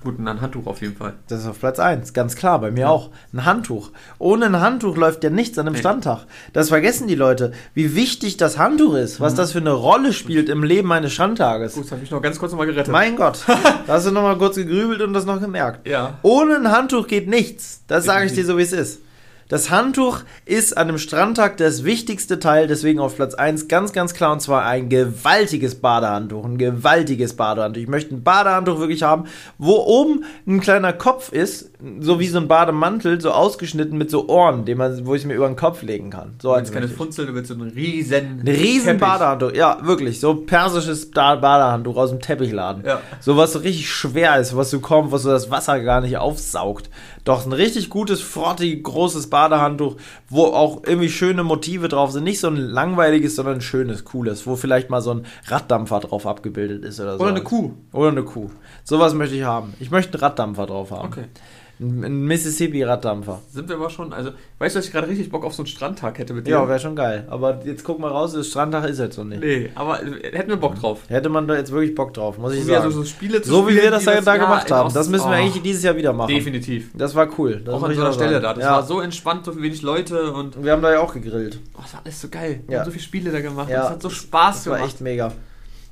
Gut, 0.00 0.16
ein 0.20 0.40
Handtuch 0.40 0.66
auf 0.66 0.80
jeden 0.80 0.94
Fall. 0.96 1.14
Das 1.28 1.40
ist 1.40 1.48
auf 1.48 1.58
Platz 1.58 1.80
1, 1.80 2.12
ganz 2.12 2.36
klar, 2.36 2.60
bei 2.60 2.70
mir 2.70 2.88
auch. 2.88 3.10
Ein 3.32 3.44
Handtuch. 3.44 3.90
Ohne 4.20 4.46
ein 4.46 4.60
Handtuch 4.60 4.96
läuft 4.96 5.24
ja 5.24 5.30
nichts 5.30 5.58
an 5.58 5.66
einem 5.66 5.72
Nee. 5.74 5.80
Strandtag. 5.80 6.20
Das 6.52 6.68
vergessen 6.68 7.08
die 7.08 7.16
Leute, 7.16 7.50
wie 7.74 7.96
wichtig 7.96 8.36
das 8.36 8.58
Handtuch 8.58 8.94
ist, 8.94 9.18
Mhm. 9.18 9.24
was 9.24 9.34
das 9.34 9.50
für 9.52 9.58
eine 9.58 9.72
Rolle 9.72 10.12
spielt 10.12 10.48
im 10.50 10.62
Leben 10.62 10.92
eines 10.92 11.12
Strandtages. 11.12 11.74
Gut, 11.74 11.84
das 11.86 11.92
habe 11.92 12.02
ich 12.04 12.10
noch 12.12 12.22
ganz 12.22 12.38
kurz 12.38 12.52
nochmal 12.52 12.68
gerettet. 12.68 12.92
Mein 12.92 13.16
Gott, 13.16 13.40
da 13.86 13.94
hast 13.94 14.06
du 14.06 14.12
nochmal 14.12 14.38
kurz 14.38 14.54
gegrübelt 14.54 15.00
und 15.02 15.12
das 15.14 15.26
noch 15.26 15.40
gemerkt. 15.40 15.88
Ja. 15.88 16.18
Ohne 16.22 16.56
ein 16.56 16.70
Handtuch 16.70 17.08
geht 17.08 17.26
nichts. 17.28 17.82
Das 17.88 18.04
sage 18.04 18.26
ich 18.26 18.32
dir 18.34 18.44
so, 18.44 18.56
wie 18.56 18.62
es 18.62 18.72
ist. 18.72 19.00
Das 19.48 19.70
Handtuch 19.70 20.20
ist 20.44 20.76
an 20.76 20.88
einem 20.88 20.98
Strandtag 20.98 21.56
das 21.56 21.82
wichtigste 21.82 22.38
Teil, 22.38 22.66
deswegen 22.66 23.00
auf 23.00 23.16
Platz 23.16 23.32
1 23.32 23.66
ganz, 23.66 23.94
ganz 23.94 24.12
klar 24.12 24.32
und 24.32 24.40
zwar 24.40 24.66
ein 24.66 24.90
gewaltiges 24.90 25.76
Badehandtuch. 25.76 26.44
Ein 26.44 26.58
gewaltiges 26.58 27.32
Badehandtuch. 27.32 27.80
Ich 27.80 27.88
möchte 27.88 28.14
ein 28.14 28.22
Badehandtuch 28.22 28.78
wirklich 28.78 29.04
haben, 29.04 29.24
wo 29.56 29.76
oben 29.76 30.24
ein 30.46 30.60
kleiner 30.60 30.92
Kopf 30.92 31.32
ist, 31.32 31.70
so 31.98 32.20
wie 32.20 32.26
so 32.28 32.36
ein 32.36 32.46
Bademantel, 32.46 33.22
so 33.22 33.30
ausgeschnitten 33.30 33.96
mit 33.96 34.10
so 34.10 34.28
Ohren, 34.28 34.66
den 34.66 34.76
man, 34.76 35.06
wo 35.06 35.14
ich 35.14 35.24
mir 35.24 35.34
über 35.34 35.46
den 35.46 35.56
Kopf 35.56 35.80
legen 35.80 36.10
kann. 36.10 36.34
So 36.42 36.54
willst 36.54 36.74
keine. 36.74 36.88
Funzel, 36.88 37.24
du 37.24 37.34
willst 37.34 37.48
so 37.48 37.54
einen 37.54 37.70
riesen. 37.70 38.40
Ein 38.42 38.48
riesen 38.48 38.84
Teppich. 38.84 39.00
Badehandtuch, 39.00 39.52
ja, 39.54 39.78
wirklich, 39.82 40.20
so 40.20 40.34
persisches 40.34 41.10
Badehandtuch 41.10 41.96
aus 41.96 42.10
dem 42.10 42.20
Teppichladen. 42.20 42.84
Ja. 42.84 43.00
So 43.20 43.38
was 43.38 43.54
so 43.54 43.60
richtig 43.60 43.88
schwer 43.88 44.38
ist, 44.38 44.54
was 44.54 44.68
so 44.68 44.80
kommt, 44.80 45.10
was 45.10 45.22
so 45.22 45.30
das 45.30 45.50
Wasser 45.50 45.80
gar 45.80 46.02
nicht 46.02 46.18
aufsaugt. 46.18 46.90
Doch 47.28 47.44
ein 47.44 47.52
richtig 47.52 47.90
gutes, 47.90 48.22
frottig, 48.22 48.82
großes 48.82 49.28
Badehandtuch, 49.28 49.96
wo 50.30 50.44
auch 50.44 50.84
irgendwie 50.86 51.10
schöne 51.10 51.44
Motive 51.44 51.88
drauf 51.88 52.10
sind. 52.10 52.24
Nicht 52.24 52.40
so 52.40 52.46
ein 52.46 52.56
langweiliges, 52.56 53.36
sondern 53.36 53.56
ein 53.56 53.60
schönes, 53.60 54.06
cooles, 54.06 54.46
wo 54.46 54.56
vielleicht 54.56 54.88
mal 54.88 55.02
so 55.02 55.10
ein 55.10 55.26
Raddampfer 55.46 56.00
drauf 56.00 56.26
abgebildet 56.26 56.86
ist 56.86 57.00
oder 57.00 57.18
so. 57.18 57.22
Oder 57.22 57.32
eine 57.32 57.42
Kuh. 57.42 57.72
Oder 57.92 58.12
eine 58.12 58.22
Kuh. 58.22 58.48
Sowas 58.82 59.12
möchte 59.12 59.36
ich 59.36 59.42
haben. 59.42 59.74
Ich 59.78 59.90
möchte 59.90 60.14
einen 60.14 60.22
Raddampfer 60.22 60.64
drauf 60.64 60.90
haben. 60.90 61.06
Okay. 61.06 61.24
Ein, 61.80 62.24
Mississippi-Raddampfer. 62.26 63.40
Sind 63.52 63.68
wir 63.68 63.76
aber 63.76 63.88
schon, 63.90 64.12
also, 64.12 64.30
weißt 64.58 64.74
du, 64.74 64.78
dass 64.80 64.86
ich 64.86 64.92
gerade 64.92 65.06
richtig 65.08 65.30
Bock 65.30 65.44
auf 65.44 65.54
so 65.54 65.62
einen 65.62 65.68
Strandtag 65.68 66.18
hätte 66.18 66.34
mit 66.34 66.46
dir? 66.46 66.52
Ja, 66.52 66.68
wäre 66.68 66.78
schon 66.80 66.96
geil. 66.96 67.24
Aber 67.30 67.60
jetzt 67.64 67.84
guck 67.84 67.98
mal 68.00 68.10
raus, 68.10 68.32
das 68.32 68.48
Strandtag 68.48 68.88
ist 68.88 68.98
jetzt 68.98 69.16
so 69.16 69.24
nicht. 69.24 69.40
Nee, 69.40 69.70
aber 69.74 70.02
äh, 70.02 70.36
hätten 70.36 70.48
wir 70.50 70.56
Bock 70.56 70.74
drauf. 70.74 71.00
Hätte 71.08 71.28
man 71.28 71.46
da 71.46 71.54
jetzt 71.56 71.70
wirklich 71.70 71.94
Bock 71.94 72.12
drauf, 72.14 72.36
muss 72.38 72.52
ich 72.54 72.64
sagen. 72.64 72.90
so, 72.90 73.02
so 73.02 73.04
Spiele 73.04 73.40
zu 73.42 73.50
So 73.50 73.66
wie 73.68 73.72
spielen, 73.72 73.84
wir 73.84 73.90
das 73.92 74.04
da, 74.04 74.14
das- 74.16 74.24
da 74.24 74.36
gemacht 74.36 74.70
haben. 74.70 74.92
Das 74.92 75.08
müssen 75.08 75.26
wir 75.30 75.36
Oh, 75.36 75.40
eigentlich 75.40 75.62
dieses 75.62 75.82
Jahr 75.84 75.96
wieder 75.96 76.12
machen. 76.12 76.34
Definitiv. 76.34 76.90
Das 76.94 77.14
war 77.14 77.28
cool. 77.38 77.62
Das 77.64 77.74
Auch 77.74 77.82
an 77.82 77.94
so 77.94 78.00
einer 78.00 78.12
Stelle 78.12 78.40
da. 78.40 78.54
Das 78.54 78.64
ja. 78.64 78.70
war 78.72 78.82
so 78.82 79.00
entspannt, 79.00 79.44
so 79.44 79.56
wenig 79.56 79.82
Leute 79.82 80.32
und 80.32 80.62
Wir 80.62 80.72
haben 80.72 80.82
da 80.82 80.92
ja 80.92 81.00
auch 81.00 81.14
gegrillt. 81.14 81.60
oh, 81.74 81.80
das 81.82 81.94
war 81.94 82.00
alles 82.04 82.20
so 82.20 82.28
geil. 82.28 82.60
Wir 82.66 82.74
Ja. 82.74 82.80
haben 82.80 82.86
so 82.86 82.90
viele 82.92 83.04
Spiele 83.04 83.30
da 83.30 83.40
gemacht. 83.40 83.68
Ja. 83.70 83.82
Das 83.82 83.90
hat 83.90 84.02
so 84.02 84.10
Spaß 84.10 84.56
Das 84.56 84.66
war 84.66 84.76
gemacht. 84.78 84.92
echt 84.94 85.00
mega. 85.00 85.32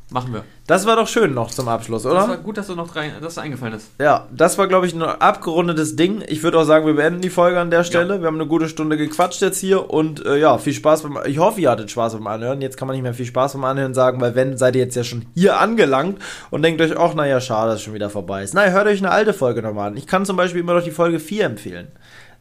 Machen 0.09 0.32
wir. 0.32 0.44
Das 0.68 0.86
war 0.86 0.94
doch 0.94 1.09
schön 1.09 1.34
noch 1.34 1.50
zum 1.50 1.66
Abschluss, 1.66 2.04
Das 2.04 2.12
war 2.14 2.24
oder? 2.26 2.36
gut, 2.36 2.57
dass 2.57 2.68
du 2.68 2.76
noch 2.76 2.94
rein, 2.94 3.11
dass 3.20 3.34
dir 3.34 3.42
eingefallen 3.42 3.74
ist. 3.74 3.90
Ja, 4.00 4.28
das 4.30 4.57
war, 4.57 4.68
glaube 4.68 4.86
ich, 4.86 4.94
ein 4.94 5.02
abgerundetes 5.02 5.96
Ding. 5.96 6.22
Ich 6.28 6.44
würde 6.44 6.61
auch 6.61 6.64
sagen, 6.64 6.86
wir 6.86 6.94
beenden 6.94 7.20
die 7.22 7.30
Folge 7.30 7.59
an 7.59 7.72
der 7.72 7.82
Stelle. 7.82 8.20
Wir 8.20 8.28
haben 8.28 8.36
eine 8.36 8.46
gute 8.46 8.68
Stunde 8.68 8.96
gequatscht 8.96 9.42
jetzt 9.42 9.59
hier 9.59 9.90
und 9.90 10.24
äh, 10.24 10.36
ja, 10.38 10.59
viel 10.59 10.74
Spaß 10.74 11.02
beim. 11.02 11.18
Ich 11.26 11.38
hoffe, 11.38 11.61
ihr 11.61 11.70
hattet 11.70 11.90
Spaß 11.90 12.12
beim 12.14 12.26
Anhören. 12.28 12.61
Jetzt 12.61 12.76
kann 12.76 12.86
man 12.86 12.94
nicht 12.94 13.02
mehr 13.02 13.14
viel 13.14 13.26
Spaß 13.26 13.54
beim 13.54 13.64
Anhören 13.64 13.94
sagen, 13.94 14.20
weil 14.20 14.36
wenn, 14.36 14.57
seid 14.57 14.76
ihr 14.76 14.82
jetzt 14.84 14.94
ja 14.94 15.02
schon 15.02 15.26
hier 15.34 15.59
angelangt 15.59 16.20
und 16.50 16.62
denkt 16.62 16.80
euch, 16.80 16.96
ach, 16.96 17.14
naja, 17.14 17.40
schade, 17.40 17.70
dass 17.72 17.80
es 17.80 17.82
schon 17.82 17.94
wieder 17.94 18.09
vorbei 18.09 18.44
ist. 18.44 18.54
Na, 18.54 18.64
hört 18.66 18.86
euch 18.86 19.00
eine 19.00 19.11
alte 19.11 19.34
Folge 19.34 19.61
nochmal 19.61 19.88
an. 19.88 19.96
Ich 19.96 20.07
kann 20.07 20.24
zum 20.24 20.36
Beispiel 20.36 20.61
immer 20.61 20.74
noch 20.74 20.84
die 20.84 20.92
Folge 20.92 21.18
4 21.18 21.44
empfehlen. 21.46 21.88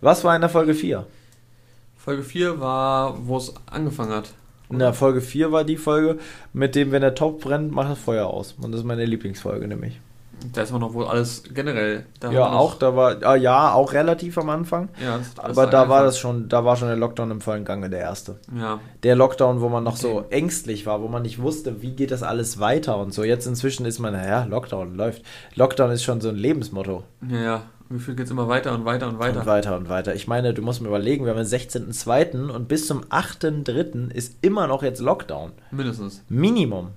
Was 0.01 0.23
war 0.23 0.35
in 0.35 0.41
der 0.41 0.51
Folge 0.51 0.75
4? 0.75 1.07
Folge 1.97 2.21
4 2.21 2.59
war, 2.59 3.17
wo 3.25 3.37
es 3.37 3.51
angefangen 3.65 4.11
hat. 4.13 4.29
In 4.69 4.79
der 4.79 4.93
Folge 4.93 5.21
4 5.21 5.51
war 5.51 5.63
die 5.63 5.77
Folge, 5.77 6.17
mit 6.53 6.75
dem, 6.75 6.91
wenn 6.91 7.01
der 7.01 7.15
Topf 7.15 7.43
brennt, 7.43 7.71
macht 7.71 7.91
das 7.91 7.99
Feuer 7.99 8.27
aus. 8.27 8.55
Und 8.61 8.71
das 8.71 8.81
ist 8.81 8.85
meine 8.85 9.05
Lieblingsfolge 9.05 9.67
nämlich. 9.67 9.99
Da 10.53 10.63
ist 10.63 10.73
auch 10.73 10.79
noch 10.79 10.93
wohl 10.93 11.05
alles 11.07 11.43
generell. 11.53 12.05
Da 12.19 12.29
ja, 12.31 12.45
auch, 12.51 12.75
da 12.75 12.95
war, 12.95 13.15
ah, 13.23 13.35
ja, 13.35 13.73
auch 13.73 13.93
relativ 13.93 14.37
am 14.37 14.49
Anfang. 14.49 14.89
Ja, 15.01 15.17
das 15.17 15.39
alles 15.39 15.57
Aber 15.57 15.67
da 15.67 15.87
war 15.87 16.03
das 16.03 16.19
schon, 16.19 16.49
da 16.49 16.65
war 16.65 16.75
schon 16.75 16.89
der 16.89 16.97
Lockdown 16.97 17.31
im 17.31 17.41
vollen 17.41 17.63
Gange, 17.63 17.89
der 17.89 18.01
erste. 18.01 18.35
Ja, 18.55 18.79
Der 19.03 19.15
Lockdown, 19.15 19.61
wo 19.61 19.69
man 19.69 19.83
noch 19.83 19.95
so 19.95 20.17
Okay. 20.19 20.35
ängstlich 20.35 20.85
war, 20.85 21.01
wo 21.01 21.07
man 21.07 21.21
nicht 21.21 21.41
wusste, 21.41 21.81
wie 21.81 21.91
geht 21.91 22.11
das 22.11 22.21
alles 22.21 22.59
weiter 22.59 22.97
und 22.97 23.13
so. 23.13 23.23
Jetzt 23.23 23.47
inzwischen 23.47 23.85
ist 23.85 23.99
man, 23.99 24.13
naja, 24.13 24.43
Lockdown 24.43 24.95
läuft. 24.95 25.23
Lockdown 25.55 25.91
ist 25.91 26.03
schon 26.03 26.19
so 26.21 26.29
ein 26.29 26.35
Lebensmotto. 26.35 27.03
ja, 27.29 27.37
ja. 27.41 27.61
Gefühlt 27.89 28.17
geht 28.17 28.25
es 28.25 28.31
immer 28.31 28.47
weiter 28.47 28.73
und 28.73 28.85
weiter 28.85 29.07
und 29.07 29.19
weiter. 29.19 29.41
Und 29.41 29.45
weiter 29.45 29.77
und 29.77 29.89
weiter. 29.89 30.15
Ich 30.15 30.27
meine, 30.27 30.53
du 30.53 30.61
musst 30.61 30.81
mir 30.81 30.87
überlegen, 30.87 31.25
wir 31.25 31.31
haben 31.35 31.37
den 31.37 31.45
16.02. 31.47 32.49
und 32.49 32.67
bis 32.67 32.87
zum 32.87 33.03
8.03. 33.05 34.11
ist 34.11 34.37
immer 34.41 34.67
noch 34.67 34.81
jetzt 34.81 35.01
Lockdown. 35.01 35.51
Mindestens. 35.71 36.23
Minimum. 36.27 36.89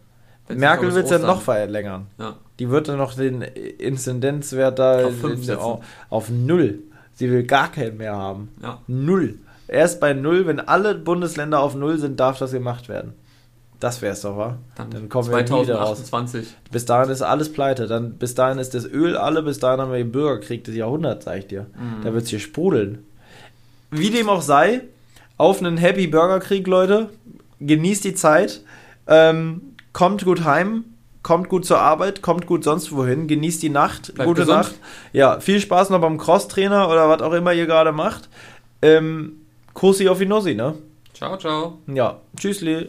Jetzt 0.49 0.59
Merkel 0.59 0.95
wird 0.95 1.05
es 1.05 1.11
ja 1.11 1.19
noch 1.19 1.43
verlängern. 1.43 2.07
Ja. 2.19 2.37
Die 2.59 2.71
wird 2.71 2.89
dann 2.89 2.97
noch 2.97 3.15
den 3.15 3.43
Inzidenzwert 3.43 4.79
da 4.79 5.07
Auf 5.07 5.21
setzen. 5.21 5.57
auf, 5.57 5.85
auf 6.09 6.31
null. 6.31 6.79
Sie 7.13 7.31
will 7.31 7.43
gar 7.45 7.71
keinen 7.71 7.99
mehr 7.99 8.17
haben. 8.17 8.49
Ja. 8.63 8.79
Null. 8.87 9.39
Erst 9.67 10.01
bei 10.01 10.15
null, 10.15 10.47
wenn 10.47 10.61
alle 10.61 10.95
Bundesländer 10.95 11.61
auf 11.61 11.75
null 11.75 11.99
sind, 11.99 12.19
darf 12.19 12.39
das 12.39 12.53
gemacht 12.53 12.89
werden. 12.89 13.13
Das 13.81 14.03
wär's 14.03 14.23
doch, 14.23 14.37
wa? 14.37 14.59
Dann, 14.75 15.09
kommen 15.09 15.31
wir 15.31 15.37
nie 15.37 15.63
wieder 15.63 15.77
raus. 15.77 16.05
2028. 16.05 16.49
Bis 16.73 16.85
dahin 16.85 17.11
ist 17.11 17.23
alles 17.23 17.53
pleite. 17.53 17.87
Dann, 17.87 18.15
bis 18.15 18.35
dahin 18.35 18.59
ist 18.59 18.75
das 18.75 18.85
Öl 18.85 19.17
alle, 19.17 19.43
bis 19.43 19.61
dahin 19.61 19.81
haben 19.81 19.93
wir 19.93 19.99
den 19.99 20.11
Bürgerkrieg 20.11 20.65
des 20.65 20.75
Jahrhunderts, 20.75 21.27
sag 21.27 21.39
ich 21.39 21.47
dir. 21.47 21.67
Mhm. 21.75 22.03
Da 22.03 22.13
wird's 22.13 22.31
hier 22.31 22.41
sprudeln. 22.41 23.07
Wie 23.91 24.11
dem 24.11 24.29
auch 24.29 24.43
sei, 24.43 24.83
auf 25.37 25.61
einen 25.61 25.77
Happy 25.77 26.09
Bürgerkrieg, 26.09 26.67
Leute. 26.67 27.11
Genießt 27.61 28.05
die 28.05 28.15
Zeit. 28.15 28.63
Ähm, 29.07 29.63
kommt 29.93 30.25
gut 30.25 30.45
heim. 30.45 30.85
Kommt 31.23 31.49
gut 31.49 31.67
zur 31.67 31.81
Arbeit, 31.81 32.23
kommt 32.23 32.47
gut 32.47 32.65
sonst 32.65 32.91
wohin, 32.95 33.27
genießt 33.27 33.63
die 33.63 33.69
Nacht, 33.69 34.15
Bleibt 34.15 34.29
gute 34.29 34.43
gesund. 34.43 34.59
Nacht. 34.59 34.75
Ja, 35.13 35.41
viel 35.41 35.61
Spaß 35.61 35.91
noch 35.91 36.01
beim 36.01 36.17
Crosstrainer 36.17 36.89
oder 36.89 37.09
was 37.09 37.21
auch 37.21 37.33
immer 37.33 37.53
ihr 37.53 37.67
gerade 37.67 37.93
macht. 37.93 38.29
Ähm, 38.81 39.33
Kussi 39.75 40.09
auf 40.09 40.19
die 40.19 40.27
Nussi, 40.27 40.55
ne? 40.55 40.77
Ciao, 41.13 41.37
ciao. 41.37 41.79
Ja, 41.93 42.19
tschüssli, 42.37 42.89